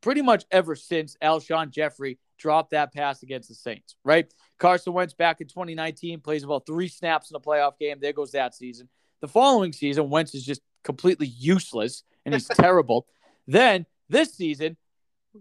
pretty 0.00 0.22
much 0.22 0.44
ever 0.50 0.76
since 0.76 1.16
Alshon 1.22 1.70
Jeffery 1.70 2.18
dropped 2.38 2.72
that 2.72 2.92
pass 2.92 3.22
against 3.22 3.48
the 3.48 3.54
Saints, 3.54 3.96
right? 4.04 4.32
Carson 4.58 4.92
Wentz 4.92 5.14
back 5.14 5.40
in 5.40 5.46
2019 5.46 6.20
plays 6.20 6.44
about 6.44 6.66
three 6.66 6.88
snaps 6.88 7.30
in 7.30 7.36
a 7.36 7.40
playoff 7.40 7.78
game. 7.78 7.98
There 8.00 8.12
goes 8.12 8.32
that 8.32 8.54
season. 8.54 8.88
The 9.20 9.28
following 9.28 9.72
season, 9.72 10.10
Wentz 10.10 10.34
is 10.34 10.44
just 10.44 10.60
completely 10.82 11.26
useless 11.26 12.02
and 12.24 12.34
he's 12.34 12.48
terrible. 12.60 13.06
Then 13.46 13.86
this 14.08 14.34
season, 14.34 14.76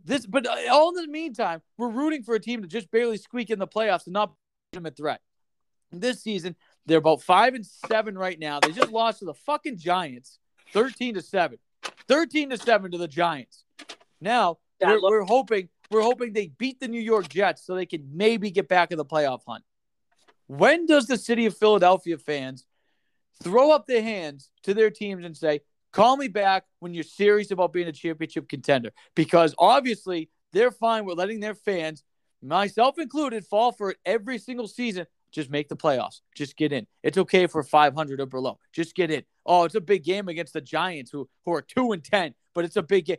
this 0.04 0.26
but 0.26 0.48
uh, 0.48 0.56
all 0.72 0.90
in 0.90 0.96
the 0.96 1.08
meantime, 1.08 1.62
we're 1.78 1.90
rooting 1.90 2.24
for 2.24 2.36
a 2.36 2.40
team 2.40 2.62
to 2.62 2.68
just 2.68 2.90
barely 2.92 3.18
squeak 3.18 3.50
in 3.50 3.60
the 3.60 3.68
playoffs 3.68 4.06
and 4.06 4.14
not 4.14 4.34
be 4.72 4.80
a 4.84 4.92
threat. 4.92 5.22
This 5.92 6.24
season, 6.24 6.56
they're 6.86 6.98
about 6.98 7.22
five 7.22 7.54
and 7.54 7.66
seven 7.66 8.18
right 8.18 8.40
now. 8.40 8.60
They 8.60 8.72
just 8.72 8.92
lost 8.92 9.20
to 9.20 9.26
the 9.26 9.34
fucking 9.34 9.78
Giants, 9.78 10.40
13 10.72 11.16
to 11.16 11.22
7. 11.22 11.60
13 12.08 12.50
to 12.50 12.58
7 12.58 12.92
to 12.92 12.98
the 12.98 13.08
Giants. 13.08 13.64
Now, 14.20 14.58
we're, 14.82 15.02
we're, 15.02 15.24
hoping 15.24 15.70
we're 15.92 16.02
hoping 16.02 16.34
they 16.34 16.48
beat 16.48 16.80
the 16.80 16.88
New 16.88 17.00
York 17.00 17.30
Jets 17.30 17.66
so 17.66 17.76
they 17.76 17.86
can 17.86 18.10
maybe 18.14 18.52
get 18.52 18.68
back 18.68 18.92
in 18.92 18.98
the 18.98 19.06
playoff 19.06 19.42
hunt. 19.48 19.64
When 20.48 20.86
does 20.86 21.08
the 21.08 21.18
city 21.18 21.46
of 21.46 21.56
Philadelphia 21.56 22.18
fans 22.18 22.66
throw 23.42 23.72
up 23.72 23.86
their 23.86 24.02
hands 24.02 24.50
to 24.64 24.74
their 24.74 24.90
teams 24.90 25.26
and 25.26 25.38
say, 25.38 25.62
"Call 25.94 26.18
me 26.18 26.28
back 26.28 26.66
when 26.80 26.94
you're 26.94 27.04
serious 27.04 27.52
about 27.52 27.72
being 27.72 27.88
a 27.88 27.94
championship 27.94 28.50
contender?" 28.50 28.92
Because 29.16 29.56
obviously, 29.58 30.30
they're 30.52 30.72
fine 30.72 31.06
with 31.06 31.18
letting 31.18 31.40
their 31.40 31.56
fans, 31.56 32.04
myself 32.42 33.00
included, 33.00 33.46
fall 33.46 33.72
for 33.72 33.92
it 33.92 33.98
every 34.06 34.38
single 34.38 34.68
season 34.68 35.08
just 35.34 35.50
make 35.50 35.68
the 35.68 35.76
playoffs. 35.76 36.22
Just 36.36 36.56
get 36.56 36.72
in. 36.72 36.88
It's 37.02 37.18
okay 37.18 37.48
for 37.48 37.64
500 37.64 38.22
or 38.22 38.26
below. 38.26 38.60
Just 38.72 38.96
get 38.96 39.12
in. 39.12 39.24
Oh, 39.46 39.66
it's 39.66 39.76
a 39.76 39.82
big 39.82 40.04
game 40.04 40.30
against 40.30 40.54
the 40.54 40.62
Giants, 40.62 41.12
who 41.12 41.28
who 41.46 41.54
are 41.54 41.62
two 41.62 41.92
and 41.92 42.04
ten, 42.04 42.34
but 42.54 42.64
it's 42.64 42.78
a 42.78 42.84
big 42.84 43.06
game. 43.06 43.18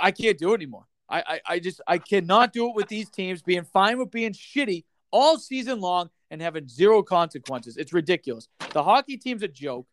I 0.00 0.10
can't 0.10 0.38
do 0.38 0.52
it 0.52 0.56
anymore. 0.56 0.86
I, 1.08 1.20
I, 1.20 1.40
I 1.54 1.58
just 1.58 1.80
I 1.86 1.98
cannot 1.98 2.52
do 2.52 2.68
it 2.68 2.74
with 2.74 2.88
these 2.88 3.10
teams 3.10 3.42
being 3.42 3.64
fine 3.64 3.98
with 3.98 4.10
being 4.10 4.32
shitty 4.32 4.84
all 5.12 5.38
season 5.38 5.80
long 5.80 6.10
and 6.30 6.40
having 6.40 6.66
zero 6.66 7.02
consequences. 7.02 7.76
It's 7.76 7.92
ridiculous. 7.92 8.48
The 8.72 8.82
hockey 8.82 9.16
team's 9.16 9.42
a 9.42 9.48
joke. 9.48 9.86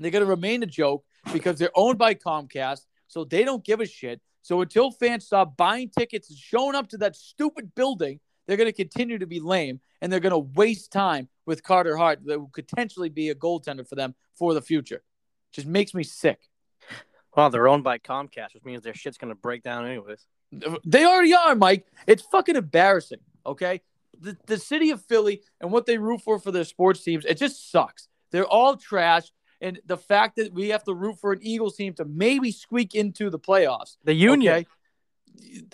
They're 0.00 0.10
going 0.10 0.24
to 0.24 0.30
remain 0.30 0.62
a 0.62 0.66
joke 0.66 1.04
because 1.32 1.58
they're 1.58 1.70
owned 1.74 1.98
by 1.98 2.14
Comcast, 2.14 2.86
so 3.06 3.24
they 3.24 3.44
don't 3.44 3.64
give 3.64 3.80
a 3.80 3.86
shit. 3.86 4.20
So 4.42 4.62
until 4.62 4.90
fans 4.90 5.26
stop 5.26 5.56
buying 5.56 5.90
tickets 5.90 6.30
and 6.30 6.38
showing 6.38 6.74
up 6.74 6.88
to 6.88 6.98
that 6.98 7.16
stupid 7.16 7.74
building 7.74 8.20
they're 8.50 8.56
going 8.56 8.66
to 8.66 8.72
continue 8.72 9.16
to 9.16 9.28
be 9.28 9.38
lame 9.38 9.78
and 10.00 10.12
they're 10.12 10.18
going 10.18 10.32
to 10.32 10.38
waste 10.38 10.90
time 10.90 11.28
with 11.46 11.62
Carter 11.62 11.96
Hart 11.96 12.18
that 12.24 12.40
will 12.40 12.50
potentially 12.52 13.08
be 13.08 13.28
a 13.28 13.34
goaltender 13.36 13.88
for 13.88 13.94
them 13.94 14.16
for 14.34 14.54
the 14.54 14.60
future. 14.60 15.04
Just 15.52 15.68
makes 15.68 15.94
me 15.94 16.02
sick. 16.02 16.40
Well, 17.36 17.50
they're 17.50 17.68
owned 17.68 17.84
by 17.84 17.98
Comcast, 17.98 18.54
which 18.54 18.64
means 18.64 18.82
their 18.82 18.92
shit's 18.92 19.18
going 19.18 19.28
to 19.28 19.36
break 19.36 19.62
down 19.62 19.86
anyways. 19.86 20.26
They 20.84 21.04
already 21.04 21.32
are, 21.32 21.54
Mike. 21.54 21.86
It's 22.08 22.22
fucking 22.22 22.56
embarrassing. 22.56 23.20
Okay. 23.46 23.82
The, 24.18 24.36
the 24.46 24.58
city 24.58 24.90
of 24.90 25.00
Philly 25.04 25.42
and 25.60 25.70
what 25.70 25.86
they 25.86 25.96
root 25.96 26.22
for 26.22 26.40
for 26.40 26.50
their 26.50 26.64
sports 26.64 27.04
teams, 27.04 27.24
it 27.24 27.38
just 27.38 27.70
sucks. 27.70 28.08
They're 28.32 28.46
all 28.46 28.76
trash. 28.76 29.30
And 29.60 29.78
the 29.84 29.96
fact 29.98 30.36
that 30.36 30.52
we 30.52 30.68
have 30.70 30.84
to 30.84 30.94
root 30.94 31.18
for 31.18 31.32
an 31.32 31.40
Eagles 31.42 31.76
team 31.76 31.92
to 31.94 32.04
maybe 32.04 32.50
squeak 32.50 32.94
into 32.94 33.28
the 33.28 33.38
playoffs. 33.38 33.96
The 34.04 34.14
Union. 34.14 34.54
Okay? 34.54 34.66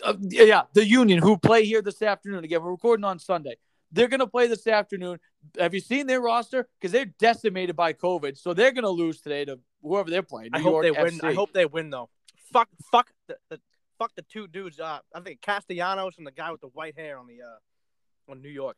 uh, 0.05 0.15
yeah, 0.21 0.63
the 0.73 0.87
Union 0.87 1.21
who 1.21 1.37
play 1.37 1.65
here 1.65 1.83
this 1.83 2.03
afternoon. 2.03 2.45
Again, 2.45 2.63
we're 2.63 2.71
recording 2.71 3.05
on 3.05 3.19
Sunday. 3.19 3.57
They're 3.93 4.09
going 4.09 4.21
to 4.21 4.27
play 4.27 4.47
this 4.47 4.67
afternoon. 4.67 5.19
Have 5.59 5.75
you 5.75 5.81
seen 5.81 6.07
their 6.07 6.21
roster? 6.21 6.69
Because 6.81 6.93
they're 6.93 7.05
decimated 7.05 7.77
by 7.77 7.93
COVID, 7.93 8.37
so 8.37 8.53
they're 8.53 8.73
going 8.73 8.85
to 8.85 8.91
lose 8.91 9.21
today 9.21 9.45
to 9.45 9.59
whoever 9.83 10.11
they're 10.11 10.23
playing. 10.23 10.51
New 10.53 10.59
I 10.59 10.63
hope 10.63 10.73
York 10.73 10.85
they 10.85 11.03
win. 11.03 11.21
I 11.23 11.35
hope 11.35 11.53
they 11.53 11.67
win 11.67 11.91
though. 11.91 12.11
Fuck, 12.53 12.69
fuck 12.91 13.11
the, 13.29 13.37
the 13.49 13.61
fuck 13.99 14.15
the 14.15 14.23
two 14.23 14.49
dudes. 14.49 14.81
Uh, 14.81 14.99
I 15.15 15.21
think 15.21 15.41
Castellanos 15.41 16.19
and 16.19 16.27
the 16.27 16.33
guy 16.33 16.51
with 16.51 16.61
the 16.61 16.69
white 16.69 16.97
hair 16.97 17.19
on 17.19 17.27
the 17.27 17.43
uh 17.43 18.31
on 18.31 18.43
New 18.43 18.51
York. 18.51 18.77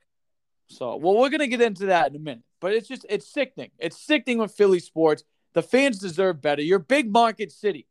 So, 0.68 0.96
well, 0.96 1.16
we're 1.16 1.30
gonna 1.30 1.46
get 1.46 1.60
into 1.60 1.86
that 1.86 2.10
in 2.10 2.16
a 2.16 2.18
minute, 2.18 2.44
but 2.60 2.74
it's 2.74 2.88
just 2.88 3.06
it's 3.08 3.32
sickening. 3.32 3.70
It's 3.78 4.00
sickening 4.00 4.38
with 4.38 4.52
Philly 4.52 4.80
sports. 4.80 5.24
The 5.54 5.62
fans 5.62 5.98
deserve 5.98 6.40
better. 6.40 6.62
You're 6.62 6.78
big 6.78 7.10
market 7.10 7.50
city. 7.50 7.86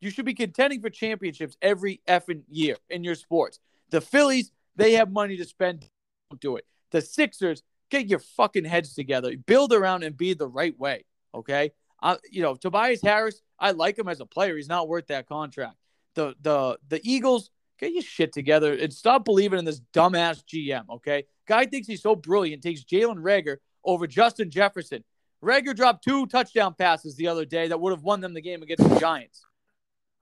You 0.00 0.10
should 0.10 0.26
be 0.26 0.34
contending 0.34 0.80
for 0.82 0.90
championships 0.90 1.56
every 1.62 2.02
effing 2.06 2.42
year 2.48 2.76
in 2.90 3.02
your 3.02 3.14
sports. 3.14 3.58
The 3.90 4.00
Phillies, 4.00 4.52
they 4.76 4.92
have 4.92 5.10
money 5.10 5.36
to 5.38 5.44
spend. 5.44 5.88
Don't 6.30 6.40
do 6.40 6.56
it. 6.56 6.66
The 6.90 7.00
Sixers, 7.00 7.62
get 7.90 8.06
your 8.06 8.18
fucking 8.18 8.64
heads 8.64 8.94
together. 8.94 9.34
Build 9.36 9.72
around 9.72 10.02
and 10.02 10.16
be 10.16 10.34
the 10.34 10.48
right 10.48 10.78
way. 10.78 11.04
Okay. 11.34 11.72
Uh, 12.02 12.16
you 12.30 12.42
know, 12.42 12.54
Tobias 12.54 13.00
Harris, 13.02 13.40
I 13.58 13.70
like 13.70 13.98
him 13.98 14.08
as 14.08 14.20
a 14.20 14.26
player. 14.26 14.56
He's 14.56 14.68
not 14.68 14.86
worth 14.86 15.06
that 15.06 15.26
contract. 15.26 15.76
The 16.14 16.34
the 16.40 16.78
the 16.88 17.00
Eagles, 17.02 17.50
Get 17.78 17.92
your 17.92 18.02
shit 18.02 18.32
together 18.32 18.72
and 18.72 18.92
stop 18.92 19.24
believing 19.24 19.58
in 19.58 19.64
this 19.64 19.80
dumbass 19.92 20.42
GM, 20.44 20.88
okay? 20.90 21.24
Guy 21.46 21.66
thinks 21.66 21.86
he's 21.86 22.02
so 22.02 22.16
brilliant, 22.16 22.62
takes 22.62 22.84
Jalen 22.84 23.18
Reagor 23.18 23.58
over 23.84 24.06
Justin 24.06 24.50
Jefferson. 24.50 25.04
Reagor 25.44 25.76
dropped 25.76 26.02
two 26.02 26.26
touchdown 26.26 26.74
passes 26.74 27.16
the 27.16 27.28
other 27.28 27.44
day 27.44 27.68
that 27.68 27.78
would 27.78 27.92
have 27.92 28.02
won 28.02 28.20
them 28.20 28.34
the 28.34 28.40
game 28.40 28.62
against 28.62 28.88
the 28.88 28.98
Giants. 28.98 29.44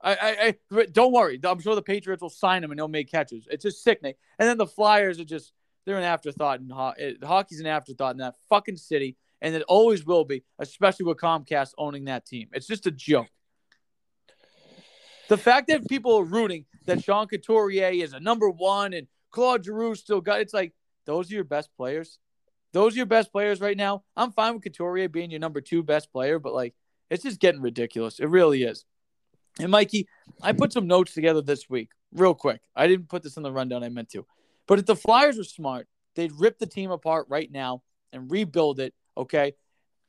I, 0.01 0.55
I, 0.71 0.77
I 0.77 0.85
don't 0.91 1.13
worry. 1.13 1.39
I'm 1.43 1.59
sure 1.61 1.75
the 1.75 1.81
Patriots 1.81 2.21
will 2.21 2.29
sign 2.29 2.63
him 2.63 2.71
and 2.71 2.79
he'll 2.79 2.87
make 2.87 3.09
catches. 3.09 3.47
It's 3.49 3.63
just 3.63 3.83
sickening. 3.83 4.13
And 4.37 4.47
then 4.47 4.57
the 4.57 4.67
Flyers 4.67 5.19
are 5.19 5.25
just 5.25 5.53
they're 5.85 5.97
an 5.97 6.03
afterthought 6.03 6.59
in 6.59 6.69
ho- 6.69 6.93
hockey's 7.23 7.59
an 7.59 7.67
afterthought 7.67 8.13
in 8.13 8.17
that 8.17 8.35
fucking 8.49 8.77
city, 8.77 9.17
and 9.41 9.55
it 9.55 9.63
always 9.67 10.05
will 10.05 10.25
be, 10.25 10.43
especially 10.59 11.05
with 11.05 11.17
Comcast 11.17 11.71
owning 11.77 12.05
that 12.05 12.25
team. 12.25 12.49
It's 12.53 12.67
just 12.67 12.87
a 12.87 12.91
joke. 12.91 13.27
The 15.27 15.37
fact 15.37 15.67
that 15.69 15.87
people 15.87 16.17
are 16.17 16.23
rooting 16.23 16.65
that 16.85 17.03
Sean 17.03 17.27
Couturier 17.27 17.89
is 17.89 18.13
a 18.13 18.19
number 18.19 18.49
one 18.49 18.93
and 18.93 19.07
Claude 19.31 19.65
Giroux 19.65 19.95
still 19.95 20.21
got 20.21 20.39
it's 20.39 20.53
like 20.53 20.73
those 21.05 21.31
are 21.31 21.35
your 21.35 21.43
best 21.43 21.69
players. 21.75 22.19
Those 22.73 22.93
are 22.93 22.97
your 22.97 23.05
best 23.05 23.31
players 23.31 23.61
right 23.61 23.77
now. 23.77 24.03
I'm 24.17 24.31
fine 24.31 24.53
with 24.53 24.63
Couturier 24.63 25.07
being 25.07 25.31
your 25.31 25.39
number 25.39 25.61
two 25.61 25.83
best 25.83 26.11
player, 26.11 26.39
but 26.39 26.53
like 26.53 26.73
it's 27.09 27.23
just 27.23 27.39
getting 27.39 27.61
ridiculous. 27.61 28.19
It 28.19 28.27
really 28.27 28.63
is. 28.63 28.85
And 29.59 29.71
Mikey, 29.71 30.07
I 30.41 30.51
put 30.51 30.73
some 30.73 30.87
notes 30.87 31.13
together 31.13 31.41
this 31.41 31.69
week, 31.69 31.91
real 32.11 32.33
quick. 32.33 32.61
I 32.75 32.87
didn't 32.87 33.07
put 33.07 33.23
this 33.23 33.37
in 33.37 33.43
the 33.43 33.51
rundown 33.51 33.83
I 33.83 33.89
meant 33.89 34.09
to. 34.09 34.25
But 34.67 34.79
if 34.79 34.85
the 34.85 34.95
Flyers 34.95 35.37
were 35.37 35.43
smart, 35.43 35.87
they'd 36.15 36.33
rip 36.37 36.59
the 36.59 36.65
team 36.65 36.91
apart 36.91 37.27
right 37.29 37.49
now 37.49 37.83
and 38.11 38.29
rebuild 38.29 38.79
it, 38.79 38.93
okay? 39.15 39.53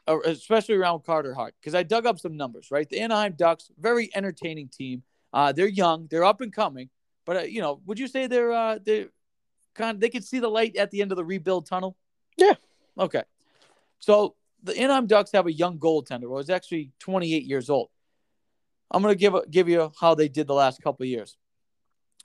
Especially 0.08 0.74
around 0.74 1.04
Carter 1.04 1.34
Hart. 1.34 1.54
Because 1.60 1.74
I 1.74 1.82
dug 1.82 2.06
up 2.06 2.18
some 2.18 2.36
numbers, 2.36 2.70
right? 2.70 2.88
The 2.88 3.00
Anaheim 3.00 3.34
Ducks, 3.36 3.70
very 3.78 4.10
entertaining 4.14 4.68
team. 4.68 5.02
Uh, 5.36 5.52
they're 5.52 5.68
young, 5.68 6.06
they're 6.10 6.24
up 6.24 6.40
and 6.40 6.50
coming. 6.50 6.88
But 7.26 7.36
uh, 7.36 7.40
you 7.40 7.60
know, 7.60 7.82
would 7.84 7.98
you 7.98 8.08
say 8.08 8.26
they're 8.26 8.52
uh, 8.52 8.78
they're 8.82 9.08
kind 9.74 9.94
of, 9.94 10.00
they 10.00 10.08
could 10.08 10.24
see 10.24 10.38
the 10.38 10.48
light 10.48 10.76
at 10.76 10.90
the 10.90 11.02
end 11.02 11.12
of 11.12 11.16
the 11.16 11.24
rebuild 11.26 11.66
tunnel? 11.66 11.94
Yeah. 12.38 12.54
Okay. 12.98 13.22
So 13.98 14.34
the 14.62 14.74
Anaheim 14.78 15.06
Ducks 15.06 15.32
have 15.32 15.46
a 15.46 15.52
young 15.52 15.78
goaltender. 15.78 16.26
Well, 16.30 16.38
he's 16.38 16.48
actually 16.48 16.92
28 17.00 17.44
years 17.44 17.68
old. 17.68 17.90
I'm 18.90 19.02
going 19.02 19.12
to 19.12 19.18
give 19.18 19.34
a, 19.34 19.42
give 19.46 19.68
you 19.68 19.92
how 20.00 20.14
they 20.14 20.28
did 20.28 20.46
the 20.46 20.54
last 20.54 20.80
couple 20.80 21.04
years. 21.04 21.36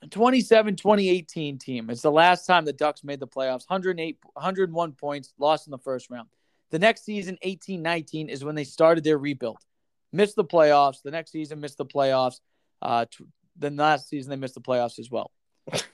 27 0.09 0.77
2018 0.77 1.57
team. 1.57 1.89
It's 1.89 2.01
the 2.01 2.11
last 2.11 2.45
time 2.45 2.63
the 2.63 2.71
Ducks 2.71 3.03
made 3.03 3.19
the 3.19 3.27
playoffs. 3.27 3.69
108 3.69 4.19
101 4.33 4.91
points, 4.93 5.33
lost 5.37 5.67
in 5.67 5.71
the 5.71 5.77
first 5.79 6.09
round. 6.09 6.29
The 6.69 6.79
next 6.79 7.03
season 7.03 7.37
18 7.41 7.81
19 7.81 8.29
is 8.29 8.45
when 8.45 8.55
they 8.55 8.63
started 8.63 9.03
their 9.03 9.17
rebuild. 9.17 9.57
Missed 10.13 10.37
the 10.37 10.45
playoffs. 10.45 11.01
The 11.03 11.11
next 11.11 11.31
season 11.31 11.59
missed 11.59 11.77
the 11.77 11.85
playoffs. 11.85 12.39
Uh 12.81 13.05
t- 13.05 13.25
then 13.57 13.75
last 13.75 14.09
season 14.09 14.29
they 14.29 14.35
missed 14.35 14.55
the 14.55 14.61
playoffs 14.61 14.99
as 14.99 15.09
well. 15.11 15.31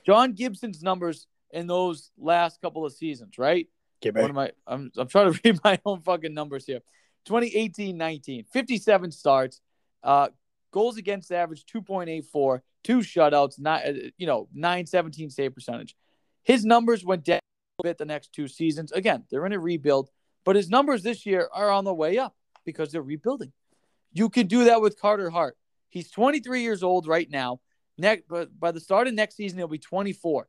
John 0.06 0.34
Gibson's 0.34 0.82
numbers 0.82 1.28
in 1.52 1.68
those 1.68 2.12
last 2.18 2.62
couple 2.62 2.86
of 2.86 2.94
seasons, 2.94 3.38
right? 3.38 3.68
Give 4.02 4.16
What 4.16 4.30
am 4.30 4.38
I 4.38 4.52
I'm 4.66 4.92
I'm 4.98 5.08
trying 5.08 5.34
to 5.34 5.40
read 5.46 5.60
my 5.64 5.80
own 5.86 6.02
fucking 6.02 6.34
numbers 6.34 6.66
here. 6.66 6.82
2018-19, 7.28 8.48
57 8.48 9.12
starts, 9.12 9.60
uh 10.04 10.30
goals 10.72 10.98
against 10.98 11.32
average 11.32 11.66
2.84, 11.66 12.62
two 12.84 13.00
shutouts, 13.00 13.60
not 13.60 13.86
uh, 13.86 13.94
you 14.18 14.28
know, 14.28 14.48
917 14.54 15.30
save 15.30 15.54
percentage. 15.54 15.96
His 16.44 16.64
numbers 16.64 17.04
went 17.04 17.26
down 17.26 17.40
a 17.80 17.84
bit 17.84 17.98
the 17.98 18.06
next 18.06 18.32
two 18.32 18.48
seasons. 18.48 18.92
Again, 18.92 19.26
they're 19.30 19.46
in 19.46 19.54
a 19.54 19.60
rebuild, 19.60 20.10
but 20.46 20.56
his 20.56 20.70
numbers 20.70 21.04
this 21.04 21.26
year 21.26 21.50
are 21.54 21.70
on 21.70 21.84
the 21.84 21.94
way 21.94 22.18
up 22.18 22.36
because 22.66 22.92
they're 22.92 23.02
rebuilding. 23.02 23.52
You 24.14 24.30
can 24.30 24.48
do 24.48 24.66
that 24.66 24.82
with 24.82 25.00
Carter 25.00 25.30
Hart. 25.30 25.58
He's 25.90 26.12
23 26.12 26.62
years 26.62 26.84
old 26.84 27.08
right 27.08 27.30
now. 27.30 27.60
But 27.98 28.60
by 28.60 28.72
the 28.72 28.80
start 28.80 29.08
of 29.08 29.14
next 29.14 29.36
season, 29.36 29.58
he'll 29.58 29.68
be 29.68 29.80
24. 29.80 30.48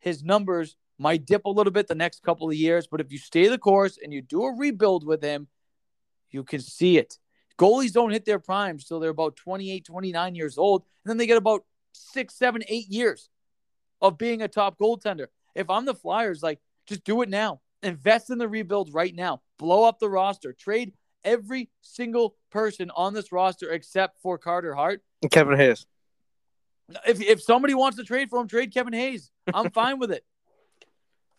His 0.00 0.22
numbers 0.22 0.76
might 0.98 1.26
dip 1.26 1.44
a 1.44 1.50
little 1.50 1.72
bit 1.72 1.86
the 1.86 1.94
next 1.94 2.22
couple 2.22 2.48
of 2.48 2.54
years, 2.54 2.88
but 2.90 3.00
if 3.00 3.12
you 3.12 3.18
stay 3.18 3.46
the 3.48 3.58
course 3.58 3.98
and 4.02 4.12
you 4.12 4.20
do 4.20 4.44
a 4.44 4.56
rebuild 4.56 5.06
with 5.06 5.22
him, 5.22 5.46
you 6.30 6.42
can 6.42 6.60
see 6.60 6.98
it. 6.98 7.18
Goalies 7.56 7.92
don't 7.92 8.10
hit 8.10 8.24
their 8.24 8.38
primes 8.38 8.84
till 8.84 9.00
they're 9.00 9.10
about 9.10 9.36
28, 9.36 9.84
29 9.84 10.34
years 10.34 10.58
old, 10.58 10.82
and 11.04 11.10
then 11.10 11.16
they 11.16 11.26
get 11.26 11.36
about 11.36 11.64
six, 11.92 12.34
seven, 12.34 12.62
eight 12.68 12.88
years 12.88 13.28
of 14.00 14.18
being 14.18 14.42
a 14.42 14.48
top 14.48 14.78
goaltender. 14.78 15.26
If 15.54 15.70
I'm 15.70 15.84
the 15.84 15.94
Flyers, 15.94 16.42
like, 16.42 16.60
just 16.86 17.04
do 17.04 17.22
it 17.22 17.28
now. 17.28 17.60
Invest 17.82 18.30
in 18.30 18.38
the 18.38 18.48
rebuild 18.48 18.92
right 18.92 19.14
now. 19.14 19.42
Blow 19.58 19.84
up 19.84 19.98
the 19.98 20.08
roster. 20.08 20.52
Trade 20.52 20.92
every 21.28 21.68
single 21.82 22.36
person 22.50 22.90
on 22.96 23.14
this 23.14 23.30
roster 23.32 23.70
except 23.70 24.20
for 24.22 24.38
Carter 24.38 24.74
Hart. 24.74 25.02
and 25.22 25.30
Kevin 25.30 25.56
Hayes. 25.58 25.86
If 27.06 27.20
if 27.20 27.42
somebody 27.42 27.74
wants 27.74 27.98
to 27.98 28.04
trade 28.04 28.30
for 28.30 28.40
him, 28.40 28.48
trade 28.48 28.72
Kevin 28.72 28.94
Hayes. 28.94 29.30
I'm 29.52 29.70
fine 29.82 29.98
with 29.98 30.10
it. 30.10 30.24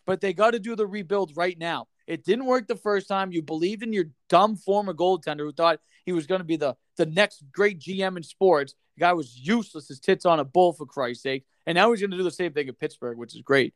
But 0.06 0.20
they 0.20 0.32
got 0.32 0.52
to 0.52 0.58
do 0.60 0.76
the 0.76 0.86
rebuild 0.86 1.36
right 1.36 1.58
now. 1.58 1.88
It 2.06 2.24
didn't 2.24 2.46
work 2.46 2.66
the 2.66 2.76
first 2.76 3.08
time. 3.08 3.32
You 3.32 3.42
believed 3.42 3.82
in 3.82 3.92
your 3.92 4.06
dumb 4.28 4.56
former 4.56 4.94
goaltender 4.94 5.40
who 5.40 5.52
thought 5.52 5.80
he 6.04 6.12
was 6.12 6.26
going 6.26 6.40
to 6.40 6.44
be 6.44 6.56
the 6.56 6.76
the 6.96 7.06
next 7.06 7.44
great 7.52 7.80
GM 7.80 8.16
in 8.16 8.22
sports. 8.22 8.74
The 8.96 9.00
guy 9.00 9.12
was 9.12 9.36
useless. 9.36 9.88
His 9.88 10.00
tits 10.00 10.24
on 10.24 10.40
a 10.40 10.44
bull 10.44 10.72
for 10.72 10.86
Christ's 10.86 11.22
sake. 11.22 11.44
And 11.66 11.76
now 11.76 11.90
he's 11.90 12.00
going 12.00 12.10
to 12.12 12.16
do 12.16 12.22
the 12.22 12.30
same 12.30 12.52
thing 12.52 12.68
in 12.68 12.74
Pittsburgh, 12.74 13.18
which 13.18 13.34
is 13.34 13.42
great. 13.42 13.74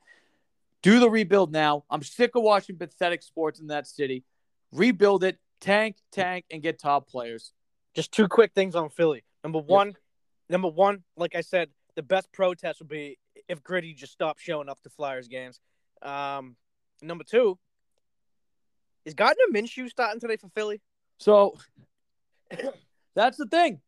Do 0.82 1.00
the 1.00 1.10
rebuild 1.10 1.52
now. 1.52 1.84
I'm 1.90 2.02
sick 2.02 2.32
of 2.34 2.42
watching 2.42 2.76
pathetic 2.76 3.22
sports 3.22 3.60
in 3.60 3.68
that 3.68 3.86
city. 3.86 4.24
Rebuild 4.72 5.24
it, 5.24 5.38
tank, 5.64 5.96
tank, 6.12 6.44
and 6.50 6.62
get 6.62 6.78
top 6.78 7.08
players. 7.08 7.52
Just 7.94 8.12
two 8.12 8.28
quick 8.28 8.52
things 8.54 8.74
on 8.74 8.90
Philly. 8.90 9.24
Number 9.42 9.60
one, 9.60 9.94
number 10.48 10.68
one, 10.68 11.02
like 11.16 11.34
I 11.34 11.40
said, 11.40 11.70
the 11.96 12.02
best 12.02 12.30
protest 12.32 12.80
would 12.80 12.88
be 12.88 13.18
if 13.48 13.62
Gritty 13.62 13.94
just 13.94 14.12
stopped 14.12 14.40
showing 14.40 14.68
up 14.68 14.80
to 14.82 14.90
Flyers 14.90 15.28
games. 15.28 15.60
Um, 16.02 16.56
number 17.02 17.24
two, 17.24 17.58
is 19.04 19.14
Gardner 19.14 19.44
Minshew 19.52 19.88
starting 19.88 20.20
today 20.20 20.36
for 20.36 20.48
Philly? 20.48 20.80
So 21.18 21.56
that's 23.14 23.38
the 23.38 23.46
thing. 23.46 23.80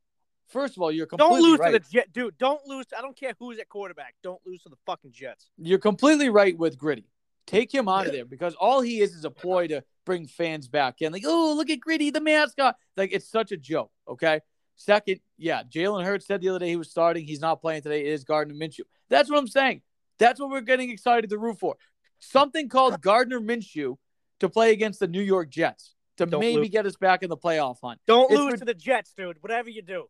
First 0.49 0.77
of 0.77 0.83
all, 0.83 0.93
you're 0.93 1.07
completely 1.07 1.41
Don't 1.41 1.43
lose 1.43 1.59
right. 1.59 1.73
to 1.73 1.79
the 1.81 1.85
Jet, 1.91 2.13
dude. 2.13 2.39
Don't 2.39 2.65
lose. 2.67 2.87
I 2.97 3.03
don't 3.03 3.17
care 3.17 3.35
who's 3.39 3.59
at 3.59 3.69
quarterback. 3.69 4.15
Don't 4.23 4.41
lose 4.47 4.63
to 4.63 4.69
the 4.69 4.77
fucking 4.87 5.11
Jets. 5.13 5.51
You're 5.59 5.81
completely 5.81 6.31
right 6.31 6.57
with 6.57 6.79
Gritty. 6.79 7.09
Take 7.47 7.75
him 7.75 7.89
out 7.89 8.07
of 8.07 8.13
there 8.13 8.25
because 8.25 8.55
all 8.55 8.81
he 8.81 9.01
is 9.01 9.15
is 9.15 9.25
a 9.25 9.31
ploy 9.31 9.67
to 9.69 9.83
bring 10.07 10.27
fans 10.27 10.69
back 10.69 11.03
in. 11.03 11.13
Like, 11.13 11.25
oh, 11.27 11.53
look 11.55 11.69
at 11.69 11.81
Gritty, 11.81 12.11
the 12.11 12.21
mascot. 12.23 12.77
Like, 12.97 13.13
it's 13.13 13.29
such 13.29 13.53
a 13.53 13.59
joke. 13.59 13.91
Okay. 14.09 14.41
Second, 14.77 15.21
yeah, 15.37 15.63
Jalen 15.65 16.05
Hurts 16.05 16.27
said 16.27 16.41
the 16.41 16.49
other 16.49 16.59
day 16.61 16.69
he 16.69 16.77
was 16.77 16.91
starting. 16.91 17.27
He's 17.27 17.41
not 17.41 17.61
playing 17.61 17.83
today. 17.83 18.01
It 18.07 18.13
is 18.13 18.25
Gardner 18.25 18.55
Minshew. 18.55 18.81
That's 19.11 19.29
what 19.29 19.39
I'm 19.39 19.49
saying. 19.49 19.83
That's 20.19 20.41
what 20.41 20.49
we're 20.51 20.61
getting 20.63 20.91
excited 20.91 21.29
to 21.31 21.39
root 21.39 21.59
for. 21.59 21.77
Something 22.21 22.69
called 22.69 23.01
Gardner 23.03 23.41
Minshew 23.41 23.97
to 24.41 24.49
play 24.49 24.73
against 24.73 25.01
the 25.01 25.09
New 25.09 25.21
York 25.23 25.51
Jets 25.51 25.95
to 26.19 26.27
Don't 26.27 26.41
maybe 26.41 26.59
lose. 26.63 26.69
get 26.71 26.87
us 26.87 26.97
back 26.97 27.23
in 27.23 27.29
the 27.29 27.37
playoff 27.37 27.77
hunt. 27.83 28.01
Don't 28.07 28.31
It's 28.31 28.39
lose 28.41 28.53
rid- 28.53 28.59
to 28.61 28.65
the 28.67 28.75
Jets, 28.75 29.13
dude. 29.17 29.37
Whatever 29.43 29.69
you 29.71 29.83
do, 29.83 30.07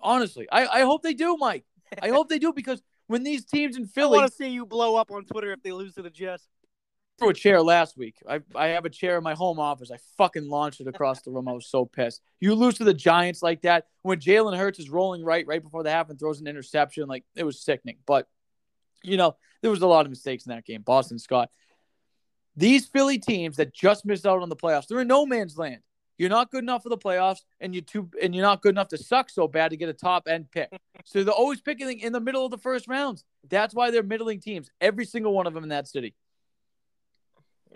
Honestly, 0.00 0.46
I, 0.52 0.66
I 0.66 0.80
hope 0.82 1.02
they 1.02 1.14
do, 1.14 1.36
Mike. 1.36 1.64
I 2.02 2.08
hope 2.10 2.28
they 2.28 2.38
do 2.38 2.52
because 2.52 2.82
when 3.06 3.22
these 3.22 3.44
teams 3.44 3.76
in 3.76 3.86
Philly, 3.86 4.18
I 4.18 4.22
want 4.22 4.30
to 4.30 4.36
see 4.36 4.48
you 4.48 4.66
blow 4.66 4.96
up 4.96 5.10
on 5.10 5.24
Twitter 5.24 5.52
if 5.52 5.62
they 5.62 5.72
lose 5.72 5.94
to 5.94 6.02
the 6.02 6.10
Jets. 6.10 6.46
Threw 7.18 7.28
a 7.30 7.34
chair 7.34 7.62
last 7.62 7.96
week. 7.96 8.16
I, 8.28 8.40
I 8.54 8.68
have 8.68 8.84
a 8.84 8.90
chair 8.90 9.16
in 9.16 9.24
my 9.24 9.34
home 9.34 9.58
office. 9.58 9.90
I 9.90 9.98
fucking 10.18 10.48
launched 10.48 10.80
it 10.80 10.88
across 10.88 11.22
the 11.22 11.30
room. 11.30 11.48
I 11.48 11.52
was 11.52 11.66
so 11.66 11.84
pissed. 11.84 12.22
You 12.40 12.54
lose 12.54 12.74
to 12.74 12.84
the 12.84 12.94
Giants 12.94 13.42
like 13.42 13.62
that 13.62 13.86
when 14.02 14.18
Jalen 14.18 14.56
Hurts 14.56 14.78
is 14.78 14.90
rolling 14.90 15.24
right 15.24 15.46
right 15.46 15.62
before 15.62 15.82
the 15.82 15.90
half 15.90 16.10
and 16.10 16.18
throws 16.18 16.40
an 16.40 16.46
interception. 16.46 17.08
Like 17.08 17.24
it 17.36 17.44
was 17.44 17.60
sickening. 17.60 17.98
But 18.06 18.28
you 19.02 19.16
know 19.16 19.36
there 19.62 19.70
was 19.70 19.82
a 19.82 19.86
lot 19.86 20.06
of 20.06 20.10
mistakes 20.10 20.46
in 20.46 20.50
that 20.50 20.64
game. 20.64 20.82
Boston 20.82 21.18
Scott. 21.18 21.50
These 22.56 22.86
Philly 22.86 23.18
teams 23.18 23.56
that 23.56 23.74
just 23.74 24.06
missed 24.06 24.26
out 24.26 24.40
on 24.40 24.48
the 24.48 24.56
playoffs, 24.56 24.86
they're 24.86 25.00
in 25.00 25.08
no 25.08 25.26
man's 25.26 25.58
land. 25.58 25.80
You're 26.16 26.30
not 26.30 26.52
good 26.52 26.62
enough 26.62 26.84
for 26.84 26.88
the 26.88 26.98
playoffs, 26.98 27.40
and 27.58 27.74
you 27.74 27.80
too, 27.80 28.08
and 28.22 28.34
you're 28.34 28.44
not 28.44 28.62
good 28.62 28.74
enough 28.74 28.88
to 28.88 28.98
suck 28.98 29.28
so 29.28 29.48
bad 29.48 29.70
to 29.70 29.76
get 29.76 29.88
a 29.88 29.92
top 29.92 30.28
end 30.28 30.50
pick. 30.50 30.70
So 31.04 31.24
they're 31.24 31.34
always 31.34 31.60
picking 31.60 31.98
in 31.98 32.12
the 32.12 32.20
middle 32.20 32.44
of 32.44 32.52
the 32.52 32.58
first 32.58 32.86
rounds. 32.86 33.24
That's 33.48 33.74
why 33.74 33.90
they're 33.90 34.04
middling 34.04 34.40
teams. 34.40 34.70
Every 34.80 35.04
single 35.04 35.32
one 35.32 35.46
of 35.46 35.54
them 35.54 35.64
in 35.64 35.70
that 35.70 35.88
city. 35.88 36.14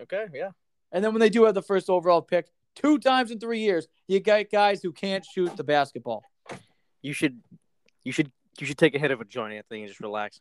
Okay, 0.01 0.25
yeah. 0.33 0.51
And 0.91 1.03
then 1.03 1.13
when 1.13 1.19
they 1.19 1.29
do 1.29 1.43
have 1.45 1.53
the 1.53 1.61
first 1.61 1.89
overall 1.89 2.21
pick, 2.21 2.47
two 2.75 2.97
times 2.97 3.31
in 3.31 3.39
three 3.39 3.59
years, 3.59 3.87
you 4.07 4.19
got 4.19 4.49
guys 4.51 4.81
who 4.81 4.91
can't 4.91 5.25
shoot 5.25 5.55
the 5.55 5.63
basketball. 5.63 6.23
You 7.01 7.13
should, 7.13 7.39
you 8.03 8.11
should, 8.11 8.31
you 8.59 8.65
should 8.65 8.77
take 8.77 8.95
a 8.95 8.99
hit 8.99 9.11
of 9.11 9.21
a 9.21 9.25
joint, 9.25 9.53
Anthony, 9.53 9.81
and 9.81 9.89
just 9.89 9.99
relax. 10.01 10.39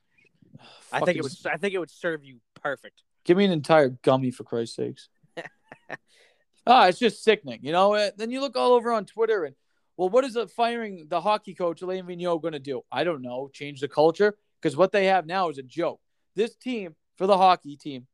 I 0.92 1.00
think 1.00 1.18
it 1.18 1.22
Fucking- 1.22 1.22
would, 1.22 1.52
I 1.52 1.56
think 1.56 1.74
it 1.74 1.78
would 1.78 1.90
serve 1.90 2.24
you 2.24 2.38
perfect. 2.60 3.02
Give 3.24 3.36
me 3.36 3.44
an 3.44 3.52
entire 3.52 3.90
gummy 3.90 4.30
for 4.30 4.44
Christ's 4.44 4.76
sakes. 4.76 5.08
ah, 6.66 6.86
it's 6.86 6.98
just 6.98 7.22
sickening, 7.22 7.60
you 7.62 7.72
know. 7.72 7.94
Uh, 7.94 8.10
Then 8.16 8.30
you 8.30 8.40
look 8.40 8.56
all 8.56 8.72
over 8.72 8.92
on 8.92 9.04
Twitter 9.04 9.44
and, 9.44 9.54
well, 9.96 10.08
what 10.08 10.24
is 10.24 10.36
a 10.36 10.46
firing 10.46 11.06
the 11.08 11.20
hockey 11.20 11.54
coach 11.54 11.82
Alain 11.82 12.04
Vigneault 12.06 12.40
going 12.40 12.52
to 12.52 12.58
do? 12.60 12.82
I 12.90 13.04
don't 13.04 13.20
know. 13.20 13.50
Change 13.52 13.80
the 13.80 13.88
culture 13.88 14.36
because 14.60 14.76
what 14.76 14.92
they 14.92 15.06
have 15.06 15.26
now 15.26 15.48
is 15.50 15.58
a 15.58 15.62
joke. 15.62 16.00
This 16.36 16.54
team 16.54 16.94
for 17.16 17.26
the 17.26 17.36
hockey 17.36 17.76
team 17.76 18.06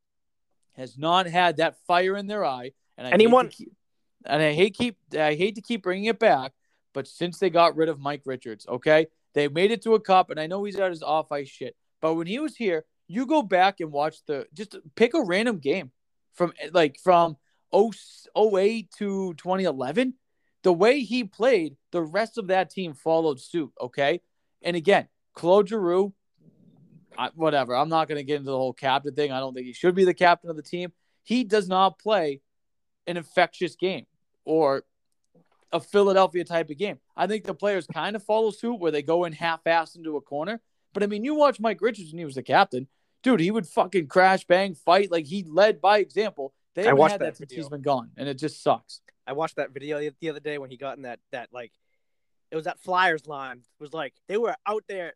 has 0.75 0.97
not 0.97 1.25
had 1.27 1.57
that 1.57 1.77
fire 1.85 2.15
in 2.15 2.27
their 2.27 2.45
eye, 2.45 2.71
and 2.97 3.07
I 3.07 3.09
hate 3.11 3.13
Anyone- 3.15 3.49
keep- 3.49 3.73
and 4.25 4.41
I 4.41 4.53
hate 4.53 4.73
keep 4.75 4.97
I 5.17 5.35
hate 5.35 5.55
to 5.55 5.61
keep 5.61 5.83
bringing 5.83 6.05
it 6.05 6.19
back, 6.19 6.53
but 6.93 7.07
since 7.07 7.39
they 7.39 7.49
got 7.49 7.75
rid 7.75 7.89
of 7.89 7.99
Mike 7.99 8.23
Richards, 8.25 8.65
okay, 8.67 9.07
they 9.33 9.47
made 9.47 9.71
it 9.71 9.81
to 9.83 9.93
a 9.95 9.99
cup, 9.99 10.29
and 10.29 10.39
I 10.39 10.47
know 10.47 10.63
he's 10.63 10.79
at 10.79 10.91
his 10.91 11.03
off 11.03 11.31
ice 11.31 11.49
shit, 11.49 11.75
But 12.01 12.15
when 12.15 12.27
he 12.27 12.39
was 12.39 12.55
here, 12.55 12.85
you 13.07 13.25
go 13.25 13.41
back 13.41 13.79
and 13.79 13.91
watch 13.91 14.23
the 14.25 14.47
just 14.53 14.75
pick 14.95 15.13
a 15.13 15.21
random 15.23 15.59
game 15.59 15.91
from 16.33 16.53
like 16.71 16.99
from 16.99 17.37
08 17.73 18.91
to 18.97 19.33
2011. 19.35 20.13
The 20.63 20.73
way 20.73 21.01
he 21.01 21.23
played, 21.23 21.77
the 21.91 22.01
rest 22.01 22.37
of 22.37 22.47
that 22.47 22.69
team 22.69 22.93
followed 22.93 23.39
suit. 23.39 23.71
Okay. 23.79 24.21
And 24.61 24.75
again, 24.75 25.07
Claude 25.33 25.69
Giroux, 25.69 26.13
I, 27.17 27.29
whatever. 27.35 27.75
I'm 27.75 27.89
not 27.89 28.07
going 28.07 28.17
to 28.17 28.23
get 28.23 28.37
into 28.37 28.51
the 28.51 28.57
whole 28.57 28.73
captain 28.73 29.13
thing. 29.13 29.31
I 29.31 29.39
don't 29.39 29.53
think 29.53 29.65
he 29.67 29.73
should 29.73 29.95
be 29.95 30.05
the 30.05 30.13
captain 30.13 30.49
of 30.49 30.55
the 30.55 30.61
team. 30.61 30.91
He 31.23 31.43
does 31.43 31.67
not 31.67 31.99
play 31.99 32.41
an 33.07 33.17
infectious 33.17 33.75
game 33.75 34.05
or 34.43 34.83
a 35.71 35.79
Philadelphia 35.79 36.43
type 36.43 36.69
of 36.69 36.77
game. 36.77 36.99
I 37.17 37.27
think 37.27 37.43
the 37.43 37.53
players 37.53 37.87
kind 37.87 38.15
of 38.15 38.23
follow 38.23 38.51
suit 38.51 38.75
where 38.79 38.91
they 38.91 39.01
go 39.01 39.25
in 39.25 39.33
half-assed 39.33 39.95
into 39.97 40.17
a 40.17 40.21
corner. 40.21 40.61
But 40.93 41.03
I 41.03 41.07
mean, 41.07 41.23
you 41.23 41.35
watch 41.35 41.59
Mike 41.59 41.81
Richards 41.81 42.11
when 42.11 42.19
he 42.19 42.25
was 42.25 42.35
the 42.35 42.43
captain, 42.43 42.87
dude. 43.23 43.41
He 43.41 43.51
would 43.51 43.67
fucking 43.67 44.07
crash, 44.07 44.45
bang, 44.45 44.75
fight 44.75 45.11
like 45.11 45.25
he 45.25 45.43
led 45.43 45.81
by 45.81 45.99
example. 45.99 46.53
They 46.73 46.83
haven't 46.83 46.99
watched 46.99 47.11
had 47.13 47.21
that 47.21 47.25
that 47.25 47.37
since 47.37 47.51
he's 47.51 47.69
been 47.69 47.81
gone, 47.81 48.11
and 48.17 48.29
it 48.29 48.35
just 48.37 48.63
sucks. 48.63 49.01
I 49.27 49.33
watched 49.33 49.55
that 49.57 49.71
video 49.71 49.99
the- 49.99 50.13
the 50.19 50.29
other 50.29 50.39
day 50.39 50.57
when 50.57 50.69
he 50.69 50.77
got 50.77 50.97
in 50.97 51.03
that 51.03 51.19
that 51.31 51.49
like 51.51 51.71
it 52.51 52.55
was 52.55 52.65
that 52.65 52.79
Flyers 52.79 53.27
line. 53.27 53.57
It 53.57 53.83
was 53.83 53.93
like 53.93 54.13
they 54.27 54.37
were 54.37 54.55
out 54.65 54.83
there 54.87 55.13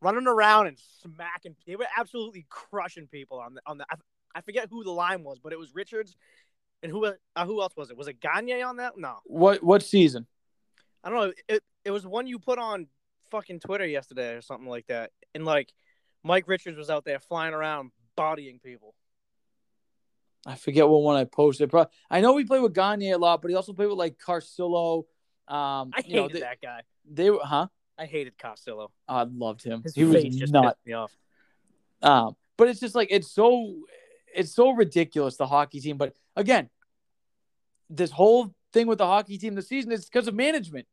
running 0.00 0.26
around 0.26 0.68
and 0.68 0.78
smacking. 1.02 1.54
They 1.66 1.76
were 1.76 1.86
absolutely 1.96 2.46
crushing 2.48 3.06
people 3.06 3.38
on 3.38 3.54
the 3.54 3.60
on 3.66 3.78
the. 3.78 3.86
I, 3.90 3.96
I 4.34 4.40
forget 4.42 4.68
who 4.70 4.84
the 4.84 4.90
line 4.90 5.24
was, 5.24 5.38
but 5.38 5.52
it 5.52 5.58
was 5.58 5.74
Richards, 5.74 6.16
and 6.82 6.92
who 6.92 7.06
uh, 7.06 7.46
who 7.46 7.60
else 7.60 7.74
was 7.76 7.90
it? 7.90 7.96
Was 7.96 8.08
it 8.08 8.20
Gagne 8.20 8.62
on 8.62 8.76
that? 8.76 8.94
No, 8.96 9.16
What 9.24 9.62
what 9.62 9.82
season? 9.82 10.26
I 11.02 11.10
don't 11.10 11.18
know. 11.18 11.32
It 11.48 11.62
it 11.84 11.90
was 11.90 12.06
one 12.06 12.26
you 12.26 12.38
put 12.38 12.58
on 12.58 12.86
fucking 13.30 13.60
Twitter 13.60 13.86
yesterday 13.86 14.34
or 14.34 14.42
something 14.42 14.68
like 14.68 14.86
that, 14.88 15.10
and 15.34 15.44
like 15.44 15.72
Mike 16.22 16.48
Richards 16.48 16.76
was 16.76 16.90
out 16.90 17.04
there 17.04 17.18
flying 17.18 17.54
around 17.54 17.90
bodying 18.16 18.58
people. 18.58 18.94
I 20.46 20.54
forget 20.54 20.88
what 20.88 21.02
one 21.02 21.16
I 21.16 21.24
posted. 21.24 21.70
Pro- 21.70 21.86
I 22.10 22.20
know 22.20 22.32
we 22.32 22.44
played 22.44 22.62
with 22.62 22.74
Gagne 22.74 23.10
a 23.10 23.18
lot, 23.18 23.42
but 23.42 23.50
he 23.50 23.56
also 23.56 23.72
played 23.72 23.88
with 23.88 23.98
like 23.98 24.18
Carcillo. 24.18 25.04
Um, 25.46 25.90
I 25.94 26.02
you 26.06 26.16
know, 26.16 26.22
hated 26.22 26.36
they, 26.36 26.40
that 26.40 26.60
guy. 26.60 26.82
they 27.10 27.30
were, 27.30 27.40
huh? 27.42 27.66
I 27.98 28.06
hated 28.06 28.38
Costello. 28.38 28.92
I 29.08 29.24
loved 29.24 29.64
him. 29.64 29.82
His 29.82 29.94
he 29.94 30.04
was 30.04 30.22
face 30.22 30.36
just 30.36 30.52
not. 30.52 30.64
pissed 30.64 30.86
me 30.86 30.92
off. 30.92 31.12
Um, 32.02 32.36
but 32.56 32.68
it's 32.68 32.80
just 32.80 32.94
like 32.94 33.08
it's 33.10 33.30
so 33.30 33.74
it's 34.34 34.54
so 34.54 34.70
ridiculous 34.70 35.36
the 35.36 35.46
hockey 35.46 35.80
team. 35.80 35.96
But 35.96 36.14
again, 36.36 36.70
this 37.90 38.10
whole 38.10 38.54
thing 38.72 38.86
with 38.86 38.98
the 38.98 39.06
hockey 39.06 39.36
team 39.38 39.54
this 39.54 39.68
season 39.68 39.90
is 39.92 40.04
because 40.04 40.28
of 40.28 40.34
management. 40.34 40.86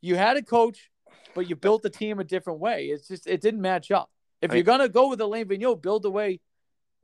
You 0.00 0.16
had 0.16 0.36
a 0.36 0.42
coach, 0.42 0.90
but 1.34 1.48
you 1.48 1.54
built 1.54 1.82
the 1.82 1.90
team 1.90 2.18
a 2.18 2.24
different 2.24 2.58
way. 2.58 2.86
It's 2.86 3.06
just 3.06 3.26
it 3.26 3.40
didn't 3.40 3.60
match 3.60 3.90
up. 3.90 4.10
If 4.40 4.50
I 4.50 4.54
you're 4.54 4.64
gonna 4.64 4.88
go 4.88 5.08
with 5.08 5.20
Alain 5.20 5.46
Vigneault, 5.46 5.80
build 5.80 6.02
the 6.02 6.10
way 6.10 6.40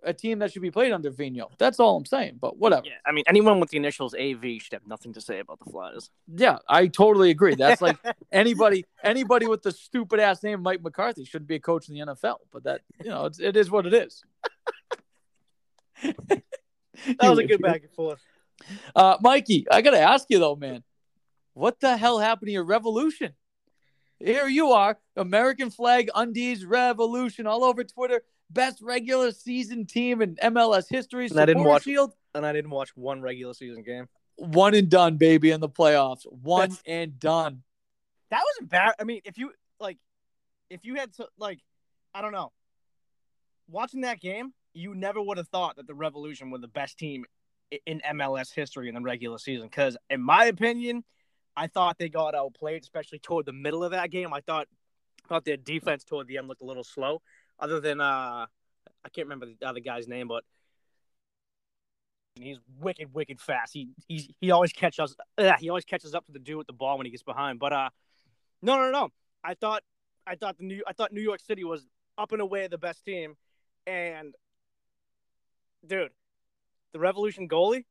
a 0.04 0.12
team 0.12 0.38
that 0.38 0.52
should 0.52 0.62
be 0.62 0.70
played 0.70 0.92
under 0.92 1.10
Vigneault. 1.10 1.50
That's 1.58 1.80
all 1.80 1.96
I'm 1.96 2.04
saying. 2.04 2.38
But 2.40 2.56
whatever. 2.58 2.86
Yeah, 2.86 2.92
I 3.04 3.12
mean, 3.12 3.24
anyone 3.26 3.60
with 3.60 3.70
the 3.70 3.76
initials 3.76 4.14
AV 4.14 4.60
should 4.60 4.72
have 4.72 4.86
nothing 4.86 5.12
to 5.14 5.20
say 5.20 5.40
about 5.40 5.58
the 5.58 5.70
Flyers. 5.70 6.10
Yeah, 6.34 6.58
I 6.68 6.86
totally 6.86 7.30
agree. 7.30 7.54
That's 7.54 7.82
like 7.82 7.96
anybody 8.32 8.84
anybody 9.02 9.46
with 9.46 9.62
the 9.62 9.72
stupid 9.72 10.20
ass 10.20 10.42
name 10.42 10.62
Mike 10.62 10.82
McCarthy 10.82 11.24
shouldn't 11.24 11.48
be 11.48 11.56
a 11.56 11.60
coach 11.60 11.88
in 11.88 11.94
the 11.94 12.00
NFL. 12.00 12.36
But 12.52 12.64
that 12.64 12.82
you 13.02 13.10
know, 13.10 13.26
it's, 13.26 13.40
it 13.40 13.56
is 13.56 13.70
what 13.70 13.86
it 13.86 13.94
is. 13.94 14.24
that 16.02 16.42
was 17.22 17.38
a 17.38 17.44
good 17.44 17.60
back 17.60 17.82
and 17.82 17.92
forth. 17.92 18.20
Uh, 18.94 19.16
Mikey, 19.20 19.66
I 19.70 19.82
gotta 19.82 20.00
ask 20.00 20.26
you 20.28 20.38
though, 20.38 20.56
man, 20.56 20.82
what 21.54 21.80
the 21.80 21.96
hell 21.96 22.18
happened 22.18 22.48
to 22.48 22.52
your 22.52 22.64
revolution? 22.64 23.32
Here 24.20 24.48
you 24.48 24.72
are, 24.72 24.98
American 25.16 25.70
flag 25.70 26.10
undies 26.14 26.64
revolution 26.64 27.46
all 27.46 27.62
over 27.62 27.84
Twitter. 27.84 28.22
Best 28.50 28.80
regular 28.80 29.30
season 29.32 29.86
team 29.86 30.22
in 30.22 30.36
MLS 30.36 30.88
history. 30.88 31.26
And 31.26 31.38
I 31.38 31.46
didn't 31.46 31.64
watch- 31.64 31.82
Shield, 31.84 32.14
And 32.34 32.46
I 32.46 32.52
didn't 32.52 32.70
watch 32.70 32.96
one 32.96 33.20
regular 33.20 33.54
season 33.54 33.82
game. 33.82 34.08
one 34.36 34.74
and 34.74 34.88
done, 34.88 35.16
baby, 35.16 35.50
in 35.50 35.60
the 35.60 35.68
playoffs. 35.68 36.24
One 36.30 36.70
That's- 36.70 36.82
and 36.86 37.18
done. 37.18 37.64
That 38.30 38.40
was 38.42 38.56
embarrassing. 38.60 38.96
I 39.00 39.04
mean, 39.04 39.20
if 39.24 39.38
you 39.38 39.52
like, 39.80 39.98
if 40.70 40.84
you 40.84 40.94
had 40.96 41.12
to 41.14 41.28
like, 41.38 41.60
I 42.14 42.20
don't 42.20 42.32
know, 42.32 42.52
watching 43.68 44.02
that 44.02 44.20
game, 44.20 44.52
you 44.74 44.94
never 44.94 45.20
would 45.20 45.38
have 45.38 45.48
thought 45.48 45.76
that 45.76 45.86
the 45.86 45.94
Revolution 45.94 46.50
were 46.50 46.58
the 46.58 46.68
best 46.68 46.98
team 46.98 47.24
in 47.86 48.00
MLS 48.00 48.52
history 48.52 48.88
in 48.88 48.94
the 48.94 49.00
regular 49.00 49.38
season. 49.38 49.66
Because 49.66 49.96
in 50.10 50.22
my 50.22 50.44
opinion, 50.46 51.04
I 51.56 51.66
thought 51.66 51.98
they 51.98 52.08
got 52.08 52.34
outplayed, 52.34 52.82
especially 52.82 53.18
toward 53.18 53.46
the 53.46 53.52
middle 53.52 53.82
of 53.82 53.90
that 53.90 54.10
game. 54.10 54.32
I 54.32 54.40
thought 54.40 54.68
thought 55.28 55.44
their 55.44 55.56
defense 55.56 56.04
toward 56.04 56.26
the 56.26 56.38
end 56.38 56.48
looked 56.48 56.62
a 56.62 56.64
little 56.64 56.84
slow. 56.84 57.20
Other 57.60 57.80
than 57.80 58.00
uh, 58.00 58.46
I 59.04 59.08
can't 59.12 59.26
remember 59.26 59.46
the 59.46 59.66
other 59.66 59.80
guy's 59.80 60.06
name, 60.06 60.28
but 60.28 60.44
he's 62.34 62.58
wicked, 62.80 63.12
wicked 63.12 63.40
fast. 63.40 63.72
He 63.72 63.90
he's 64.06 64.28
he 64.40 64.50
always 64.50 64.72
catches 64.72 65.16
uh, 65.36 65.52
he 65.58 65.68
always 65.68 65.84
catches 65.84 66.14
up 66.14 66.26
to 66.26 66.32
the 66.32 66.38
dude 66.38 66.58
with 66.58 66.66
the 66.66 66.72
ball 66.72 66.98
when 66.98 67.06
he 67.06 67.10
gets 67.10 67.22
behind. 67.22 67.58
But 67.58 67.72
uh, 67.72 67.90
no, 68.62 68.76
no, 68.76 68.90
no. 68.90 69.08
I 69.42 69.54
thought 69.54 69.82
I 70.26 70.36
thought 70.36 70.58
the 70.58 70.64
New 70.64 70.82
I 70.86 70.92
thought 70.92 71.12
New 71.12 71.22
York 71.22 71.40
City 71.40 71.64
was 71.64 71.86
up 72.16 72.32
and 72.32 72.40
away 72.40 72.66
the 72.68 72.78
best 72.78 73.04
team, 73.04 73.36
and 73.86 74.34
dude, 75.86 76.10
the 76.92 76.98
Revolution 76.98 77.48
goalie 77.48 77.84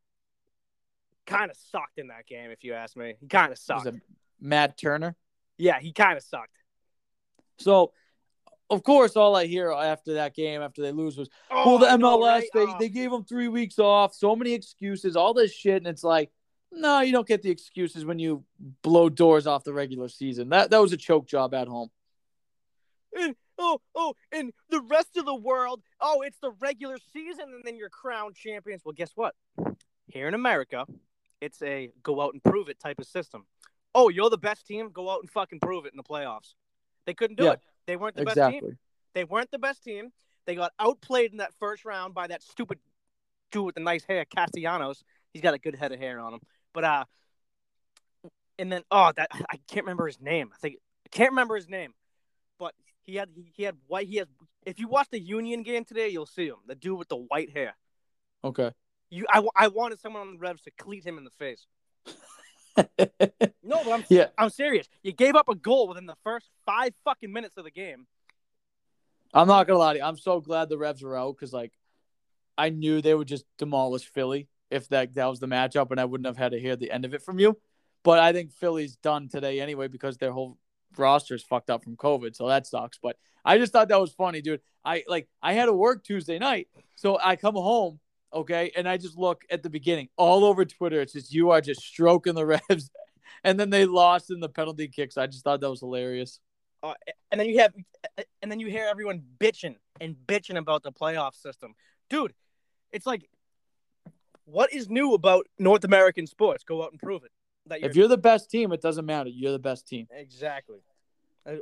kind 1.26 1.52
of 1.52 1.58
sucked 1.58 1.98
in 1.98 2.08
that 2.08 2.26
game. 2.26 2.52
If 2.52 2.64
you 2.64 2.74
ask 2.74 2.96
me, 2.96 3.16
he 3.20 3.28
kind 3.28 3.52
of 3.52 3.58
sucked. 3.58 3.86
it 3.88 3.96
Matt 4.40 4.78
Turner? 4.78 5.16
Yeah, 5.58 5.80
he 5.80 5.92
kind 5.92 6.18
of 6.18 6.24
sucked. 6.24 6.58
So, 7.58 7.92
of 8.70 8.84
course, 8.84 9.16
all 9.16 9.36
I 9.36 9.46
hear 9.46 9.72
after 9.72 10.14
that 10.16 10.36
game, 10.36 10.62
after 10.62 10.82
they 10.82 10.92
lose, 10.92 11.18
was, 11.18 11.30
Oh, 11.50 11.66
well, 11.66 11.78
the 11.80 11.88
I 11.90 11.96
know, 11.98 12.18
MLS, 12.20 12.24
right? 12.26 12.50
they, 12.54 12.62
Oh. 12.64 12.76
they 12.80 12.90
gave 12.90 13.12
them 13.12 13.24
three 13.24 13.48
weeks 13.48 13.80
off, 13.80 14.14
so 14.14 14.36
many 14.36 14.54
excuses, 14.54 15.16
all 15.16 15.34
this 15.34 15.54
shit. 15.54 15.78
And 15.78 15.88
it's 15.88 16.04
like, 16.04 16.32
no, 16.72 17.00
you 17.00 17.12
don't 17.14 17.28
get 17.28 17.42
the 17.42 17.50
excuses 17.50 18.04
when 18.06 18.20
you 18.20 18.44
blow 18.82 19.08
doors 19.10 19.48
off 19.48 19.64
the 19.64 19.74
regular 19.74 20.10
season. 20.10 20.50
That, 20.50 20.70
that 20.72 20.82
was 20.82 20.92
a 20.92 20.98
choke 20.98 21.26
job 21.28 21.54
at 21.54 21.68
home. 21.70 21.90
and 23.16 23.36
oh 23.58 23.80
oh 23.96 24.14
and 24.32 24.54
the 24.70 24.82
rest 24.82 25.18
of 25.18 25.26
the 25.26 25.34
world 25.34 25.82
oh 26.00 26.22
it's 26.22 26.38
the 26.42 26.52
regular 26.60 26.98
season 27.14 27.46
and 27.56 27.64
then 27.64 27.76
you're 27.76 27.90
crowned 27.90 28.36
champions 28.36 28.84
well 28.86 28.94
guess 28.94 29.12
what 29.16 29.34
here 30.08 30.28
in 30.28 30.36
america 30.36 30.86
it's 31.42 31.60
a 31.64 31.90
go 32.04 32.22
out 32.22 32.34
and 32.34 32.44
prove 32.44 32.70
it 32.70 32.80
type 32.80 33.00
of 33.00 33.08
system 33.08 33.46
oh 33.96 34.10
you're 34.10 34.30
the 34.30 34.38
best 34.38 34.68
team 34.68 34.92
go 34.94 35.10
out 35.10 35.22
and 35.22 35.32
fucking 35.32 35.60
prove 35.60 35.86
it 35.88 35.94
in 35.94 35.98
the 35.98 36.04
playoffs 36.04 36.54
they 37.08 37.16
couldn't 37.16 37.38
do 37.38 37.46
Yeah, 37.46 37.54
it 37.54 37.62
they 37.88 37.96
weren't 37.96 38.16
the 38.16 38.26
best 38.26 38.52
team. 38.52 38.78
They 39.14 39.24
weren't 39.24 39.50
the 39.50 39.60
best 39.60 39.84
team. 39.84 40.12
They 40.46 40.56
got 40.56 40.74
outplayed 40.80 41.32
in 41.32 41.38
that 41.38 41.54
first 41.60 41.86
round 41.86 42.14
by 42.14 42.28
that 42.28 42.44
stupid 42.44 42.80
dude 43.52 43.66
with 43.66 43.76
the 43.76 43.82
nice 43.82 44.04
hair 44.06 44.26
castellanos. 44.26 45.04
He's 45.34 45.42
got 45.42 45.54
a 45.54 45.58
good 45.58 45.76
head 45.76 45.92
of 45.92 46.00
hair 46.00 46.20
on 46.20 46.36
him. 46.36 46.40
But 46.74 46.84
uh 46.84 47.06
and 48.60 48.72
then 48.72 48.84
oh 48.92 49.12
that 49.16 49.30
i 49.32 49.58
can't 49.68 49.86
remember 49.86 50.08
his 50.08 50.20
name. 50.20 50.52
I 50.54 50.58
think 50.58 50.76
i 51.06 51.10
can't 51.10 51.32
remember 51.32 51.56
his 51.56 51.70
name. 51.70 51.94
But 52.60 52.74
he 53.04 53.16
had 53.16 53.30
he, 53.34 53.52
he 53.56 53.64
had 53.64 53.76
white 53.88 54.08
he 54.08 54.18
has 54.18 54.28
if 54.66 54.80
you 54.80 54.88
watch 54.88 55.08
the 55.10 55.20
union 55.20 55.64
game 55.64 55.86
today 55.86 56.10
you'll 56.10 56.26
see 56.26 56.48
him 56.48 56.58
the 56.68 56.76
dude 56.76 56.98
with 56.98 57.10
the 57.10 57.18
white 57.18 57.52
hair. 57.52 57.76
Okay. 58.44 58.72
you 59.10 59.26
i, 59.30 59.42
I 59.56 59.68
wanted 59.70 60.00
someone 60.00 60.22
on 60.22 60.34
the 60.34 60.40
revs 60.40 60.62
to 60.64 60.72
cleat 60.72 61.06
him 61.06 61.18
in 61.18 61.24
the 61.24 61.32
face 61.40 61.66
no 62.78 63.84
but 63.84 63.92
i'm 63.92 64.06
Yeah. 64.10 64.28
i'm 64.38 64.50
serious 64.50 64.88
you 65.04 65.12
gave 65.12 65.36
up 65.36 65.50
a 65.50 65.56
goal 65.56 65.88
within 65.88 66.06
the 66.06 66.16
first 66.24 66.50
five 66.66 66.94
fucking 67.04 67.32
minutes 67.32 67.58
of 67.58 67.64
the 67.64 67.72
game 67.72 68.08
I'm 69.34 69.48
not 69.48 69.68
gonna 69.68 69.80
lie 69.80 69.94
to 69.94 70.00
you. 70.00 70.06
I'm 70.06 70.18
so 70.18 70.40
glad 70.40 70.70
the 70.70 70.78
Revs 70.78 71.04
were 71.04 71.18
out 71.18 71.36
because 71.36 71.52
like 71.52 71.74
I 72.58 72.70
knew 72.70 73.02
they 73.02 73.14
would 73.14 73.28
just 73.28 73.46
demolish 73.58 74.06
Philly 74.06 74.48
if 74.72 74.88
that 74.90 75.14
that 75.16 75.26
was 75.26 75.40
the 75.40 75.48
matchup, 75.48 75.92
and 75.92 76.00
I 76.00 76.06
wouldn't 76.06 76.26
have 76.28 76.38
had 76.38 76.54
to 76.54 76.60
hear 76.60 76.76
the 76.76 76.90
end 76.90 77.06
of 77.06 77.14
it 77.14 77.22
from 77.22 77.38
you. 77.38 77.58
But 78.04 78.20
I 78.20 78.32
think 78.32 78.54
Philly's 78.54 78.96
done 78.96 79.28
today 79.28 79.60
anyway 79.60 79.90
because 79.90 80.18
their 80.18 80.32
whole 80.32 80.58
roster 80.98 81.36
is 81.36 81.44
fucked 81.44 81.70
up 81.70 81.84
from 81.84 81.98
COVID, 81.98 82.36
so 82.36 82.48
that 82.48 82.66
sucks. 82.66 83.00
But 83.04 83.18
I 83.44 83.58
just 83.58 83.74
thought 83.74 83.90
that 83.90 84.00
was 84.00 84.14
funny, 84.14 84.42
dude. 84.42 84.62
I 84.84 85.04
like 85.08 85.28
I 85.42 85.54
had 85.54 85.66
to 85.66 85.74
work 85.74 86.06
Tuesday 86.06 86.40
night, 86.40 86.70
so 86.96 87.20
I 87.22 87.36
come 87.36 87.56
home, 87.56 88.00
okay, 88.38 88.72
and 88.76 88.88
I 88.88 88.98
just 88.98 89.18
look 89.18 89.44
at 89.50 89.64
the 89.64 89.70
beginning 89.70 90.10
all 90.18 90.46
over 90.46 90.66
Twitter. 90.66 91.02
It's 91.02 91.14
just 91.14 91.34
you 91.34 91.52
are 91.52 91.62
just 91.62 91.82
stroking 91.82 92.36
the 92.36 92.46
Revs, 92.70 92.90
and 93.44 93.60
then 93.60 93.70
they 93.70 93.86
lost 93.86 94.32
in 94.32 94.40
the 94.40 94.50
penalty 94.50 94.88
kicks. 94.88 95.18
I 95.18 95.28
just 95.28 95.44
thought 95.44 95.62
that 95.62 95.70
was 95.70 95.80
hilarious. 95.82 96.40
uh, 96.84 96.94
and 97.32 97.40
then 97.40 97.48
you 97.50 97.60
have 97.60 97.74
and 98.42 98.52
then 98.52 98.60
you 98.60 98.68
hear 98.68 98.86
everyone 98.90 99.22
bitching 99.40 99.76
and 100.00 100.16
bitching 100.28 100.58
about 100.58 100.84
the 100.84 100.92
playoff 100.92 101.34
system 101.36 101.74
dude 102.10 102.34
it's 102.92 103.06
like 103.08 103.28
what 104.46 104.72
is 104.72 104.88
new 104.90 105.14
about 105.16 105.48
north 105.58 105.84
american 105.84 106.28
sports 106.28 106.64
go 106.64 106.84
out 106.84 106.92
and 106.92 107.02
prove 107.02 107.24
it 107.24 107.32
that 107.66 107.84
If 107.84 107.96
you're 107.98 108.08
the 108.08 108.18
best 108.18 108.50
team, 108.50 108.72
it 108.72 108.82
doesn't 108.82 109.06
matter. 109.06 109.30
You're 109.30 109.52
the 109.52 109.60
best 109.60 109.88
team. 109.88 110.08
exactly 110.12 110.78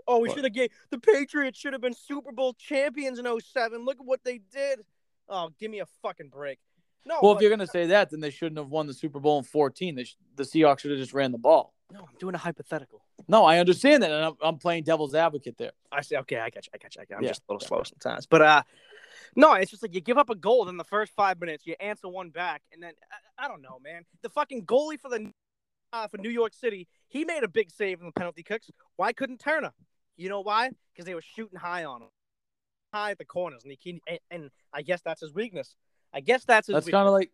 oh 0.08 0.20
we 0.20 0.30
should 0.30 0.44
have 0.44 0.54
gave 0.54 0.70
the 0.92 1.00
patriots 1.00 1.58
should 1.60 1.74
have 1.74 1.82
been 1.82 1.94
super 1.94 2.32
bowl 2.32 2.54
champions 2.60 3.18
in 3.20 3.26
07 3.26 3.86
look 3.86 3.98
at 4.00 4.06
what 4.06 4.24
they 4.24 4.40
did 4.52 4.82
oh 5.30 5.50
give 5.60 5.72
me 5.72 5.80
a 5.80 5.86
fucking 6.02 6.30
break 6.30 6.60
no 7.06 7.20
Well, 7.22 7.36
if 7.36 7.42
you're 7.42 7.52
gonna 7.52 7.68
say 7.68 7.86
that, 7.88 8.10
then 8.10 8.20
they 8.20 8.32
shouldn't 8.32 8.58
have 8.58 8.70
won 8.70 8.88
the 8.88 8.94
Super 8.94 9.20
Bowl 9.20 9.38
in 9.38 9.44
14. 9.44 9.96
They 9.96 10.06
sh- 10.06 10.18
the 10.36 10.44
Seahawks 10.44 10.80
should 10.80 10.92
have 10.92 11.00
just 11.00 11.14
ran 11.14 11.32
the 11.32 11.38
ball. 11.38 11.74
no 11.92 12.00
i'm 12.00 12.16
doing 12.20 12.34
a 12.36 12.38
hypothetical 12.40 13.02
No, 13.28 13.44
I 13.46 13.60
understand 13.60 14.04
that, 14.04 14.12
and 14.12 14.26
I'm, 14.26 14.34
I'm 14.42 14.58
playing 14.58 14.84
devil's 14.84 15.16
advocate 15.16 15.58
there. 15.58 15.72
I 15.92 16.02
say, 16.02 16.18
okay, 16.18 16.38
I 16.38 16.50
got 16.50 16.66
you, 16.66 16.72
I 16.74 16.78
got 16.78 16.96
you, 16.96 17.02
I 17.02 17.06
got 17.06 17.10
you. 17.12 17.16
I'm 17.18 17.24
Yeah, 17.24 17.30
just 17.30 17.44
a 17.50 17.54
little 17.54 17.68
slow 17.68 17.84
sometimes, 17.84 18.26
but 18.26 18.42
uh, 18.42 18.64
no, 19.36 19.54
it's 19.54 19.72
just 19.72 19.84
like 19.84 19.94
you 19.94 20.02
give 20.02 20.18
up 20.18 20.30
a 20.30 20.36
goal 20.36 20.68
in 20.70 20.78
the 20.78 20.84
first 20.84 21.14
five 21.16 21.40
minutes, 21.40 21.66
you 21.68 21.76
answer 21.80 22.08
one 22.08 22.30
back, 22.30 22.62
and 22.74 22.82
then 22.82 22.94
I, 23.38 23.46
I 23.46 23.48
don't 23.48 23.62
know, 23.62 23.80
man. 23.84 24.04
The 24.22 24.30
fucking 24.30 24.66
goalie 24.66 25.00
for 25.00 25.10
the 25.10 25.32
uh, 25.94 26.08
for 26.08 26.18
New 26.18 26.30
York 26.30 26.54
City, 26.54 26.88
he 27.08 27.24
made 27.24 27.44
a 27.44 27.48
big 27.48 27.70
save 27.72 28.00
in 28.02 28.08
the 28.08 28.12
penalty 28.12 28.44
kicks. 28.44 28.70
Why 28.98 29.14
couldn't 29.14 29.40
Turner? 29.40 29.72
You 30.18 30.30
know 30.30 30.42
why? 30.42 30.72
Because 30.94 31.06
they 31.06 31.14
were 31.16 31.22
shooting 31.22 31.58
high 31.60 31.86
on 31.86 32.02
him, 32.02 32.08
at 32.96 33.18
the 33.18 33.26
corners, 33.26 33.64
and 33.64 33.72
he 33.72 33.78
can, 33.78 34.00
and, 34.08 34.20
and 34.32 34.52
I 34.74 34.82
guess 34.82 35.02
that's 35.02 35.22
his 35.22 35.34
weakness. 35.34 35.76
I 36.14 36.22
guess 36.22 36.46
that's 36.46 36.68
his. 36.68 36.74
That's 36.74 36.90
kind 36.90 37.08
of 37.08 37.14
like 37.14 37.32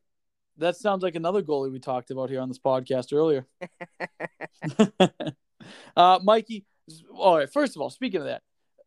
that 0.57 0.75
sounds 0.75 1.03
like 1.03 1.15
another 1.15 1.41
goalie 1.41 1.71
we 1.71 1.79
talked 1.79 2.11
about 2.11 2.29
here 2.29 2.41
on 2.41 2.47
this 2.47 2.59
podcast 2.59 3.13
earlier. 3.13 3.45
uh, 5.95 6.19
Mikey, 6.23 6.65
all 7.13 7.37
right. 7.37 7.51
First 7.51 7.75
of 7.75 7.81
all, 7.81 7.89
speaking 7.89 8.21
of 8.21 8.27
that, 8.27 8.41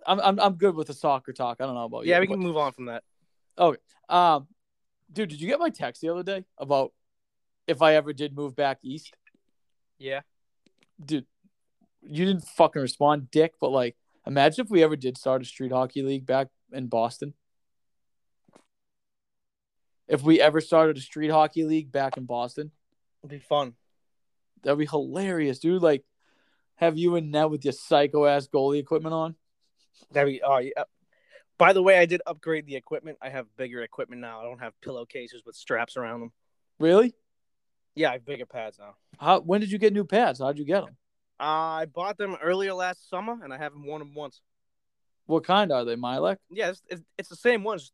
I'm 0.06 0.20
I'm, 0.20 0.40
I'm 0.40 0.54
good 0.54 0.74
with 0.74 0.88
the 0.88 0.94
soccer 0.94 1.32
talk. 1.32 1.58
I 1.60 1.66
don't 1.66 1.74
know 1.74 1.84
about 1.84 2.04
you. 2.04 2.10
yeah, 2.10 2.20
we 2.20 2.26
but- 2.26 2.34
can 2.34 2.42
move 2.42 2.56
on 2.56 2.72
from 2.72 2.86
that. 2.86 3.02
Okay. 3.56 3.80
Um, 4.08 4.48
dude, 5.12 5.28
did 5.30 5.40
you 5.40 5.48
get 5.48 5.60
my 5.60 5.70
text 5.70 6.00
the 6.02 6.08
other 6.08 6.22
day 6.22 6.44
about 6.58 6.92
if 7.66 7.82
I 7.82 7.94
ever 7.94 8.12
did 8.12 8.34
move 8.34 8.56
back 8.56 8.78
east? 8.82 9.14
Yeah. 9.98 10.20
Dude, 11.04 11.26
you 12.02 12.24
didn't 12.24 12.44
fucking 12.44 12.82
respond, 12.82 13.30
dick. 13.30 13.54
But 13.60 13.70
like, 13.70 13.96
imagine 14.26 14.64
if 14.64 14.70
we 14.70 14.82
ever 14.82 14.96
did 14.96 15.16
start 15.16 15.42
a 15.42 15.44
street 15.44 15.72
hockey 15.72 16.02
league 16.02 16.26
back 16.26 16.48
in 16.74 16.88
Boston. 16.88 17.34
If 20.06 20.22
we 20.22 20.40
ever 20.40 20.60
started 20.60 20.96
a 20.96 21.00
street 21.00 21.30
hockey 21.30 21.64
league 21.64 21.90
back 21.90 22.16
in 22.16 22.24
Boston, 22.24 22.70
It'd 23.22 23.30
be 23.30 23.38
fun. 23.38 23.74
that'd 24.62 24.78
be 24.78 24.86
hilarious, 24.86 25.58
dude. 25.58 25.82
Like, 25.82 26.04
have 26.76 26.98
you 26.98 27.16
and 27.16 27.30
Ned 27.30 27.46
with 27.50 27.64
your 27.64 27.72
psycho 27.72 28.26
ass 28.26 28.46
goalie 28.46 28.78
equipment 28.80 29.14
on? 29.14 29.34
That'd 30.12 30.32
be. 30.34 30.42
Oh 30.42 30.58
yeah. 30.58 30.82
By 31.56 31.72
the 31.72 31.82
way, 31.82 31.98
I 31.98 32.04
did 32.04 32.20
upgrade 32.26 32.66
the 32.66 32.76
equipment. 32.76 33.16
I 33.22 33.30
have 33.30 33.46
bigger 33.56 33.82
equipment 33.82 34.20
now. 34.20 34.40
I 34.40 34.44
don't 34.44 34.58
have 34.58 34.78
pillowcases 34.82 35.42
with 35.46 35.54
straps 35.54 35.96
around 35.96 36.20
them. 36.20 36.32
Really? 36.80 37.14
Yeah, 37.94 38.10
I 38.10 38.14
have 38.14 38.26
bigger 38.26 38.44
pads 38.44 38.78
now. 38.78 38.96
How? 39.20 39.40
When 39.40 39.60
did 39.60 39.70
you 39.70 39.78
get 39.78 39.92
new 39.92 40.04
pads? 40.04 40.40
How'd 40.40 40.58
you 40.58 40.64
get 40.64 40.84
them? 40.84 40.96
I 41.38 41.86
bought 41.86 42.18
them 42.18 42.36
earlier 42.42 42.74
last 42.74 43.08
summer, 43.08 43.38
and 43.42 43.52
I 43.54 43.58
haven't 43.58 43.84
worn 43.86 44.00
them 44.00 44.14
once. 44.14 44.40
What 45.26 45.44
kind 45.44 45.72
are 45.72 45.84
they? 45.84 45.96
Mylec? 45.96 46.36
Yeah, 46.50 46.70
it's, 46.70 46.82
it's, 46.88 47.02
it's 47.18 47.28
the 47.28 47.36
same 47.36 47.64
ones, 47.64 47.92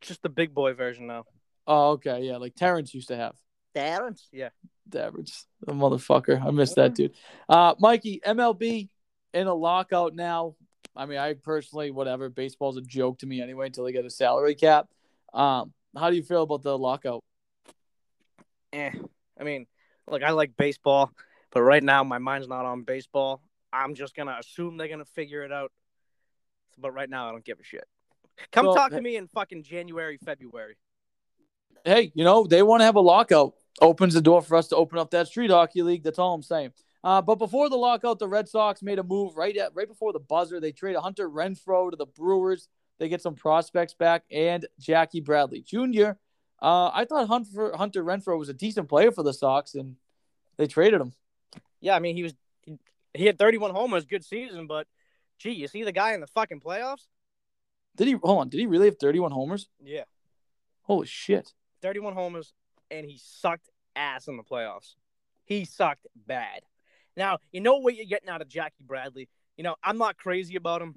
just 0.00 0.22
the 0.22 0.28
big 0.28 0.54
boy 0.54 0.74
version 0.74 1.06
now. 1.06 1.24
Oh, 1.66 1.92
okay, 1.92 2.22
yeah, 2.22 2.36
like 2.36 2.54
Terrence 2.54 2.94
used 2.94 3.08
to 3.08 3.16
have. 3.16 3.34
Terrence, 3.74 4.28
Yeah. 4.32 4.50
Daverage, 4.88 5.32
the 5.60 5.72
motherfucker. 5.72 6.40
I 6.40 6.50
miss 6.50 6.74
that 6.74 6.94
dude. 6.94 7.12
Uh, 7.48 7.74
Mikey, 7.78 8.20
MLB 8.24 8.88
in 9.34 9.46
a 9.48 9.54
lockout 9.54 10.14
now. 10.14 10.54
I 10.94 11.06
mean, 11.06 11.18
I 11.18 11.34
personally, 11.34 11.90
whatever. 11.90 12.28
Baseball's 12.28 12.76
a 12.76 12.82
joke 12.82 13.18
to 13.18 13.26
me 13.26 13.42
anyway 13.42 13.66
until 13.66 13.84
they 13.84 13.92
get 13.92 14.04
a 14.04 14.10
salary 14.10 14.54
cap. 14.54 14.88
Um, 15.34 15.72
how 15.96 16.10
do 16.10 16.16
you 16.16 16.22
feel 16.22 16.42
about 16.42 16.62
the 16.62 16.78
lockout? 16.78 17.22
Eh. 18.72 18.92
I 19.38 19.44
mean, 19.44 19.66
look, 20.08 20.22
I 20.22 20.30
like 20.30 20.56
baseball, 20.56 21.12
but 21.50 21.62
right 21.62 21.82
now 21.82 22.04
my 22.04 22.18
mind's 22.18 22.48
not 22.48 22.64
on 22.64 22.82
baseball. 22.82 23.42
I'm 23.72 23.94
just 23.94 24.14
gonna 24.14 24.36
assume 24.38 24.76
they're 24.76 24.88
gonna 24.88 25.04
figure 25.04 25.42
it 25.42 25.52
out. 25.52 25.72
But 26.78 26.92
right 26.92 27.08
now, 27.08 27.28
I 27.28 27.32
don't 27.32 27.44
give 27.44 27.60
a 27.60 27.64
shit. 27.64 27.84
Come 28.52 28.66
So- 28.66 28.74
talk 28.74 28.90
to 28.92 29.00
me 29.00 29.16
in 29.16 29.28
fucking 29.28 29.62
January, 29.62 30.18
February. 30.18 30.76
Hey, 31.84 32.10
you 32.14 32.24
know 32.24 32.46
they 32.46 32.62
want 32.62 32.80
to 32.80 32.84
have 32.84 32.96
a 32.96 33.00
lockout. 33.00 33.54
Opens 33.80 34.14
the 34.14 34.20
door 34.20 34.42
for 34.42 34.56
us 34.56 34.68
to 34.68 34.76
open 34.76 34.98
up 34.98 35.10
that 35.10 35.28
street 35.28 35.50
hockey 35.50 35.82
league. 35.82 36.02
That's 36.02 36.18
all 36.18 36.34
I'm 36.34 36.42
saying. 36.42 36.72
Uh, 37.04 37.22
but 37.22 37.36
before 37.36 37.68
the 37.68 37.76
lockout, 37.76 38.18
the 38.18 38.26
Red 38.26 38.48
Sox 38.48 38.82
made 38.82 38.98
a 38.98 39.04
move 39.04 39.36
right 39.36 39.56
at 39.56 39.74
right 39.74 39.86
before 39.86 40.12
the 40.12 40.18
buzzer. 40.18 40.58
They 40.58 40.72
trade 40.72 40.96
Hunter 40.96 41.30
Renfroe 41.30 41.90
to 41.90 41.96
the 41.96 42.06
Brewers. 42.06 42.68
They 42.98 43.08
get 43.08 43.22
some 43.22 43.34
prospects 43.34 43.94
back 43.94 44.24
and 44.30 44.66
Jackie 44.80 45.20
Bradley 45.20 45.60
Jr. 45.60 46.12
Uh, 46.60 46.90
I 46.92 47.04
thought 47.08 47.28
Hunter 47.28 47.76
Hunter 47.76 48.02
Renfroe 48.02 48.38
was 48.38 48.48
a 48.48 48.54
decent 48.54 48.88
player 48.88 49.12
for 49.12 49.22
the 49.22 49.32
Sox, 49.34 49.74
and 49.74 49.96
they 50.56 50.66
traded 50.66 51.00
him. 51.00 51.12
Yeah, 51.80 51.94
I 51.94 51.98
mean, 52.00 52.16
he 52.16 52.22
was 52.24 52.34
he, 52.62 52.78
he 53.14 53.26
had 53.26 53.38
31 53.38 53.72
homers, 53.72 54.06
good 54.06 54.24
season, 54.24 54.66
but 54.66 54.88
gee, 55.38 55.52
you 55.52 55.68
see 55.68 55.82
the 55.82 55.92
guy 55.92 56.12
in 56.14 56.20
the 56.20 56.26
fucking 56.26 56.60
playoffs? 56.60 57.06
Did 57.96 58.08
he 58.08 58.12
hold 58.14 58.40
on? 58.40 58.48
Did 58.48 58.60
he 58.60 58.66
really 58.66 58.86
have 58.86 58.98
31 58.98 59.32
homers? 59.32 59.68
Yeah, 59.82 60.04
Holy 60.82 61.06
shit! 61.06 61.52
31 61.82 62.14
homers, 62.14 62.52
and 62.90 63.06
he 63.06 63.18
sucked 63.22 63.70
ass 63.94 64.28
in 64.28 64.36
the 64.36 64.42
playoffs. 64.42 64.94
He 65.44 65.64
sucked 65.64 66.06
bad. 66.26 66.62
Now, 67.16 67.38
you 67.52 67.60
know 67.60 67.76
what 67.76 67.94
you're 67.94 68.04
getting 68.04 68.28
out 68.28 68.42
of 68.42 68.48
Jackie 68.48 68.84
Bradley. 68.86 69.28
You 69.56 69.64
know, 69.64 69.76
I'm 69.82 69.96
not 69.96 70.18
crazy 70.18 70.56
about 70.56 70.82
him, 70.82 70.94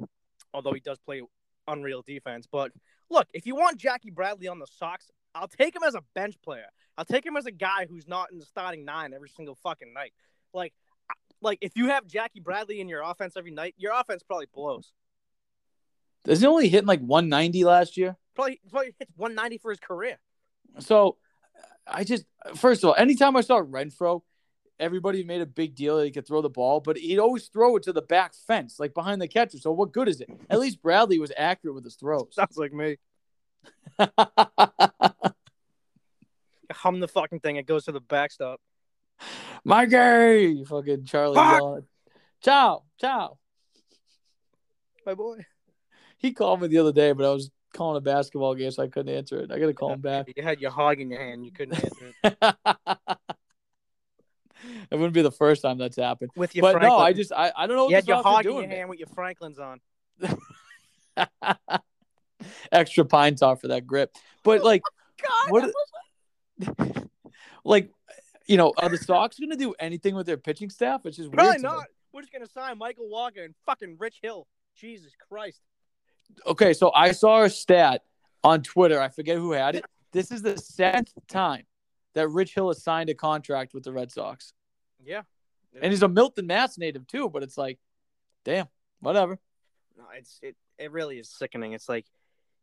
although 0.54 0.74
he 0.74 0.82
does 0.82 1.00
play 1.00 1.22
unreal 1.68 2.04
defense. 2.06 2.48
But 2.52 2.72
look, 3.10 3.28
if 3.34 3.46
you 3.46 3.56
want 3.56 3.78
Jackie 3.78 4.12
Bradley 4.12 4.48
on 4.48 4.60
the 4.60 4.68
Sox, 4.68 5.10
I'll 5.34 5.48
take 5.48 5.76
him 5.76 5.84
as 5.84 5.96
a 5.96 6.04
bench 6.16 6.36
player. 6.44 6.66
I'll 6.98 7.06
take 7.06 7.26
him 7.26 7.38
as 7.38 7.46
a 7.46 7.52
guy 7.52 7.86
who's 7.90 8.08
not 8.08 8.32
in 8.32 8.40
the 8.40 8.46
starting 8.46 8.84
nine 8.84 9.14
every 9.14 9.30
single 9.30 9.56
fucking 9.56 9.94
night. 9.94 10.14
Like, 10.54 10.74
like 11.42 11.60
if 11.62 11.72
you 11.76 11.88
have 11.88 12.08
Jackie 12.08 12.40
Bradley 12.40 12.82
in 12.82 12.88
your 12.88 13.02
offense 13.02 13.34
every 13.38 13.52
night, 13.52 13.76
your 13.78 13.94
offense 13.94 14.24
probably 14.24 14.48
blows. 14.54 14.92
Is 16.28 16.42
he 16.42 16.48
only 16.48 16.70
hitting 16.70 16.88
like 16.88 17.02
190 17.02 17.64
last 17.64 17.98
year? 17.98 18.18
Probably, 18.36 18.60
probably 18.70 18.94
hits 19.00 19.12
190 19.16 19.58
for 19.58 19.72
his 19.72 19.80
career. 19.80 20.18
So 20.80 21.18
I 21.88 22.04
just 22.04 22.26
first 22.56 22.84
of 22.84 22.90
all, 22.90 22.96
anytime 22.98 23.36
I 23.36 23.42
saw 23.42 23.62
Renfroe, 23.62 24.22
everybody 24.80 25.24
made 25.24 25.42
a 25.42 25.46
big 25.46 25.76
deal 25.76 25.98
that 25.98 26.06
he 26.06 26.12
could 26.12 26.28
throw 26.28 26.42
the 26.42 26.50
ball, 26.50 26.80
but 26.80 26.98
he'd 26.98 27.20
always 27.20 27.48
throw 27.48 27.76
it 27.76 27.84
to 27.84 27.94
the 27.94 28.02
back 28.02 28.34
fence, 28.48 28.80
like 28.80 28.94
behind 28.94 29.22
the 29.22 29.28
catcher. 29.28 29.58
So 29.58 29.72
what 29.72 29.92
good 29.92 30.08
is 30.08 30.22
it? 30.22 30.30
At 30.50 30.60
least 30.60 30.82
Bradley 30.82 31.20
was 31.20 31.32
accurate 31.36 31.76
with 31.76 31.84
his 31.84 31.96
throws. 31.96 32.30
Sounds 32.32 32.58
like 32.58 32.74
me. 32.74 32.98
Hum 36.72 37.00
the 37.00 37.08
fucking 37.08 37.40
thing. 37.40 37.56
It 37.56 37.66
goes 37.66 37.86
to 37.86 37.92
the 37.92 38.00
backstop. 38.00 38.62
Mikey, 39.64 40.64
fucking 40.66 41.06
Charlie 41.06 41.36
Fuck! 41.36 41.84
Ciao, 42.42 42.84
ciao. 43.00 43.38
My 45.06 45.14
boy. 45.14 45.46
He 46.18 46.34
called 46.34 46.62
me 46.62 46.68
the 46.68 46.78
other 46.78 46.94
day, 46.94 47.12
but 47.12 47.26
I 47.26 47.34
was 47.34 47.50
calling 47.74 47.98
a 47.98 48.02
basketball 48.02 48.56
game, 48.56 48.72
so 48.72 48.84
I 48.84 48.88
couldn't 48.88 49.14
answer 49.14 49.40
it. 49.40 49.52
I 49.52 49.60
gotta 49.60 49.74
call 49.74 49.94
him 49.94 50.02
back. 50.02 50.28
You 50.36 50.44
had 50.44 50.60
your 50.62 50.72
hog 50.72 51.00
in 51.00 51.10
your 51.10 51.20
hand. 51.20 51.46
You 51.46 51.52
couldn't 51.52 51.84
answer 51.84 52.14
it. 52.24 52.38
it 54.92 54.96
wouldn't 54.96 55.14
be 55.14 55.22
the 55.22 55.32
first 55.32 55.62
time 55.62 55.78
that's 55.78 55.98
happened. 55.98 56.32
With 56.36 56.56
your 56.56 56.64
But 56.64 56.74
Franklin. 56.74 56.90
no, 56.92 56.98
I 56.98 57.14
just 57.14 57.32
I, 57.32 57.52
I 57.56 57.68
don't 57.68 57.76
know 57.78 57.86
what 57.86 57.90
you 57.92 57.96
had 57.96 58.08
your 58.08 58.24
hog 58.24 58.46
in 58.46 58.52
your 58.54 58.62
man. 58.62 58.70
hand 58.72 58.90
with 58.90 59.00
your 59.00 59.08
Franklins 59.08 59.60
on. 59.60 59.80
Extra 62.72 63.06
pine 63.06 63.36
tar 63.36 63.56
for 63.56 63.68
that 63.70 63.86
grip. 63.86 64.16
But 64.44 64.62
oh 64.62 64.66
like 64.66 64.82
God, 65.22 65.52
what 65.52 65.72
like 67.64 67.92
you 68.50 68.58
know, 68.58 68.74
are 68.78 68.90
the 68.90 68.98
Sox 69.10 69.40
gonna 69.40 69.56
do 69.56 69.74
anything 69.80 70.16
with 70.16 70.26
their 70.26 70.38
pitching 70.38 70.70
staff? 70.70 71.06
It's 71.06 71.18
just 71.18 71.30
weird. 71.30 71.38
Probably 71.38 71.62
not. 71.62 71.86
We're 72.12 72.22
just 72.22 72.34
gonna 72.34 72.48
sign 72.48 72.78
Michael 72.78 73.10
Wacha 73.14 73.46
and 73.46 73.54
fucking 73.66 73.98
Rich 74.00 74.20
Hill. 74.22 74.48
Jesus 74.76 75.14
Christ. 75.30 75.62
Okay, 76.46 76.74
so 76.74 76.92
I 76.94 77.12
saw 77.12 77.44
a 77.44 77.50
stat 77.50 78.04
on 78.44 78.64
Twitter. 78.64 79.00
I 79.00 79.10
forget 79.10 79.38
who 79.38 79.52
had 79.52 79.76
it. 79.76 79.86
This 80.12 80.32
is 80.32 80.42
the 80.42 80.58
seventh 80.58 81.14
time 81.28 81.66
that 82.16 82.28
Rich 82.30 82.56
Hill 82.56 82.70
has 82.70 82.84
signed 82.84 83.10
a 83.10 83.14
contract 83.14 83.74
with 83.74 83.84
the 83.84 83.92
Red 83.92 84.12
Sox. 84.12 84.54
Yeah. 85.04 85.24
And 85.80 85.92
he's 85.92 86.02
a 86.02 86.08
Milton, 86.08 86.48
Mass 86.48 86.78
native 86.78 87.06
too, 87.08 87.30
but 87.30 87.44
it's 87.44 87.58
like, 87.58 87.78
damn, 88.44 88.68
whatever. 89.02 89.38
No, 89.98 90.06
it's 90.16 90.40
it. 90.42 90.56
It 90.78 90.92
really 90.92 91.20
is 91.20 91.30
sickening. 91.30 91.74
It's 91.74 91.90
like, 91.90 92.06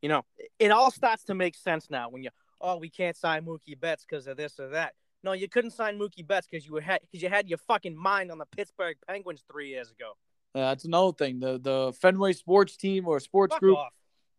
you 0.03 0.09
know, 0.09 0.24
it 0.59 0.70
all 0.70 0.91
starts 0.91 1.24
to 1.24 1.34
make 1.34 1.55
sense 1.55 1.89
now 1.91 2.09
when 2.09 2.22
you. 2.22 2.30
Oh, 2.59 2.78
we 2.78 2.89
can't 2.89 3.16
sign 3.16 3.45
Mookie 3.45 3.78
Betts 3.78 4.07
because 4.09 4.26
of 4.26 4.39
this 4.39 4.59
or 4.59 4.70
that. 4.70 4.95
No, 5.27 5.33
you 5.33 5.49
couldn't 5.49 5.72
sign 5.72 5.99
Mookie 5.99 6.24
Betts 6.24 6.47
because 6.49 6.64
you 6.64 6.72
were 6.72 6.81
had 6.81 7.01
because 7.01 7.20
you 7.20 7.29
had 7.29 7.49
your 7.49 7.59
fucking 7.59 7.97
mind 7.97 8.31
on 8.31 8.39
the 8.39 8.47
Pittsburgh 8.47 8.97
Penguins 9.09 9.43
three 9.51 9.70
years 9.70 9.91
ago. 9.91 10.12
Uh, 10.55 10.68
that's 10.68 10.85
another 10.85 11.11
thing. 11.11 11.41
The 11.41 11.59
the 11.59 11.93
Fenway 12.01 12.33
Sports 12.33 12.77
Team 12.77 13.09
or 13.09 13.18
Sports 13.18 13.55
Fuck 13.55 13.61
Group, 13.61 13.77
off. 13.77 13.93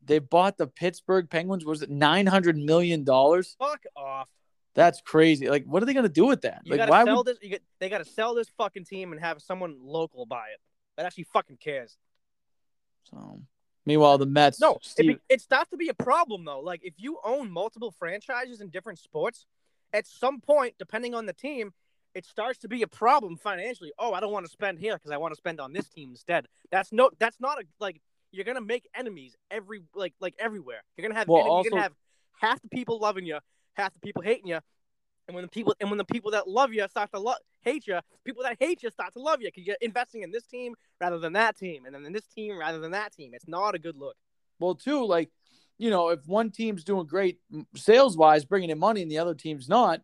they 0.06 0.20
bought 0.20 0.58
the 0.58 0.66
Pittsburgh 0.66 1.30
Penguins. 1.30 1.66
Was 1.66 1.82
it 1.82 1.90
nine 1.90 2.26
hundred 2.26 2.56
million 2.56 3.04
dollars? 3.04 3.58
Fuck 3.60 3.84
off. 3.98 4.30
That's 4.76 5.02
crazy. 5.02 5.50
Like, 5.50 5.66
what 5.66 5.84
are 5.84 5.86
they 5.86 5.94
gonna 5.94 6.08
do 6.08 6.26
with 6.26 6.44
that? 6.44 6.62
You 6.64 6.78
like, 6.78 6.90
why 6.90 7.04
sell 7.04 7.18
would 7.18 7.26
this. 7.26 7.38
Get, 7.40 7.62
they 7.82 7.90
gotta 7.90 8.06
sell 8.06 8.34
this 8.34 8.48
fucking 8.58 8.86
team 8.86 9.12
and 9.12 9.20
have 9.20 9.42
someone 9.42 9.76
local 9.82 10.26
buy 10.26 10.46
it 10.54 10.62
that 10.96 11.06
actually 11.06 11.26
fucking 11.34 11.58
cares. 11.58 11.98
so? 13.04 13.42
Meanwhile, 13.86 14.20
the 14.20 14.26
Mets. 14.26 14.62
No, 14.62 14.76
it, 14.76 14.86
Steve, 14.86 15.08
be, 15.08 15.20
it 15.28 15.42
starts 15.42 15.70
to 15.72 15.78
be 15.78 15.90
a 15.90 15.94
problem 15.94 16.46
though. 16.46 16.62
Like 16.62 16.80
if 16.84 16.94
you 16.96 17.20
own 17.26 17.52
multiple 17.52 17.94
franchises 18.00 18.62
in 18.62 18.70
different 18.70 19.00
sports, 19.00 19.46
at 19.94 20.08
some 20.08 20.42
point, 20.42 20.76
depending 20.78 21.16
on 21.16 21.26
the 21.26 21.34
team, 21.34 21.74
it 22.14 22.26
starts 22.26 22.60
to 22.60 22.68
be 22.68 22.82
a 22.82 22.88
problem 22.88 23.38
financially. 23.38 23.94
Oh, 24.00 24.14
I 24.14 24.20
don't 24.20 24.32
want 24.32 24.46
to 24.46 24.52
spend 24.52 24.80
here 24.80 24.96
because 24.96 25.12
I 25.12 25.18
want 25.18 25.34
to 25.34 25.38
spend 25.38 25.60
on 25.60 25.74
this 25.74 25.88
team 25.90 26.10
instead. 26.12 26.48
That's 26.72 26.92
no, 26.92 27.12
that's 27.20 27.40
not 27.40 27.60
a 27.60 27.66
like 27.80 28.02
you're 28.32 28.46
gonna 28.46 28.62
make 28.62 28.88
enemies 28.96 29.36
every 29.52 29.84
like 29.96 30.14
like 30.20 30.36
everywhere. 30.40 30.84
You're 30.96 31.08
gonna 31.08 31.20
have 31.20 31.28
Well, 31.28 31.42
enemies, 31.42 31.66
you're 31.66 31.72
gonna 31.72 31.84
have 31.84 31.96
half 32.40 32.62
the 32.62 32.70
people 32.70 33.00
loving 33.00 33.26
you, 33.26 33.40
half 33.76 33.94
the 33.94 34.00
people 34.00 34.22
hating 34.24 34.48
you, 34.48 34.60
And 35.28 35.36
when 35.36 35.44
the 35.44 35.50
people 35.50 35.76
and 35.80 35.90
when 35.90 35.98
the 35.98 36.06
people 36.06 36.32
that 36.32 36.48
love 36.48 36.74
you 36.74 36.88
start 36.90 37.12
to 37.12 37.20
love 37.20 37.38
hate 37.62 37.88
you, 37.88 38.00
people 38.24 38.44
that 38.44 38.58
hate 38.60 38.84
you 38.84 38.90
start 38.90 39.14
to 39.14 39.20
love 39.20 39.42
you 39.42 39.48
because 39.50 39.66
you're 39.68 39.78
investing 39.82 40.24
in 40.24 40.32
this 40.32 40.46
team 40.46 40.76
rather 41.02 41.20
than 41.20 41.34
that 41.34 41.58
team, 41.58 41.86
and 41.86 41.94
then 41.94 42.06
in 42.06 42.14
this 42.14 42.28
team 42.28 42.58
rather 42.58 42.80
than 42.80 42.92
that 42.92 43.14
team. 43.14 43.32
It's 43.34 43.48
not 43.48 43.76
a 43.76 43.80
good 43.80 43.98
look. 43.98 44.16
Well, 44.60 44.76
too, 44.76 45.06
like, 45.06 45.30
you 45.78 45.90
know, 45.90 46.10
if 46.10 46.26
one 46.28 46.52
team's 46.52 46.84
doing 46.84 47.06
great 47.06 47.40
sales 47.76 48.18
wise, 48.18 48.46
bringing 48.46 48.70
in 48.70 48.80
money, 48.80 49.02
and 49.02 49.12
the 49.12 49.20
other 49.20 49.36
team's 49.36 49.70
not, 49.70 50.02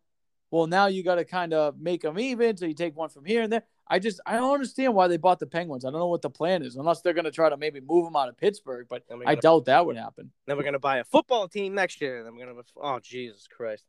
well, 0.52 0.68
now 0.68 0.86
you 0.86 1.04
got 1.04 1.16
to 1.16 1.26
kind 1.26 1.54
of 1.54 1.80
make 1.80 2.02
them 2.02 2.20
even. 2.20 2.56
So 2.58 2.66
you 2.66 2.76
take 2.76 2.96
one 2.96 3.10
from 3.10 3.26
here 3.26 3.42
and 3.42 3.52
there. 3.52 3.64
I 3.88 4.00
just 4.00 4.22
I 4.26 4.34
don't 4.34 4.54
understand 4.54 4.94
why 4.94 5.08
they 5.08 5.18
bought 5.18 5.40
the 5.40 5.48
Penguins. 5.48 5.84
I 5.84 5.90
don't 5.90 6.00
know 6.00 6.08
what 6.08 6.22
the 6.22 6.30
plan 6.30 6.64
is, 6.64 6.76
unless 6.76 7.02
they're 7.02 7.14
going 7.14 7.26
to 7.26 7.32
try 7.32 7.50
to 7.50 7.58
maybe 7.58 7.82
move 7.82 8.06
them 8.06 8.16
out 8.16 8.30
of 8.30 8.38
Pittsburgh. 8.38 8.86
But 8.90 9.04
we're 9.10 9.24
I 9.26 9.36
doubt 9.36 9.66
that 9.66 9.86
would 9.86 9.98
happen. 9.98 10.32
Then 10.46 10.58
we're 10.58 10.64
gonna 10.64 10.80
buy 10.80 10.98
a 10.98 11.04
football 11.04 11.48
team 11.48 11.74
next 11.74 12.00
year. 12.02 12.24
Then 12.24 12.36
we're 12.36 12.46
gonna. 12.46 12.62
Oh 12.82 13.00
Jesus 13.02 13.48
Christ! 13.48 13.84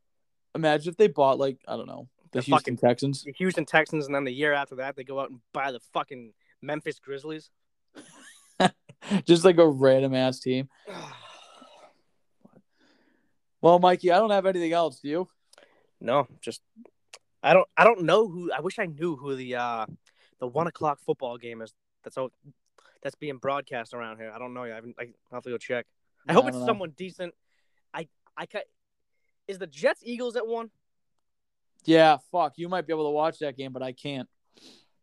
Imagine 0.55 0.91
if 0.91 0.97
they 0.97 1.07
bought 1.07 1.39
like 1.39 1.59
I 1.68 1.76
don't 1.76 1.87
know 1.87 2.09
the, 2.32 2.41
The 2.41 2.47
Houston 2.47 2.76
Texans. 2.76 3.22
The 3.22 3.32
Houston 3.32 3.66
Texans, 3.66 4.07
and 4.07 4.14
then 4.14 4.24
the 4.24 4.32
year 4.32 4.53
after 4.53 4.76
that, 4.76 4.97
they 4.97 5.05
go 5.05 5.20
out 5.20 5.30
and 5.30 5.41
buy 5.53 5.70
the 5.70 5.80
fucking 5.93 6.32
Memphis 6.61 6.99
Grizzlies. 6.99 7.51
just 9.24 9.45
like 9.45 9.59
a 9.59 9.68
random 9.68 10.14
ass 10.14 10.41
team. 10.41 10.68
Well, 13.65 13.79
Mikey, 13.79 14.12
I 14.12 14.19
don't 14.19 14.29
have 14.29 14.45
anything 14.45 14.75
else. 14.75 15.01
Do 15.01 15.09
you? 15.09 15.29
no, 15.99 16.29
just 16.43 16.61
I 17.43 17.55
don't. 17.55 17.67
I 17.79 17.85
don't 17.85 18.03
know 18.03 18.29
who. 18.29 18.53
I 18.53 18.61
wish 18.61 18.79
I 18.79 18.85
knew 18.85 19.17
who 19.17 19.35
the 19.35 19.55
uh 19.55 19.87
the 20.39 20.47
one 20.47 20.67
o'clock 20.67 20.99
football 21.01 21.39
game 21.39 21.62
is. 21.62 21.73
That's 22.03 22.19
all. 22.19 22.29
That's 23.03 23.15
being 23.15 23.39
broadcast 23.39 23.95
around 23.95 24.19
here. 24.19 24.31
I 24.35 24.39
don't 24.39 24.53
know. 24.53 24.65
I 24.65 24.69
haven't. 24.69 24.97
I, 25.01 25.07
have 25.33 25.45
to 25.45 25.49
go 25.49 25.57
check. 25.57 25.87
I 26.29 26.35
hope 26.35 26.45
I 26.45 26.49
it's 26.49 26.59
know. 26.59 26.67
someone 26.67 26.91
decent. 26.91 27.33
I 27.95 28.07
I 28.37 28.45
ca- 28.45 28.69
is 29.49 29.57
the 29.57 29.67
Jets 29.67 30.03
Eagles 30.05 30.37
at 30.37 30.47
one. 30.47 30.69
Yeah, 31.87 32.19
fuck. 32.31 32.59
You 32.59 32.69
might 32.69 32.87
be 32.87 32.93
able 32.93 33.07
to 33.07 33.12
watch 33.12 33.39
that 33.39 33.57
game, 33.57 33.73
but 33.73 33.83
I 33.83 33.93
can't. 33.93 34.29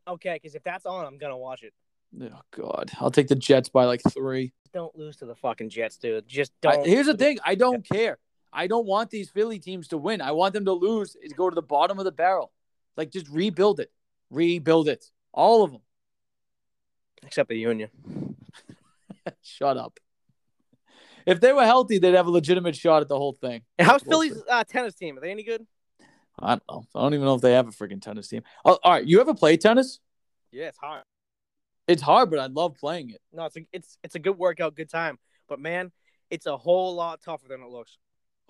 Okay, 0.07 0.33
because 0.35 0.53
if 0.53 0.61
that's 0.61 0.85
on, 0.85 1.03
I'm 1.03 1.17
gonna 1.17 1.35
watch 1.35 1.63
it. 1.63 1.73
Oh 2.21 2.41
God, 2.51 2.91
I'll 2.99 3.09
take 3.09 3.27
the 3.27 3.35
Jets 3.35 3.69
by 3.69 3.85
like 3.85 4.01
three. 4.11 4.53
Don't 4.71 4.95
lose 4.95 5.17
to 5.17 5.25
the 5.25 5.35
fucking 5.35 5.69
Jets, 5.69 5.97
dude. 5.97 6.27
Just 6.27 6.51
I- 6.63 6.75
don't. 6.75 6.85
here's 6.85 7.07
the 7.07 7.17
thing: 7.17 7.39
I 7.43 7.55
don't 7.55 7.83
care. 7.83 8.19
I 8.53 8.67
don't 8.67 8.85
want 8.85 9.09
these 9.09 9.29
Philly 9.29 9.59
teams 9.59 9.89
to 9.89 9.97
win. 9.97 10.21
I 10.21 10.31
want 10.31 10.53
them 10.53 10.65
to 10.65 10.73
lose. 10.73 11.15
Is 11.21 11.33
go 11.33 11.49
to 11.49 11.55
the 11.55 11.61
bottom 11.61 11.99
of 11.99 12.05
the 12.05 12.11
barrel. 12.11 12.51
Like 12.97 13.11
just 13.11 13.29
rebuild 13.29 13.79
it, 13.79 13.91
rebuild 14.29 14.89
it, 14.89 15.05
all 15.33 15.63
of 15.63 15.71
them. 15.71 15.81
Except 17.23 17.49
the 17.49 17.55
Union. 17.55 17.89
Shut 19.41 19.77
up. 19.77 19.99
If 21.25 21.39
they 21.39 21.53
were 21.53 21.65
healthy, 21.65 21.99
they'd 21.99 22.15
have 22.15 22.27
a 22.27 22.31
legitimate 22.31 22.75
shot 22.75 23.01
at 23.01 23.07
the 23.07 23.17
whole 23.17 23.33
thing. 23.33 23.61
And 23.77 23.87
how's 23.87 24.01
Philly's 24.01 24.41
uh, 24.49 24.63
tennis 24.63 24.95
team? 24.95 25.17
Are 25.17 25.21
they 25.21 25.31
any 25.31 25.43
good? 25.43 25.65
I 26.39 26.55
don't 26.55 26.63
know. 26.69 26.83
I 26.95 27.01
don't 27.01 27.13
even 27.13 27.25
know 27.25 27.35
if 27.35 27.41
they 27.41 27.53
have 27.53 27.67
a 27.67 27.71
freaking 27.71 28.01
tennis 28.01 28.27
team. 28.27 28.41
Oh, 28.65 28.79
all 28.83 28.93
right, 28.93 29.05
you 29.05 29.21
ever 29.21 29.33
play 29.33 29.57
tennis? 29.57 29.99
Yeah, 30.51 30.65
it's 30.67 30.77
hard. 30.77 31.03
It's 31.87 32.01
hard, 32.01 32.29
but 32.29 32.39
I 32.39 32.47
love 32.47 32.75
playing 32.75 33.11
it. 33.11 33.21
No, 33.31 33.45
it's 33.45 33.57
a, 33.57 33.61
it's 33.71 33.97
it's 34.03 34.15
a 34.15 34.19
good 34.19 34.37
workout, 34.37 34.75
good 34.75 34.89
time. 34.89 35.19
But 35.47 35.59
man, 35.59 35.91
it's 36.29 36.45
a 36.45 36.57
whole 36.57 36.95
lot 36.95 37.21
tougher 37.21 37.47
than 37.47 37.61
it 37.61 37.69
looks. 37.69 37.97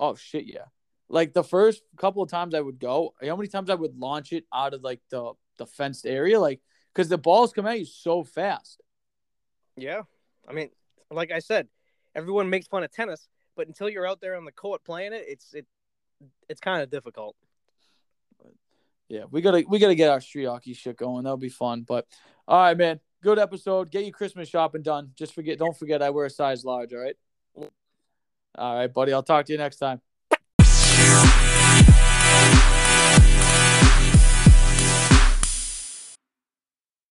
Oh 0.02 0.16
shit, 0.16 0.46
yeah. 0.46 0.66
Like 1.08 1.34
the 1.34 1.44
first 1.44 1.84
couple 1.96 2.24
of 2.24 2.30
times 2.30 2.56
I 2.56 2.60
would 2.60 2.80
go, 2.80 3.14
how 3.22 3.36
many 3.36 3.48
times 3.48 3.70
I 3.70 3.76
would 3.76 3.98
launch 3.98 4.34
it 4.34 4.46
out 4.54 4.74
of 4.74 4.82
like 4.82 5.00
the 5.12 5.34
the 5.58 5.68
fenced 5.68 6.08
area, 6.08 6.40
like 6.40 6.60
because 6.94 7.08
the 7.08 7.18
balls 7.18 7.54
come 7.54 7.68
at 7.68 7.80
you 7.80 7.86
so 7.86 8.24
fast. 8.24 8.82
Yeah, 9.78 10.02
I 10.48 10.54
mean, 10.54 10.70
like 11.12 11.32
I 11.32 11.40
said, 11.40 11.68
everyone 12.16 12.50
makes 12.50 12.68
fun 12.68 12.84
of 12.84 12.92
tennis, 12.92 13.28
but 13.56 13.68
until 13.68 13.90
you're 13.90 14.08
out 14.08 14.22
there 14.22 14.36
on 14.36 14.46
the 14.46 14.52
court 14.52 14.84
playing 14.84 15.14
it, 15.14 15.24
it's 15.28 15.54
it 15.54 15.68
it's 16.50 16.60
kind 16.60 16.82
of 16.82 16.90
difficult. 16.90 17.36
Yeah, 19.08 19.26
we 19.30 19.42
gotta 19.42 19.64
we 19.68 19.78
gotta 19.78 19.96
get 19.96 20.10
our 20.10 20.22
street 20.22 20.46
hockey 20.46 20.74
shit 20.74 20.98
going. 20.98 21.26
That'll 21.26 21.38
be 21.38 21.50
fun. 21.50 21.84
But 21.88 22.08
all 22.48 22.62
right, 22.62 22.78
man. 22.78 23.00
Good 23.22 23.38
episode. 23.38 23.92
Get 23.92 24.04
your 24.04 24.14
Christmas 24.14 24.50
shopping 24.50 24.82
done. 24.82 25.12
Just 25.16 25.36
forget, 25.36 25.60
don't 25.60 25.78
forget, 25.78 26.02
I 26.02 26.10
wear 26.10 26.26
a 26.26 26.30
size 26.30 26.66
large. 26.66 26.92
All 26.92 27.00
right. 27.00 27.16
All 28.56 28.76
right, 28.76 28.94
buddy. 28.94 29.14
I'll 29.14 29.24
talk 29.24 29.46
to 29.46 29.52
you 29.52 29.58
next 29.58 29.78
time. 29.78 30.02